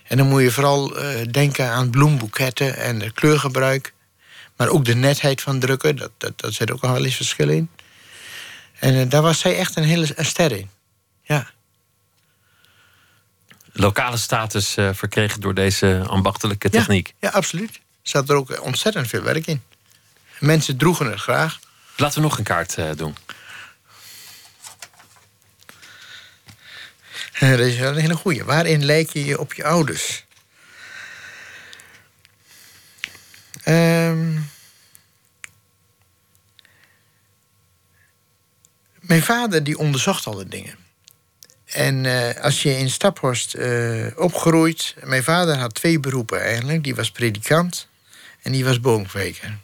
[0.02, 3.94] En dan moet je vooral eh, denken aan bloemboeketten en het kleurgebruik.
[4.56, 7.48] Maar ook de netheid van drukken, dat, dat, dat zit ook nog wel eens verschil
[7.48, 7.70] in.
[8.82, 10.70] En eh, daar was zij echt een hele een ster in.
[11.22, 11.50] Ja.
[13.72, 17.14] Lokale status eh, verkregen door deze ambachtelijke Ja, techniek.
[17.18, 17.74] Ja, absoluut.
[17.74, 19.62] Er zat er ook ontzettend veel werk in.
[20.38, 21.58] Mensen droegen het graag.
[21.96, 23.16] Laten we nog een kaart eh, doen.
[27.40, 28.44] Dat is wel een hele goeie.
[28.44, 30.24] Waarin lijk je je op je ouders?
[33.62, 34.38] Ehm,
[39.12, 40.74] Mijn vader die onderzocht alle dingen.
[41.64, 44.94] En eh, als je in Staphorst eh, opgroeit...
[45.02, 46.84] Mijn vader had twee beroepen eigenlijk.
[46.84, 47.88] Die was predikant
[48.42, 49.58] en die was boomkweker.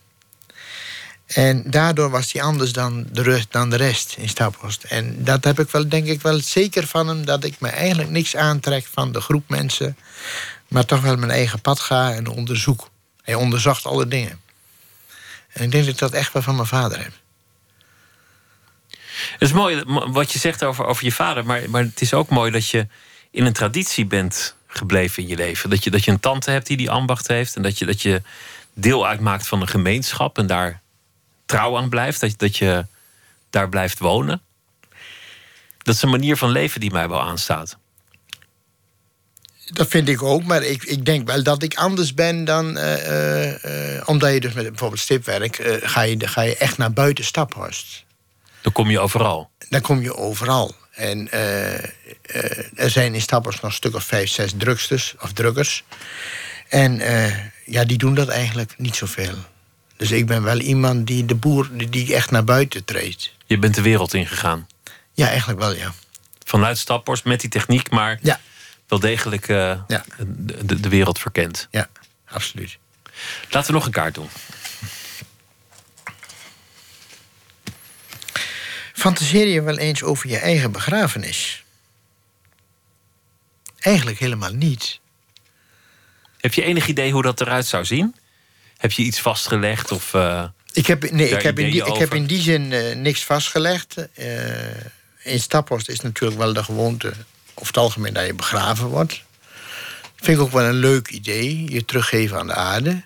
[1.26, 4.84] En daardoor was hij anders dan de, rest, dan de rest in Staphorst.
[4.84, 7.24] En dat heb ik wel, denk ik wel zeker van hem...
[7.24, 9.96] dat ik me eigenlijk niks aantrek van de groep mensen...
[10.68, 12.90] maar toch wel mijn eigen pad ga en onderzoek.
[13.22, 14.40] Hij onderzocht alle dingen.
[15.52, 17.12] En ik denk dat ik dat echt wel van mijn vader heb.
[19.32, 22.28] Het is mooi wat je zegt over, over je vader, maar, maar het is ook
[22.28, 22.86] mooi dat je
[23.30, 25.70] in een traditie bent gebleven in je leven.
[25.70, 28.02] Dat je, dat je een tante hebt die die ambacht heeft en dat je, dat
[28.02, 28.22] je
[28.74, 30.80] deel uitmaakt van een gemeenschap en daar
[31.46, 32.86] trouw aan blijft, dat, dat je
[33.50, 34.42] daar blijft wonen.
[35.78, 37.76] Dat is een manier van leven die mij wel aanstaat.
[39.66, 42.76] Dat vind ik ook, maar ik, ik denk wel dat ik anders ben dan.
[42.76, 45.80] eh, eh, eh, omdat je dus met bijvoorbeeld stipwerk.
[45.82, 48.04] ga, je, ga je echt naar buiten Staphorst.
[48.62, 49.50] Dan kom je overal.
[49.68, 50.74] Dan kom je overal.
[50.94, 51.84] En eh, eh,
[52.74, 55.84] er zijn in Staphorst nog een stuk of vijf, zes drugsters of druggers.
[56.68, 59.34] En eh, ja, die doen dat eigenlijk niet zoveel.
[59.96, 63.32] Dus ik ben wel iemand die de boer die, echt naar buiten treedt.
[63.46, 64.66] Je bent de wereld ingegaan.
[65.12, 65.92] Ja, eigenlijk wel, ja.
[66.44, 68.40] Vanuit Staphorst met die techniek, maar Ja.
[68.88, 69.84] wel degelijk Ja.
[70.18, 71.68] de, de, de wereld verkend.
[71.70, 71.88] Ja,
[72.28, 72.78] absoluut.
[73.50, 74.28] Laten we nog een kaart doen.
[78.98, 81.64] Fantaseer je wel eens over je eigen begrafenis?
[83.78, 85.00] Eigenlijk helemaal niet.
[86.38, 88.14] Heb je enig idee hoe dat eruit zou zien?
[88.76, 89.92] Heb je iets vastgelegd?
[89.92, 92.96] Of, eh, Ik heb, nee, ik heb, in die, ik heb in die zin eh,
[92.96, 94.08] niks vastgelegd.
[94.14, 94.82] Eh,
[95.22, 97.08] in Staphorst is natuurlijk wel de gewoonte...
[97.54, 99.22] over het algemeen dat je begraven wordt.
[100.02, 101.70] Dat vind ik ook wel een leuk idee.
[101.70, 103.02] Je teruggeven aan de aarde.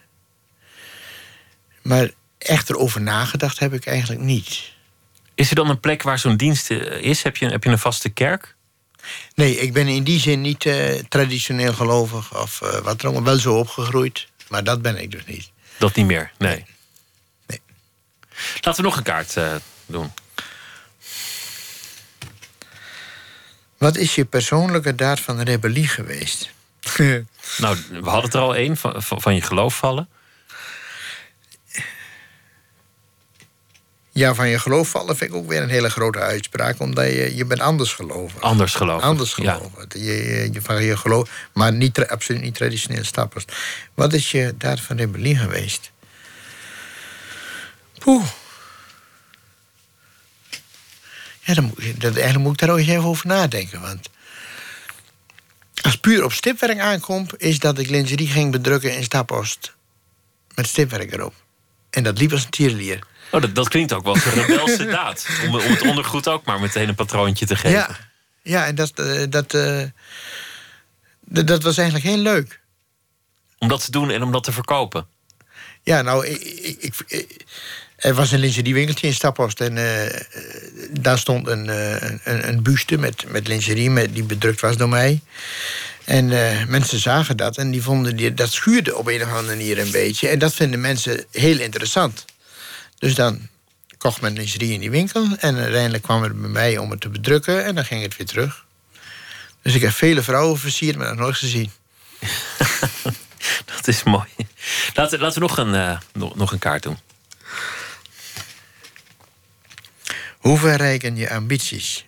[1.83, 4.72] Maar echt erover nagedacht heb ik eigenlijk niet.
[5.35, 7.23] Is er dan een plek waar zo'n dienst eh, is?
[7.23, 8.57] Heb je, heb je een vaste kerk?
[9.35, 12.41] Nee, ik ben in die zin niet eh, traditioneel gelovig...
[12.41, 14.29] of eh, wat dan ook, wel zo opgegroeid.
[14.49, 15.51] Maar dat ben ik dus niet.
[15.79, 16.65] Dat niet meer, nee.
[17.47, 17.61] Nee.
[18.61, 19.37] Laten we nog een kaart
[19.87, 20.13] doen.
[23.79, 26.51] Wat is je persoonlijke daad van rebellie geweest?
[27.59, 30.09] Nou, we hadden het er al één van, van je geloof vallen.
[34.15, 36.81] Ja, van je geloof vallen vind ik ook weer een hele grote uitspraak.
[36.81, 38.41] Omdat je, je bent anders geloven.
[38.41, 39.03] Anders geloof.
[39.03, 39.55] Anders Ja.
[39.55, 39.87] geloven.
[39.89, 43.45] Je, je, je- van je geloof, maar niet, absoluut niet traditioneel stappers.
[43.95, 45.91] Wat is je daad van rebellie geweest?
[47.99, 48.25] Poeh.
[51.41, 53.81] Ja, dan moet, dat, eigenlijk moet ik daar ook eens even over nadenken.
[53.81, 54.09] Want
[55.83, 57.33] als puur op stipwerk aankomt...
[57.43, 59.73] is dat ik lingerie ging bedrukken in Stapost.
[60.55, 61.35] Met stipwerk erop.
[61.91, 62.99] En dat liep als een tierlier.
[63.33, 65.27] Oh, dat, dat klinkt ook wel als een rebelse daad.
[65.47, 67.79] Om, om het ondergoed ook maar meteen een patroontje te geven.
[67.79, 67.97] Ja,
[68.43, 69.83] ja en dat, eh, dat, eh,
[71.21, 72.61] dat, dat was eigenlijk heel leuk.
[73.59, 75.07] Om dat te doen en om dat te verkopen.
[75.83, 77.45] Ja, nou, ik, ik,
[77.97, 79.61] er was een lingeriewinkeltje in Staphorst...
[79.61, 80.21] en eh,
[80.91, 84.89] daar stond een, eh, een, een buste met, met lingerie met, die bedrukt was door
[84.89, 85.21] mij.
[86.05, 86.27] En
[86.69, 89.91] mensen zagen dat en die vonden die, dat schuurde op een of andere manier een
[89.91, 90.29] beetje.
[90.29, 92.25] En dat vinden mensen heel interessant.
[93.03, 93.49] Dus dan
[93.99, 95.37] kocht men lingerie in die winkel...
[95.39, 97.65] en uiteindelijk kwam het bij mij om het te bedrukken...
[97.65, 98.65] en dan ging het weer terug.
[99.63, 101.71] Dus ik heb vele vrouwen versierd, maar nog nooit gezien.
[103.75, 104.29] Dat is mooi.
[104.95, 106.99] Laten, laten we nog een, eh, nog, nog een kaart doen.
[110.39, 112.07] Hoe verrijken je ambities?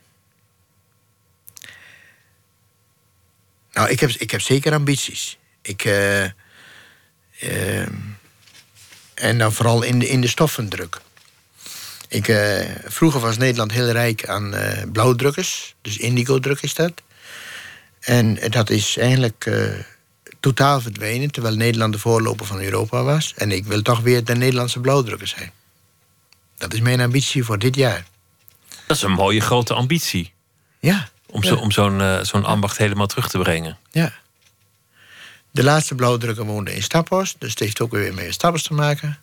[3.72, 5.38] Nou, ik heb, ik heb zeker ambities.
[5.62, 6.24] Ik, eh,
[7.40, 7.94] ehm,
[9.14, 11.00] en dan vooral in de, in de stoffendruk.
[12.08, 15.74] Ik, eh, vroeger was Nederland heel rijk aan eh, blauwdrukkers.
[15.82, 16.92] Dus indigo-druk is dat.
[18.00, 19.64] En dat is eigenlijk eh,
[20.40, 21.30] totaal verdwenen...
[21.30, 23.34] terwijl Nederland de voorloper van Europa was.
[23.36, 25.52] En ik wil toch weer de Nederlandse blauwdrukker zijn.
[26.56, 28.04] Dat is mijn ambitie voor dit jaar.
[28.86, 30.32] Dat is een mooie grote ambitie.
[30.80, 31.08] Ja.
[31.26, 31.60] Om, zo, Ja.
[31.60, 33.78] om zo'n zo'n ambacht helemaal terug te brengen.
[33.90, 34.12] Ja.
[35.54, 37.36] De laatste blauwdrukker woonde in Staphorst.
[37.38, 39.20] Dus het heeft ook weer met Staphorst te maken.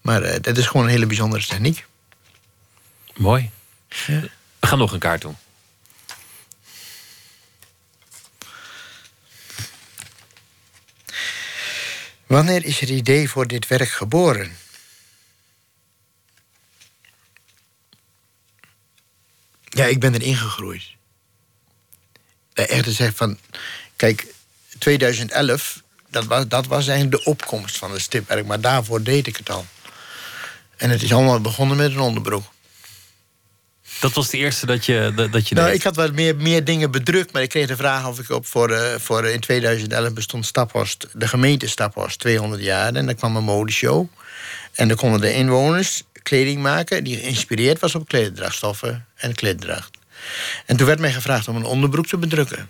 [0.00, 1.86] Maar eh, dat is gewoon een hele bijzondere techniek.
[3.14, 3.50] Mooi.
[3.88, 4.20] Ja.
[4.60, 5.36] We gaan nog een kaart doen.
[12.26, 14.56] Wanneer is het idee voor dit werk geboren?
[19.64, 20.82] Ja, ik ben erin gegroeid.
[22.52, 23.38] Eh, Echt te zeggen van...
[23.96, 24.33] Kijk,
[24.84, 28.46] 2011, dat was, dat was eigenlijk de opkomst van het stipwerk.
[28.46, 29.66] Maar daarvoor deed ik het al.
[30.76, 32.44] En het is allemaal begonnen met een onderbroek.
[34.00, 35.76] Dat was de eerste dat je, dat, dat je Nou, deed.
[35.76, 38.46] ik had wat meer, meer dingen bedrukt, maar ik kreeg de vraag of ik op
[38.46, 42.94] voor, eh, voor in 2011 bestond Staphorst, de gemeente Staphorst, 200 jaar.
[42.94, 44.06] En dan kwam een modeshow.
[44.72, 49.90] En dan konden de inwoners kleding maken die geïnspireerd was op klederdrachtstoffen en kleeddracht.
[50.66, 52.68] En toen werd mij gevraagd om een onderbroek te bedrukken.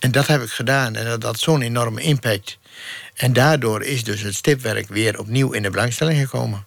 [0.00, 2.58] En dat heb ik gedaan en dat had zo'n enorme impact.
[3.14, 6.64] En daardoor is dus het stipwerk weer opnieuw in de belangstelling gekomen.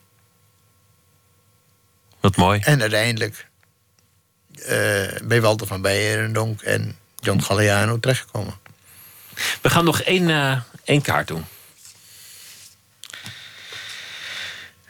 [2.19, 2.59] Wat mooi.
[2.59, 3.47] En uiteindelijk
[4.55, 8.53] eh, bij Walter van Beierendonk en John Galliano terechtgekomen.
[9.61, 11.45] We gaan nog één, eh, één kaart doen.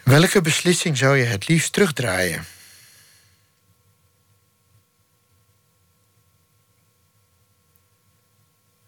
[0.04, 2.46] Welke beslissing zou je het liefst terugdraaien?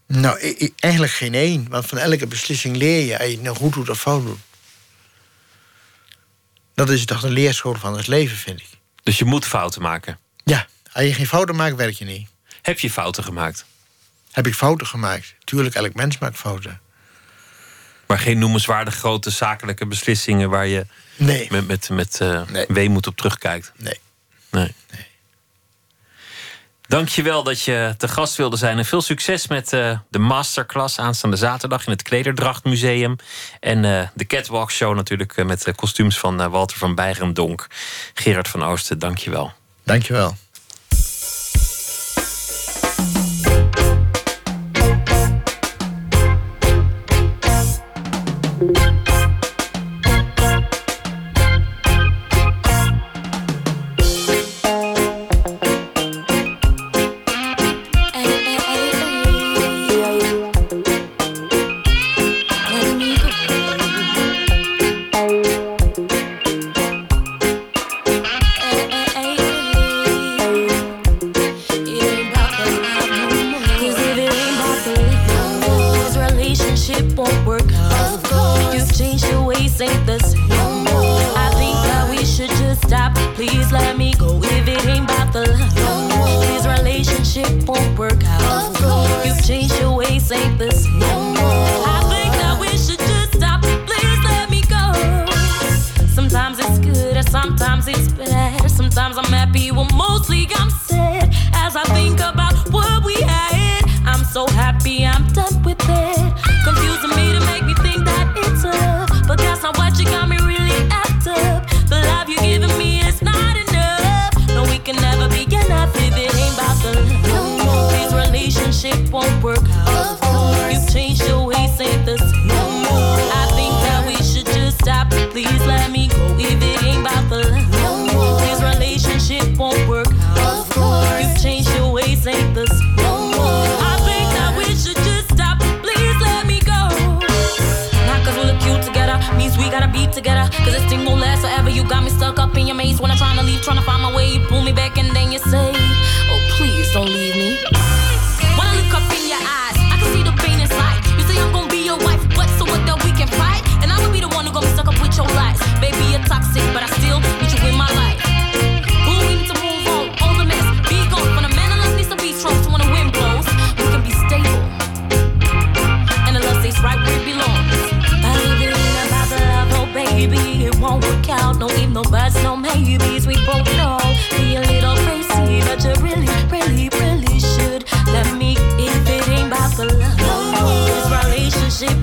[0.07, 1.69] Nou, eigenlijk geen één.
[1.69, 4.39] Want van elke beslissing leer je als je het nou goed doet of fout doet.
[6.73, 8.67] Dat is toch de leerschool van het leven, vind ik.
[9.03, 10.19] Dus je moet fouten maken.
[10.43, 12.27] Ja, als je geen fouten maakt, werk je niet.
[12.61, 13.65] Heb je fouten gemaakt?
[14.31, 15.33] Heb ik fouten gemaakt?
[15.43, 16.79] Tuurlijk, elk mens maakt fouten.
[18.07, 20.85] Maar geen noemenswaardig grote zakelijke beslissingen waar je
[21.17, 21.47] Nee.
[21.51, 22.65] met, met, met eh, Nee.
[22.67, 23.71] weemoed op terugkijkt.
[23.77, 23.99] Nee.
[24.51, 24.73] Nee.
[26.87, 28.77] Je wel dat je te gast wilde zijn.
[28.77, 33.15] En veel succes met eh, de masterclass aanstaande zaterdag in het Klederdrachtmuseum.
[33.59, 37.67] En eh, de Catwalk Show natuurlijk eh, met kostuums van Walter van Bijrendonk.
[38.13, 39.53] Gerard van Oosten, dank je wel.
[39.83, 40.35] Dankjewel.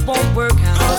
[0.06, 0.91] Won't work out.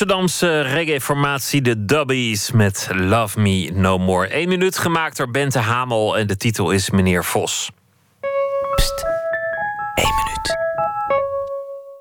[0.00, 4.36] Amsterdamse reggae-formatie de Dubbies met Love Me No More.
[4.36, 7.70] Eén minuut gemaakt door Bente Hamel en de titel is Meneer Vos.
[9.94, 10.56] Eén minuut.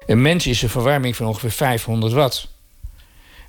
[0.06, 2.48] Een mens is een verwarming van ongeveer 500 watt.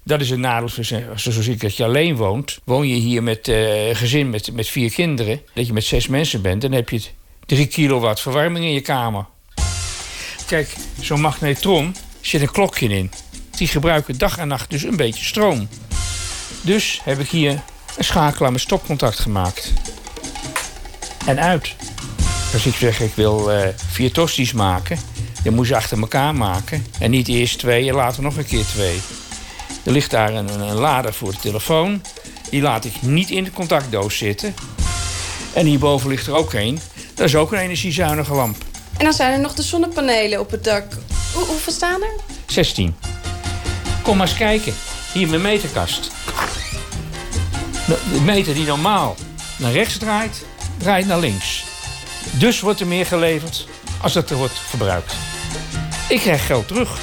[0.05, 0.69] Dat is een nadeel,
[1.15, 2.59] zoals ik dat je alleen woont.
[2.65, 6.07] Woon je hier met eh, een gezin met, met vier kinderen, dat je met zes
[6.07, 7.03] mensen bent, dan heb je
[7.47, 9.27] 3 kilowatt verwarming in je kamer.
[10.47, 13.11] Kijk, zo'n magnetron zit een klokje in.
[13.61, 15.69] Die gebruiken dag en nacht dus een beetje stroom.
[16.63, 17.63] Dus heb ik hier
[17.97, 19.73] een schakelaar met stopcontact gemaakt.
[21.27, 21.75] En uit.
[22.53, 24.99] Als ik zeg ik wil eh, vier tosties maken,
[25.45, 26.87] dan moet je achter elkaar maken.
[26.99, 29.01] En niet eerst twee en later nog een keer twee.
[29.85, 32.03] Er ligt daar een, een lader voor de telefoon.
[32.51, 34.55] Die laat ik niet in de contactdoos zitten.
[35.53, 36.81] En hierboven ligt er ook een.
[37.15, 38.57] Dat is ook een energiezuinige lamp.
[38.99, 40.85] En dan zijn er nog de zonnepanelen op het dak.
[41.33, 42.15] Hoe, hoeveel staan er?
[42.47, 42.95] 16.
[44.11, 44.75] Kom maar eens kijken.
[45.13, 46.11] Hier mijn meterkast.
[47.87, 49.17] De meter die normaal
[49.57, 50.45] naar rechts draait,
[50.77, 51.65] draait naar links.
[52.31, 53.67] Dus wordt er meer geleverd
[54.03, 55.15] als dat er wordt verbruikt.
[56.09, 56.99] Ik krijg geld terug.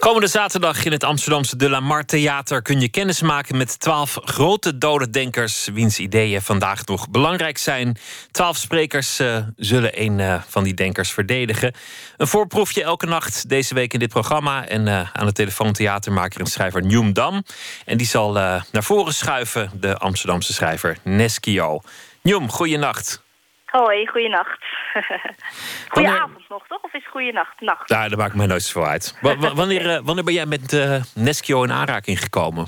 [0.00, 4.18] Komende zaterdag in het Amsterdamse De La Mar Theater kun je kennis maken met twaalf
[4.24, 7.96] grote dode denkers, wiens ideeën vandaag nog belangrijk zijn.
[8.30, 11.74] Twaalf sprekers eh, zullen een eh, van die denkers verdedigen.
[12.16, 14.66] Een voorproefje elke nacht deze week in dit programma.
[14.66, 17.44] En eh, aan de telefoon theatermaker en schrijver Newm Dam.
[17.84, 21.80] En die zal naar voren schuiven, de Amsterdamse schrijver Neskio.
[22.22, 23.22] Newm, goeienacht.
[23.70, 24.64] Hoi, goeienacht.
[25.88, 26.82] Goedenavond nog, toch?
[26.82, 27.60] Of is het goeienacht?
[27.60, 27.88] Nacht.
[27.88, 29.18] Ja, daar maakt mij nooit zoveel uit.
[29.20, 32.66] Wa- wa- wanneer, eh, wanneer ben jij met eh Neskio in aanraking gekomen?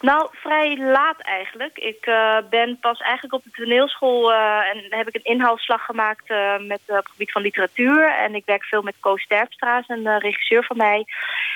[0.00, 1.78] Nou, vrij laat eigenlijk.
[1.78, 4.38] Ik eh, ben pas eigenlijk op de toneelschool eh,
[4.72, 8.12] en heb ik een inhaalslag gemaakt met, op het gebied van literatuur.
[8.18, 11.04] En ik werk veel met Koos Terpstra, een regisseur van mij.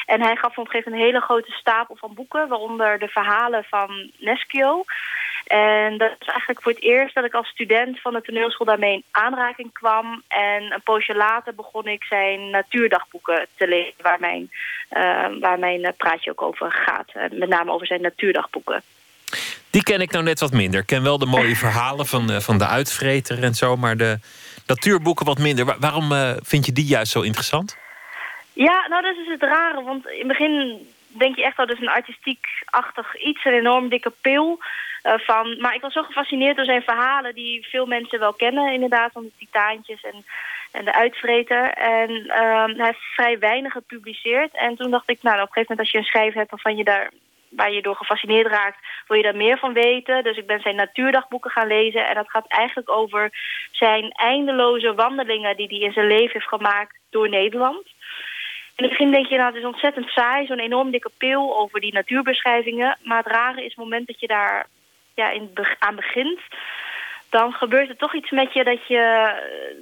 [0.06, 3.08] En hij gaf op een gegeven moment een hele grote stapel van boeken, waaronder de
[3.08, 4.84] verhalen van Neskio.
[5.50, 8.92] En dat is eigenlijk voor het eerst dat ik als student van de toneelschool daarmee
[8.92, 10.22] in aanraking kwam.
[10.28, 14.50] En een poosje later begon ik zijn natuurdagboeken te lezen, waar mijn,
[14.88, 17.12] eh, waar mijn eh, praatje ook over gaat.
[17.32, 18.82] Met name over zijn natuurdagboeken.
[19.70, 20.80] Die ken ik nou net wat minder.
[20.80, 24.18] Ik ken wel de mooie verhalen van, eh, van de uitvreter en zo, maar de
[24.66, 25.64] natuurboeken wat minder.
[25.64, 27.76] Wa- waarom eh, vind je die juist zo interessant?
[28.52, 29.82] Ja, nou dat is dus het rare.
[29.82, 34.12] Want in het begin denk je echt wel, dus een artistiek-achtig iets, een enorm dikke
[34.20, 34.58] pil.
[35.02, 38.72] Eh, van, maar ik was zo gefascineerd door zijn verhalen die veel mensen wel kennen,
[38.72, 40.24] inderdaad, van de titaantjes en,
[40.70, 41.70] en de uitvreter.
[41.70, 44.56] En ehm, hij heeft vrij weinig gepubliceerd.
[44.56, 46.76] En toen dacht ik, nou, op een gegeven moment als je een schrijver hebt waarvan
[46.76, 47.10] je daar
[47.50, 50.22] waar je door gefascineerd raakt, wil je daar meer van weten.
[50.24, 52.08] Dus ik ben zijn natuurdagboeken gaan lezen.
[52.08, 53.30] En dat gaat eigenlijk over
[53.70, 57.86] zijn eindeloze wandelingen die hij in zijn leven heeft gemaakt door Nederland.
[58.76, 61.80] In het begin denk je, nou, het is ontzettend saai, zo'n enorm dikke pil over
[61.80, 62.98] die natuurbeschrijvingen.
[63.02, 64.66] Maar het rare is, het moment dat je daar
[65.14, 66.40] ja, in, aan begint,
[67.30, 69.32] dan gebeurt er toch iets met je dat, je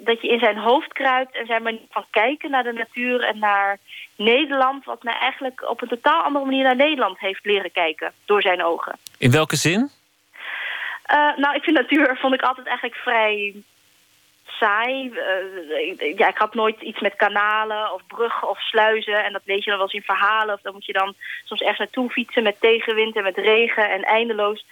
[0.05, 3.39] dat je in zijn hoofd kruipt en zijn manier van kijken naar de natuur en
[3.39, 3.79] naar
[4.17, 8.43] Nederland, wat mij eigenlijk op een totaal andere manier naar Nederland heeft leren kijken door
[8.43, 8.99] zijn ogen.
[9.19, 9.91] In welke zin?
[11.03, 13.55] Eh, nou, ik vind natuur vond ik altijd eigenlijk vrij
[14.47, 15.11] saai.
[15.13, 19.25] Eh, ik- ja, ik had nooit iets met kanalen of bruggen of sluizen.
[19.25, 20.55] En dat lees je dan wel eens in verhalen.
[20.55, 21.15] Of dan moet je dan
[21.45, 24.65] soms ergens naartoe fietsen met tegenwind en met regen en eindeloos.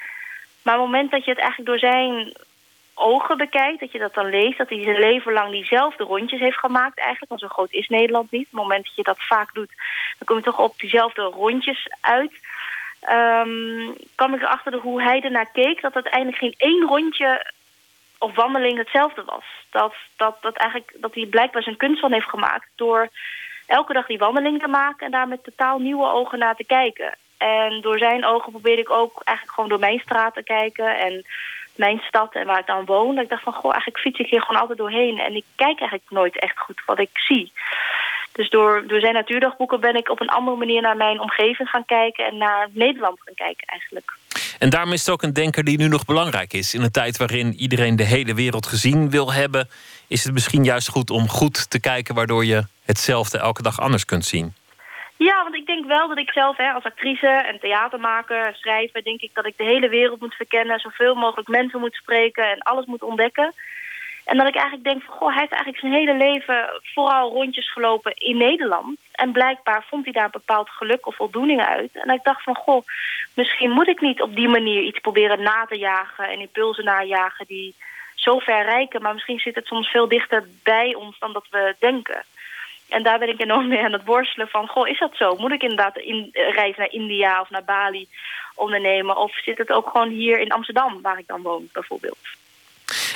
[0.67, 2.33] Maar op het moment dat je het eigenlijk door zijn
[2.95, 6.59] ogen bekijkt, dat je dat dan leest, dat hij zijn leven lang diezelfde rondjes heeft
[6.59, 8.45] gemaakt eigenlijk, want zo groot is Nederland niet.
[8.45, 9.73] Op het moment dat je dat vaak doet,
[10.19, 12.33] dan kom je toch op diezelfde rondjes uit.
[13.01, 17.53] Ehm kwam ik erachter de- hoe hij ernaar keek, dat uiteindelijk geen één rondje
[18.19, 19.45] of wandeling hetzelfde was.
[19.71, 23.09] Dat, dat, dat, eigenlijk, dat hij blijkbaar zijn kunst van heeft gemaakt door
[23.67, 27.15] elke dag die wandeling te maken en daar met totaal nieuwe ogen naar te kijken.
[27.37, 31.25] En door zijn ogen probeerde ik ook eigenlijk gewoon door mijn straat te kijken en
[31.75, 33.19] mijn stad en waar ik dan woon.
[33.19, 36.11] Ik dacht van, goh, eigenlijk fiets ik hier gewoon altijd doorheen en ik kijk eigenlijk
[36.11, 37.53] nooit echt goed wat ik zie.
[38.33, 41.85] Dus door, door zijn natuurdagboeken ben ik op een andere manier naar mijn omgeving gaan
[41.85, 44.17] kijken en naar Nederland gaan kijken eigenlijk.
[44.59, 46.75] En daarom is het ook een denker die nu nog belangrijk is.
[46.75, 49.69] In een tijd waarin iedereen de hele wereld gezien wil hebben,
[50.07, 54.05] is het misschien juist goed om goed te kijken, waardoor je hetzelfde elke dag anders
[54.05, 54.55] kunt zien.
[55.17, 59.03] Ja, want ik denk wel dat ik zelf hè, als actrice en theatermaker, schrijver...
[59.03, 60.79] denk ik dat ik de hele wereld moet verkennen...
[60.79, 63.53] zoveel mogelijk mensen moet spreken en alles moet ontdekken.
[64.25, 65.15] En dat ik eigenlijk denk van...
[65.15, 68.99] goh, hij heeft eigenlijk zijn hele leven vooral rondjes gelopen in Nederland.
[69.13, 71.91] En blijkbaar vond hij daar een bepaald geluk of voldoening uit.
[71.93, 72.87] En ik dacht van, goh,
[73.35, 76.29] misschien moet ik niet op die manier iets proberen na te jagen...
[76.29, 77.75] en impulsen najagen die
[78.15, 79.03] zo ver reiken.
[79.03, 82.25] Maar misschien zit het soms veel dichter bij ons dan dat we denken.
[82.89, 84.67] En daar ben ik enorm mee aan het worstelen van...
[84.67, 85.37] goh, is dat zo?
[85.37, 88.09] Moet ik inderdaad in, eh, reizen naar India of naar Bali
[88.55, 89.17] ondernemen?
[89.17, 92.19] Of zit het ook gewoon hier in Amsterdam, waar ik dan woon, bijvoorbeeld?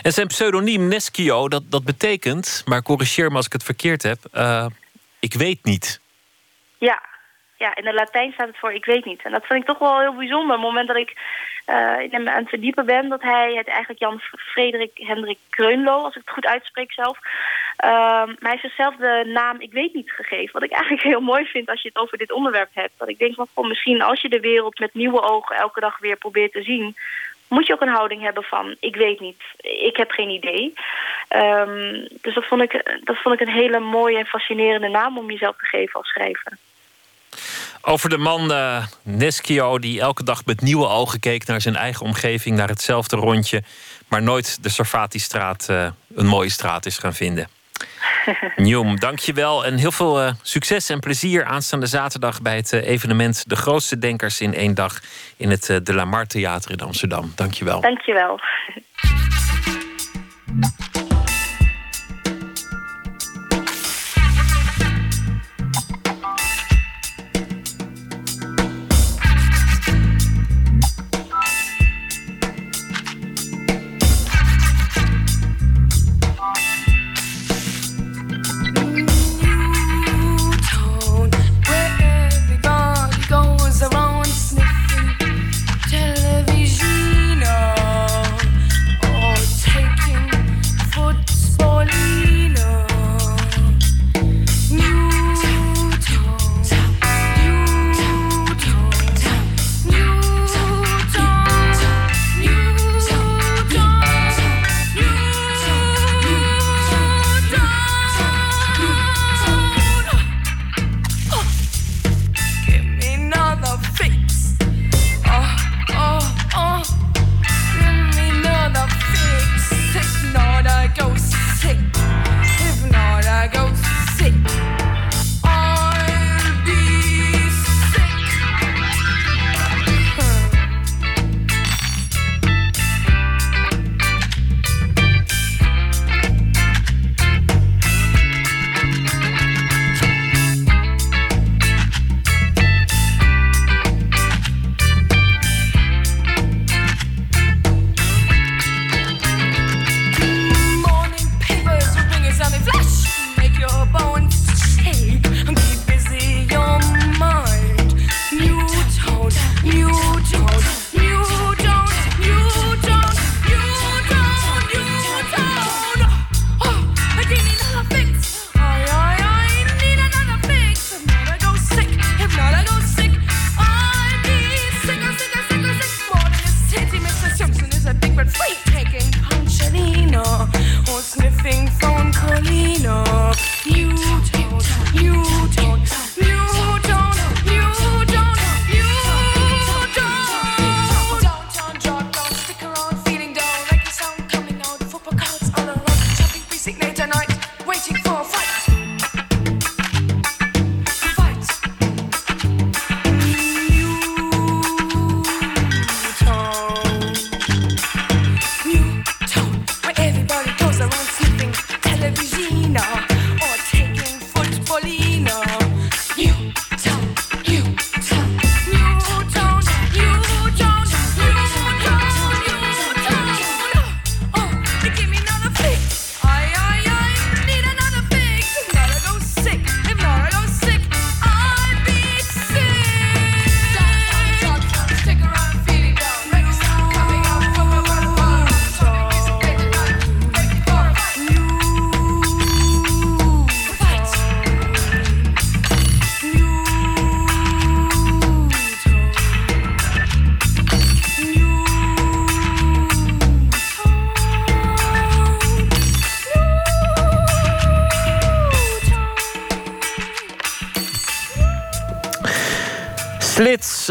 [0.03, 4.19] En zijn pseudoniem Neschio, dat, dat betekent, maar corrigeer me als ik het verkeerd heb,
[4.33, 4.67] eh,
[5.19, 6.01] ik weet niet.
[6.79, 7.03] Ja,
[7.61, 9.23] ja, in het Latijn staat het voor ik weet niet.
[9.23, 10.57] En dat vind ik toch wel heel bijzonder.
[10.57, 11.13] Op het moment dat ik
[11.67, 13.09] uh, in aan het verdiepen ben...
[13.09, 17.19] dat hij het eigenlijk Jan Frederik Hendrik Kreunlo, als ik het goed uitspreek zelf...
[17.85, 20.53] Uh, maar hij heeft zichzelf de naam ik weet niet gegeven.
[20.53, 22.93] Wat ik eigenlijk heel mooi vind als je het over dit onderwerp hebt.
[22.97, 26.17] Dat ik denk van, misschien als je de wereld met nieuwe ogen elke dag weer
[26.17, 26.97] probeert te zien
[27.49, 30.75] moet je ook een houding hebben van ik weet niet, ik heb geen idee.
[31.29, 35.31] Um, dus dat vond, ik, dat vond ik een hele mooie en fascinerende naam om
[35.31, 36.53] jezelf te geven als schrijver.
[37.83, 42.07] Over de man uh, Neschio die elke dag met nieuwe ogen keek naar zijn eigen
[42.07, 43.63] omgeving, naar hetzelfde rondje,
[44.09, 47.49] maar nooit de Sarfati-straat uh, een mooie straat is gaan vinden.
[48.57, 53.57] Njom, dankjewel en heel veel uh, succes en plezier aanstaande zaterdag bij het evenement De
[53.57, 55.01] Grootste Denkers in één dag
[55.37, 57.33] in het De La Mar Theater in Amsterdam.
[57.35, 57.81] Dankjewel.
[57.81, 58.41] Dankjewel.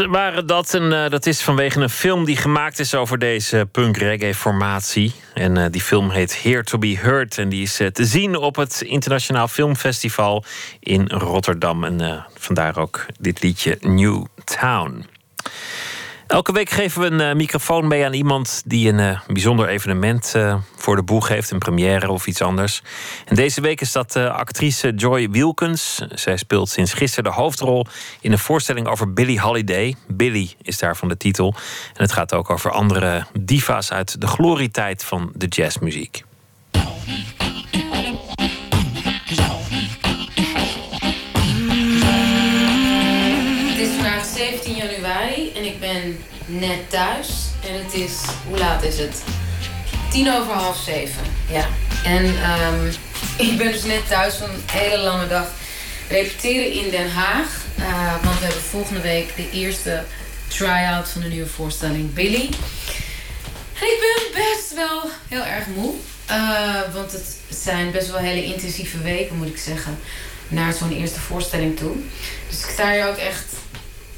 [0.08, 0.74] Waren dat.
[0.74, 5.12] En uh, dat is vanwege een film die gemaakt is over deze punk-reggae-formatie.
[5.34, 7.38] En uh, die film heet Here to be Heard.
[7.38, 10.44] En die is uh, te zien op het Internationaal Filmfestival
[10.80, 11.84] in Rotterdam.
[11.84, 15.06] En vandaar ook dit liedje New Town.
[16.30, 20.34] Elke week geven we een eh, microfoon mee aan iemand die een eh, bijzonder evenement
[20.34, 22.82] eh, voor de boeg heeft, een première of iets anders.
[23.24, 26.02] En deze week is dat actrice Joy Wilkins.
[26.14, 27.86] Zij speelt sinds gisteren de hoofdrol
[28.20, 29.94] in een voorstelling over Billie Holiday.
[30.06, 31.54] Billie is daarvan de titel.
[31.94, 36.24] En het gaat ook over andere diva's uit de glorietijd van de jazzmuziek.
[46.60, 47.28] Net thuis.
[47.66, 48.12] En het is,
[48.48, 49.22] hoe laat is het?
[50.10, 51.68] Tien over half zeven, ja.
[52.04, 52.86] En ehm,
[53.50, 55.46] ik ben dus net thuis van een hele lange dag
[56.08, 57.64] repeteren in Den Haag.
[57.78, 60.04] Uh, want we hebben volgende week de eerste
[60.48, 62.48] try-out van de nieuwe voorstelling Billy.
[63.80, 65.94] En ik ben best wel heel erg moe.
[66.30, 69.98] Uh, want het zijn best wel hele intensieve weken, moet ik zeggen.
[70.48, 71.96] Naar zo'n eerste voorstelling toe.
[72.48, 73.44] Dus ik sta hier ook echt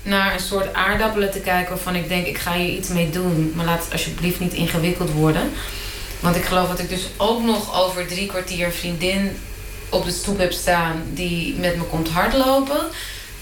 [0.03, 3.53] naar een soort aardappelen te kijken waarvan ik denk, ik ga hier iets mee doen.
[3.57, 5.53] Maar laat het alsjeblieft niet ingewikkeld worden.
[6.21, 9.37] Want ik geloof dat ik dus ook nog over drie kwartier vriendin
[9.89, 12.81] op de stoep heb staan die met me komt hardlopen.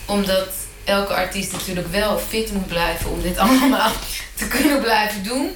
[0.05, 0.49] Omdat
[0.85, 3.93] elke artiest natuurlijk wel fit moet blijven om dit allemaal
[4.35, 5.51] te kunnen blijven doen.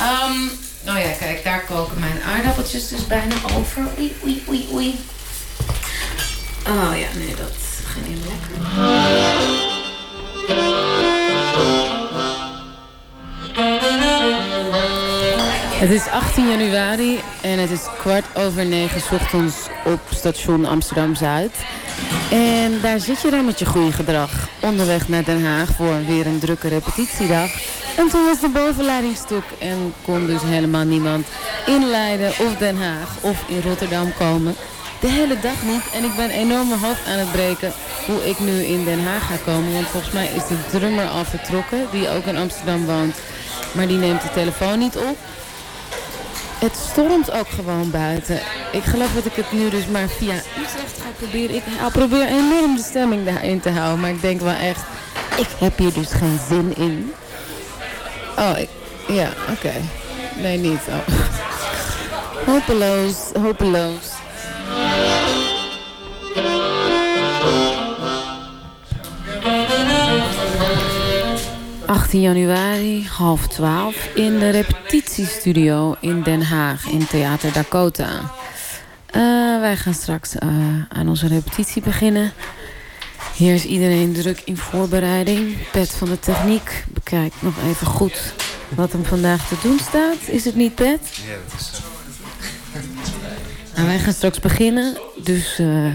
[0.00, 0.50] Um,
[0.88, 3.82] oh ja, kijk, daar koken mijn aardappeltjes dus bijna over.
[3.98, 4.98] Oei, oei, oei, oei.
[6.66, 9.71] Oh ja, nee, dat ging niet lekker.
[15.82, 21.52] Het is 18 januari en het is kwart over negen ochtends op station Amsterdam-Zuid.
[22.30, 24.48] En daar zit je dan met je goede gedrag.
[24.60, 27.50] Onderweg naar Den Haag voor weer een drukke repetitiedag.
[27.96, 31.26] En toen was de bovenleiding stuk en kon dus helemaal niemand
[31.66, 34.54] in Leiden of Den Haag of in Rotterdam komen.
[35.02, 35.82] De hele dag niet.
[35.94, 37.72] En ik ben enorm mijn hoofd aan het breken
[38.06, 39.72] hoe ik nu in Den Haag ga komen.
[39.72, 43.16] Want volgens mij is de drummer al vertrokken, die ook in Amsterdam woont.
[43.72, 45.16] Maar die neemt de telefoon niet op.
[46.58, 48.40] Het stormt ook gewoon buiten.
[48.72, 51.56] Ik geloof dat ik het nu dus maar via Utrecht ga proberen.
[51.56, 51.62] Ik
[51.92, 54.00] probeer enorm de stemming daarin te houden.
[54.00, 54.80] Maar ik denk wel echt,
[55.36, 57.12] ik heb hier dus geen zin in.
[58.38, 58.68] Oh, ik,
[59.08, 59.72] ja, oké.
[60.36, 60.80] Nee, niet.
[60.88, 61.14] Oh.
[62.46, 64.20] Hopeloos, hopeloos.
[71.86, 78.20] 18 januari, half 12, in de repetitiestudio in Den Haag in Theater Dakota.
[79.16, 80.48] Uh, wij gaan straks uh,
[80.88, 82.32] aan onze repetitie beginnen.
[83.36, 85.56] Hier is iedereen druk in voorbereiding.
[85.70, 88.34] Pet van de techniek bekijkt nog even goed
[88.68, 90.18] wat hem vandaag te doen staat.
[90.26, 91.00] Is het niet, Pet?
[91.26, 93.11] Ja, dat is zo.
[93.74, 95.58] Nou, wij gaan straks beginnen, dus...
[95.60, 95.86] Uh,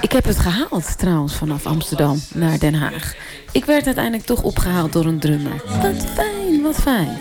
[0.00, 3.14] ik heb het gehaald trouwens vanaf Amsterdam naar Den Haag.
[3.52, 5.62] Ik werd uiteindelijk toch opgehaald door een drummer.
[5.82, 7.18] Wat fijn, wat fijn.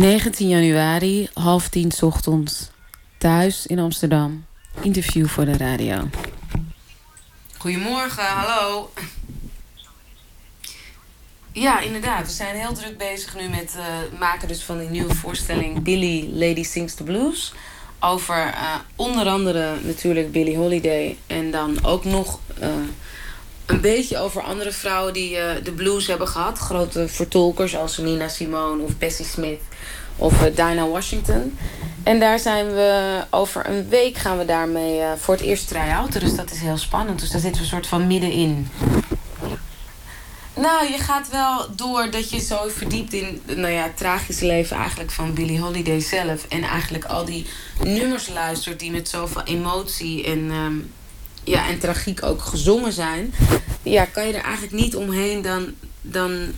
[0.00, 2.70] ...19 januari, half tien ochtends...
[3.18, 4.44] ...thuis in Amsterdam.
[4.80, 6.08] Interview voor de radio.
[7.58, 8.90] Goedemorgen, hallo.
[11.52, 12.26] Ja, inderdaad.
[12.26, 15.82] We zijn heel druk bezig nu met het uh, maken dus van die nieuwe voorstelling...
[15.82, 17.52] ...Billy Lady Sings the Blues
[18.00, 21.16] over uh, onder andere natuurlijk Billie Holiday.
[21.26, 22.68] En dan ook nog uh,
[23.66, 26.58] een beetje over andere vrouwen die de blues hebben gehad.
[26.58, 29.60] Grote vertolkers als Nina Simone of Bessie Smith
[30.16, 31.58] of Dinah Washington.
[32.02, 36.20] En daar zijn we over een week gaan we daarmee voor het eerst try-outen.
[36.20, 37.20] Dus dat is heel spannend.
[37.20, 38.68] Dus daar zitten we een soort van middenin.
[40.54, 44.76] Nou, je gaat wel door dat je zo verdiept in nou ja, het tragische leven
[44.76, 46.46] eigenlijk van Billie Holiday zelf.
[46.48, 47.46] En eigenlijk al die
[47.82, 50.92] nummers luistert die met zoveel emotie en, um,
[51.44, 53.34] ja, en tragiek ook gezongen zijn.
[53.82, 56.52] Ja, kan je er eigenlijk niet omheen dan, dan,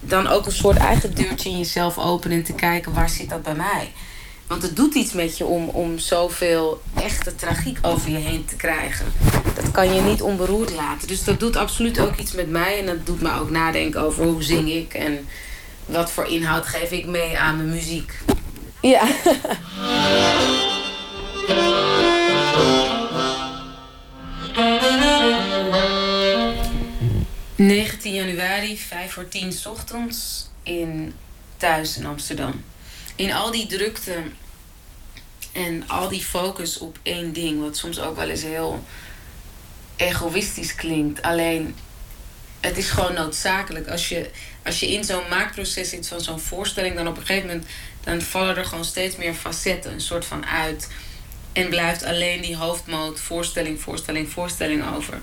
[0.00, 3.42] dan ook een soort eigen deurtje in jezelf openen en te kijken waar zit dat
[3.42, 3.92] bij mij.
[4.46, 8.56] Want het doet iets met je om, om zoveel echte tragiek over je heen te
[8.56, 9.06] krijgen.
[9.54, 11.08] Dat kan je niet onberoerd laten.
[11.08, 12.78] Dus dat doet absoluut ook iets met mij.
[12.78, 14.94] En dat doet me ook nadenken over hoe zing ik.
[14.94, 15.26] En
[15.86, 18.18] wat voor inhoud geef ik mee aan mijn muziek.
[18.80, 19.06] Ja.
[27.56, 31.14] 19 januari, 5 voor 10 ochtends in
[31.56, 32.62] thuis in Amsterdam
[33.16, 34.22] in al die drukte
[35.52, 38.84] en al die focus op één ding, wat soms ook wel eens heel
[39.96, 41.22] egoïstisch klinkt.
[41.22, 41.76] Alleen
[42.60, 43.88] het is gewoon noodzakelijk.
[43.88, 44.30] Als je,
[44.64, 47.66] als je in zo'n maakproces zit van zo'n voorstelling, dan op een gegeven moment
[48.04, 50.88] dan vallen er gewoon steeds meer facetten, een soort van uit.
[51.52, 55.20] En blijft alleen die hoofdmoot voorstelling, voorstelling, voorstelling over.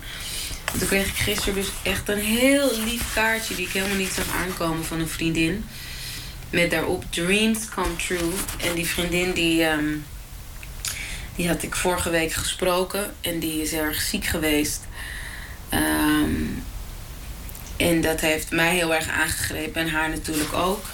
[0.80, 3.56] Toen kreeg ik gisteren dus echt een heel lief kaartje...
[3.56, 5.66] die ik helemaal niet zag aankomen van een vriendin.
[6.52, 8.32] Met daarop Dreams Come True.
[8.58, 9.64] En die vriendin die...
[9.64, 9.98] ehm,
[11.36, 13.14] die had ik vorige week gesproken.
[13.22, 14.82] En die is erg ziek geweest.
[15.70, 16.32] Ehm,
[17.78, 19.82] en dat heeft mij heel erg aangegrepen.
[19.82, 20.86] En haar natuurlijk ook.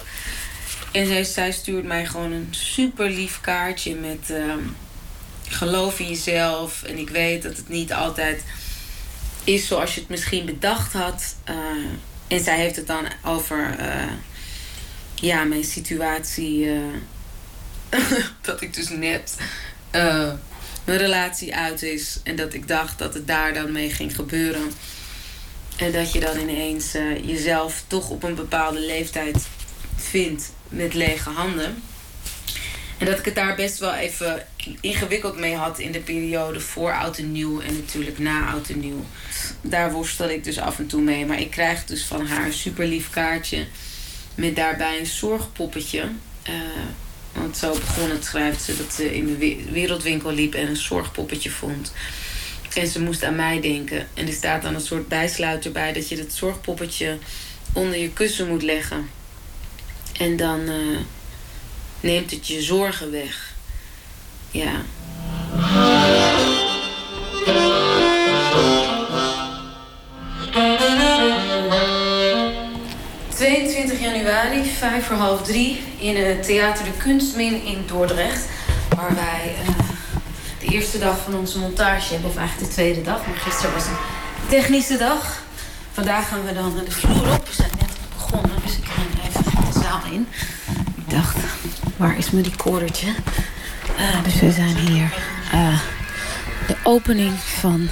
[0.92, 4.30] En zij, zij stuurt mij gewoon een super lief kaartje met...
[4.30, 4.60] ehm,
[5.48, 6.84] geloof in jezelf.
[6.84, 8.44] En ik weet dat het niet altijd
[9.44, 11.36] is zoals je het misschien bedacht had.
[11.44, 11.56] Eh,
[12.28, 14.12] en zij heeft het dan over eh,
[15.22, 16.70] ja, mijn situatie.
[16.70, 16.80] eh,
[18.42, 19.38] dat ik dus net
[19.92, 20.32] eh,
[20.84, 22.20] mijn relatie uit is.
[22.24, 24.72] En dat ik dacht dat het daar dan mee ging gebeuren.
[25.78, 29.48] En dat je dan ineens eh, jezelf toch op een bepaalde leeftijd
[29.96, 31.84] vindt met lege handen.
[32.98, 34.46] En dat ik het daar best wel even
[34.82, 38.80] ingewikkeld mee had in de periode voor oud en nieuw en natuurlijk na oud en
[38.80, 39.06] nieuw.
[39.62, 41.26] Daar worstel ik dus af en toe mee.
[41.26, 43.68] Maar ik krijg dus van haar een super lief kaartje
[44.38, 46.10] met daarbij een zorgpoppetje.
[46.44, 46.54] Eh,
[47.34, 50.76] want zo begon het, schrijft ze, dat ze in de we- wereldwinkel liep en een
[50.76, 51.94] zorgpoppetje vond.
[52.74, 54.08] En ze moest aan mij denken.
[54.14, 57.18] En er staat dan een soort bijsluiter bij dat je dat zorgpoppetje
[57.74, 59.10] onder je kussen moet leggen.
[60.20, 60.98] En dan eh,
[62.00, 63.54] neemt het je zorgen weg.
[64.52, 64.82] Ja.
[73.88, 78.46] 22 januari, vijf voor half drie, in het Theater de Kunstmin in Dordrecht.
[78.96, 79.74] Waar wij eh,
[80.60, 83.28] de eerste dag van onze montage hebben, of eigenlijk de tweede dag.
[83.28, 83.98] Maar gisteren was een
[84.50, 85.44] technische dag.
[85.92, 87.48] Vandaag gaan we dan de vloer op.
[87.48, 90.28] We zijn net begonnen, dus ik ren even de zaal in.
[90.96, 91.38] Ik dacht,
[91.98, 93.08] waar is mijn recordertje?
[93.98, 95.14] Eh, dus we zijn hier.
[95.52, 95.80] eh,
[96.68, 97.90] de opening van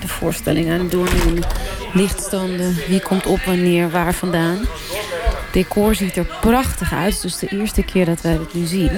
[0.00, 1.44] de voorstelling aan het doen.
[1.92, 4.66] Lichtstanden, wie komt op wanneer, waar vandaan.
[5.52, 7.22] Decor ziet er prachtig uit.
[7.22, 8.90] Dus de eerste keer dat wij het nu zien.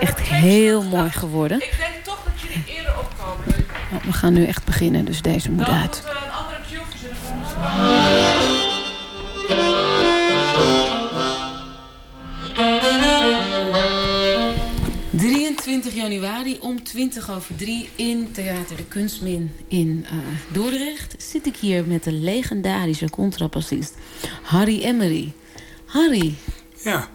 [0.00, 1.56] Echt heel mooi geworden.
[1.56, 3.44] Ik denk toch dat jullie eerder opkomen.
[4.04, 6.02] We gaan nu echt beginnen, dus deze moet uit.
[6.04, 7.50] Moeten we een andere cue verzinnen voor ons?
[15.10, 20.16] 23 januari om 20 over 3 in Theater de Kunstmin in eh,
[20.52, 23.94] Dordrecht zit ik hier met de legendarische contrabassist
[24.42, 25.32] Harry Emery.
[25.92, 26.34] Harry,
[26.82, 27.08] Ja,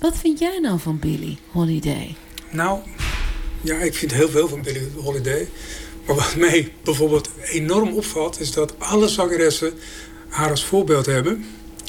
[0.00, 2.14] wat vind jij nou van Billy Holiday?
[2.50, 2.80] nou,
[3.60, 5.48] ja, ik vind heel veel van Billie Holiday.
[6.06, 9.72] Maar wat mij bijvoorbeeld enorm opvalt, is dat alle zangeressen
[10.28, 11.44] haar als voorbeeld hebben.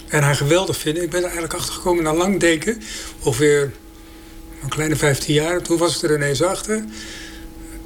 [0.08, 1.04] En haar geweldig vinden.
[1.04, 2.82] Ik ben er eigenlijk achter gekomen na lang denken.
[3.24, 3.72] Ongeveer
[4.64, 5.62] een kleine 15 jaar.
[5.62, 6.84] Toen was ik er ineens achter.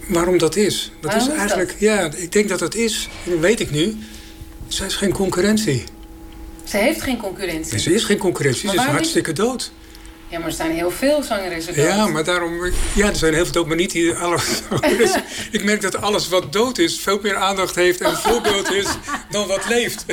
[0.08, 0.92] Waarom dat is.
[1.00, 3.72] Dat Waarom is is eigenlijk, ja, ik denk dat dat is, en dat weet ik
[3.72, 3.98] nu.
[4.68, 5.84] Zij is geen concurrentie.
[6.74, 7.80] Ze heeft geen concurrentie.
[7.80, 9.72] Ze is geen concurrentie, Maar ze is hartstikke dood.
[10.28, 11.86] Ja, maar er zijn heel veel zangeressen dood.
[11.86, 12.72] Ja, maar daarom...
[12.96, 14.40] Ja, er zijn heel veel dood, maar niet die alle...
[15.52, 17.00] ik merk dat alles wat dood is...
[17.00, 18.88] veel meer aandacht heeft en een voorbeeld is...
[19.30, 20.06] dan wat leeft.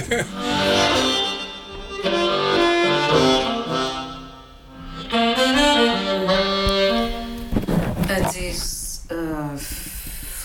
[8.06, 9.16] Het is, eh,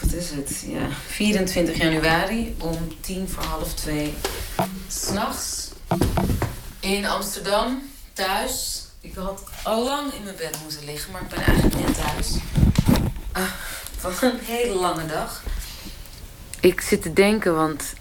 [0.01, 0.63] wat is het?
[0.67, 4.13] Ja, 24 januari om tien voor half twee.
[4.87, 5.64] S'nachts
[6.79, 7.81] in Amsterdam,
[8.13, 8.83] thuis.
[9.01, 12.35] Ik had al lang in mijn bed moeten liggen, maar ik ben eigenlijk net thuis.
[13.31, 13.51] Ah,
[14.01, 15.43] was een hele lange dag.
[16.59, 17.93] Ik zit te denken, want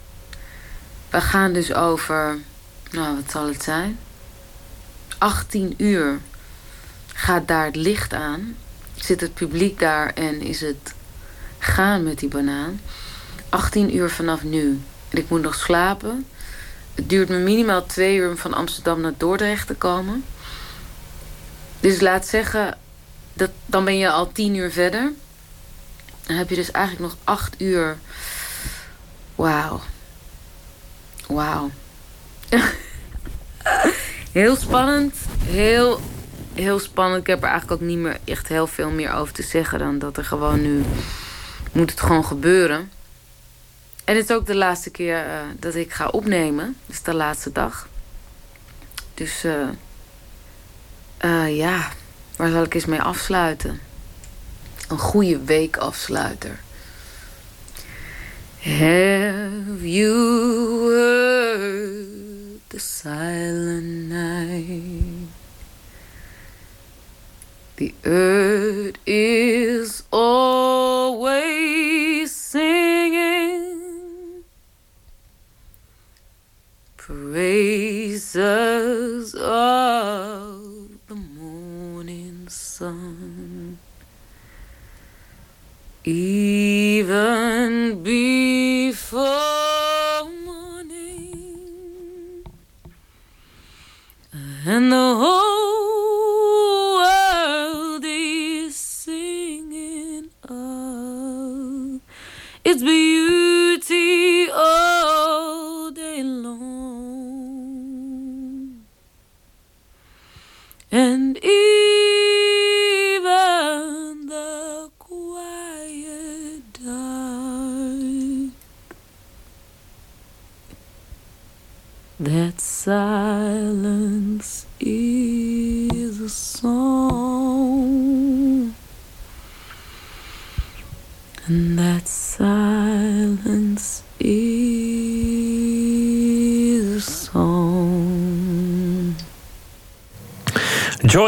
[1.11, 2.39] we gaan dus over,
[2.91, 3.99] nou wat zal het zijn?
[5.19, 6.21] 18 uur
[7.07, 8.57] gaat daar het licht aan.
[8.95, 10.95] Zit het publiek daar en is het
[11.59, 12.81] gaan met die banaan.
[13.49, 14.81] 18 uur vanaf nu.
[15.09, 16.27] En ik moet nog slapen.
[16.95, 20.25] Het duurt me minimaal twee uur om van Amsterdam naar Dordrecht te komen.
[21.81, 22.79] Dus laat zeggen,
[23.33, 25.12] dat, dan ben je al 10 uur verder.
[26.27, 27.99] Dan heb je dus eigenlijk nog 8 uur.
[29.35, 29.81] Wauw.
[31.27, 31.71] Wauw.
[34.33, 35.15] Heel spannend.
[35.45, 36.01] Heel,
[36.55, 37.21] heel spannend.
[37.21, 39.99] Ik heb er eigenlijk ook niet meer echt heel veel meer over te zeggen dan
[39.99, 40.85] dat er gewoon nu
[41.73, 42.91] moet het gewoon gebeuren.
[44.05, 46.76] En het is ook de laatste keer eh, dat ik ga opnemen.
[46.86, 47.89] Is de laatste dag.
[49.14, 49.44] Dus
[51.18, 51.93] eh, ja,
[52.36, 53.81] waar zal ik eens mee afsluiten?
[54.89, 56.60] Een goede week afsluiter.
[58.60, 65.28] Have you heard the silent night?
[67.74, 71.35] The earth is always
[78.45, 83.78] kisses of the morning sun.
[86.05, 89.20] Even before
[90.45, 92.45] morning,
[94.66, 102.01] and the whole world is singing of
[102.65, 103.24] its beauty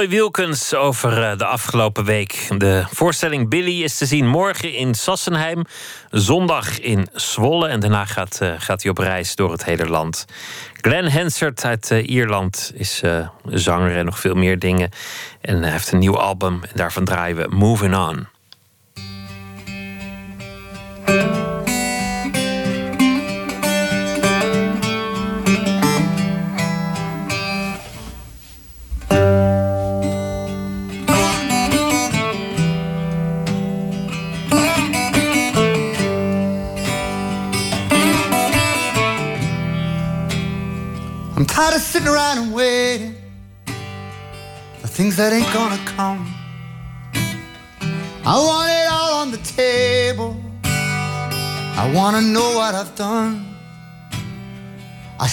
[0.07, 2.49] Joy Wilkins over eh, de afgelopen week.
[2.59, 5.65] De voorstelling Billy is te zien morgen in Sassenheim,
[6.11, 10.25] zondag in Zwolle en daarna gaat, eh, gaat hij op reis door het hele land.
[10.73, 13.03] Glenn Hansard uit eh, Ierland is
[13.45, 14.91] zanger en nog veel meer dingen.
[15.41, 18.36] En hij heeft een nieuw album en daarvan draaien we Moving On.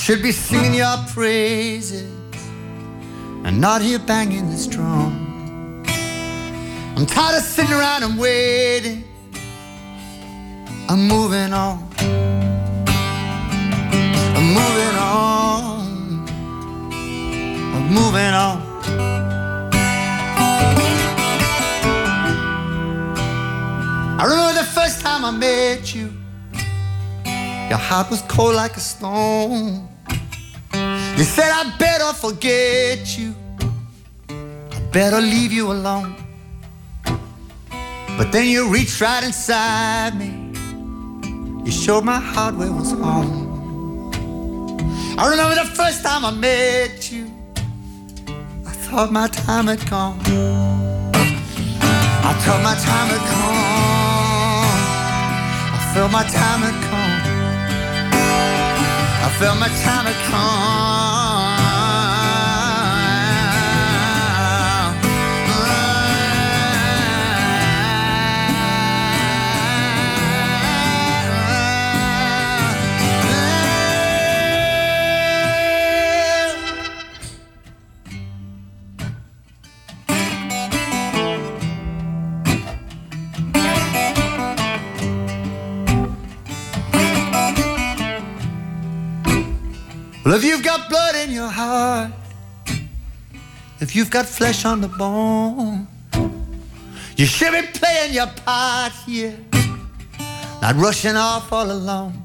[0.03, 2.11] Should be singing your praises
[3.45, 5.81] and not here banging this drum.
[6.97, 9.05] I'm tired of sitting around and waiting.
[10.89, 11.88] I'm moving on.
[14.35, 16.27] I'm moving on.
[17.73, 18.61] I'm moving on.
[24.19, 26.11] I remember the first time I met you.
[27.69, 29.92] Your heart was cold like a stone.
[31.18, 33.35] You said I better forget you.
[34.30, 36.15] I better leave you alone.
[38.18, 40.31] But then you reached right inside me.
[41.65, 43.44] You showed my heart where it was home.
[45.18, 47.31] I remember the first time I met you.
[48.65, 50.19] I thought my time had come.
[52.26, 53.53] I thought my time had come.
[55.76, 56.92] I felt my time had come.
[59.25, 61.12] I felt my time had
[90.34, 92.11] Well, if you've got blood in your heart,
[93.80, 95.88] if you've got flesh on the bone,
[97.15, 99.38] you should be playing your part here,
[100.60, 102.19] not rushing off all alone.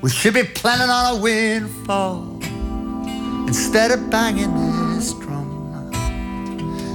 [0.00, 2.40] We should be planning on a windfall
[3.46, 4.54] instead of banging
[4.94, 5.92] this drum.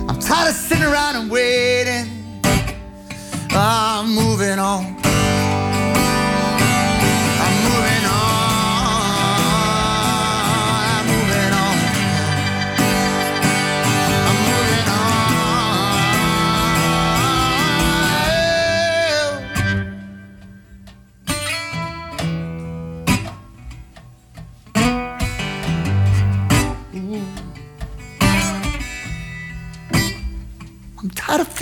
[0.09, 2.41] I'm tired of sitting around and waiting.
[3.51, 4.97] Ah, I'm moving on.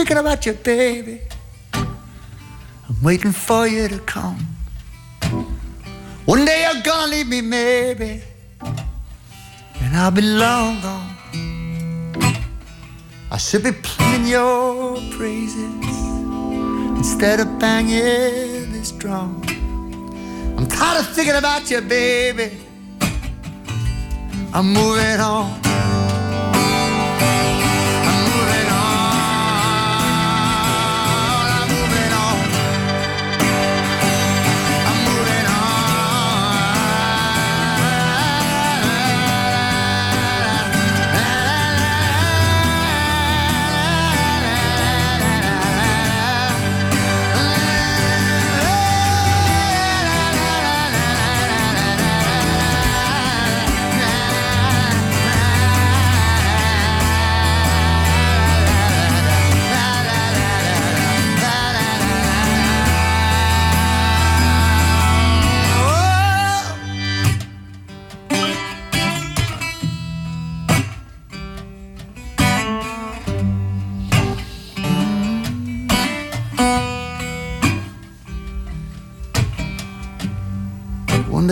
[0.05, 1.19] Thinking about you, baby.
[1.73, 4.37] I'm waiting for you to come.
[6.25, 8.21] One day you're gonna leave me, maybe,
[8.61, 11.15] and I'll be long gone.
[13.31, 15.97] I should be playing your praises
[16.99, 19.41] instead of banging this drum.
[20.55, 22.51] I'm tired of thinking about you, baby.
[24.53, 25.94] I'm moving on.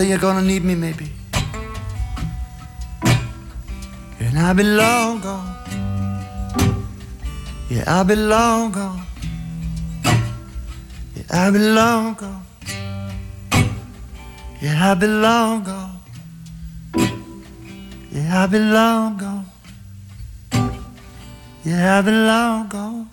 [0.03, 1.09] One you're gonna need me, maybe.
[4.19, 5.55] And I'll be long gone.
[7.69, 9.05] Yeah, I'll be long gone.
[11.15, 12.45] Yeah, I'll be long gone.
[14.61, 15.99] Yeah, I'll be long gone.
[18.11, 19.45] Yeah, I'll be long gone.
[21.63, 23.09] Yeah, I'll be long gone.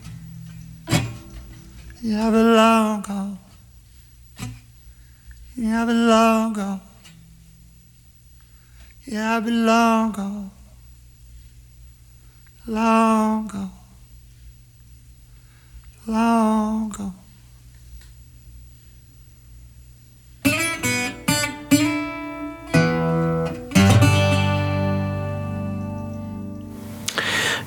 [2.02, 3.39] Yeah, I'll be long gone.
[5.60, 5.94] Yeah, I'll be oh.
[5.94, 6.08] oh.
[6.08, 6.80] long gone.
[9.04, 10.50] Yeah, I'll be long gone.
[12.66, 13.70] Long gone.
[16.06, 17.19] Long gone.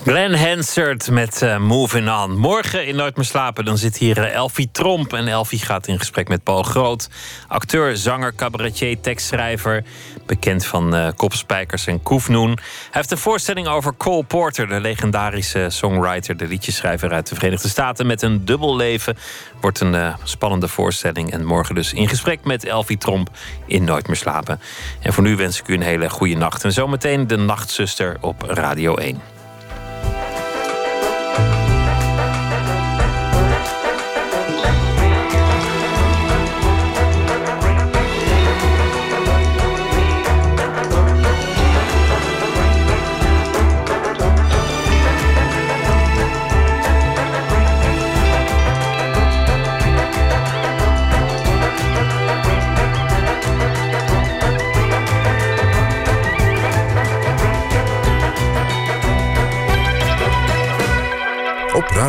[0.04, 2.38] Glenn Hansard met eh, Moving On.
[2.38, 5.14] Morgen in Nooit meer slapen, dan zit hier eh, Elfie Tromp.
[5.14, 7.10] En Elfie gaat in gesprek met Paul Groot.
[7.48, 9.84] Acteur, zanger, cabaretier, tekstschrijver.
[10.26, 12.48] Bekend van eh Kopspijkers en Koefnoen.
[12.50, 12.58] Hij
[12.92, 18.08] heeft een voorstelling over Cole Porter, de legendarische songwriter, de liedjeschrijver uit de Verenigde Staten.
[18.08, 19.18] Met een dubbel leven.
[19.62, 21.32] Wordt een spannende voorstelling.
[21.32, 23.30] En morgen dus in gesprek met Elfie Tromp
[23.66, 24.60] in Nooit meer slapen.
[25.02, 26.64] En voor nu wens ik u een hele goede nacht.
[26.64, 29.33] En zometeen de Nachtzuster op Radio 1.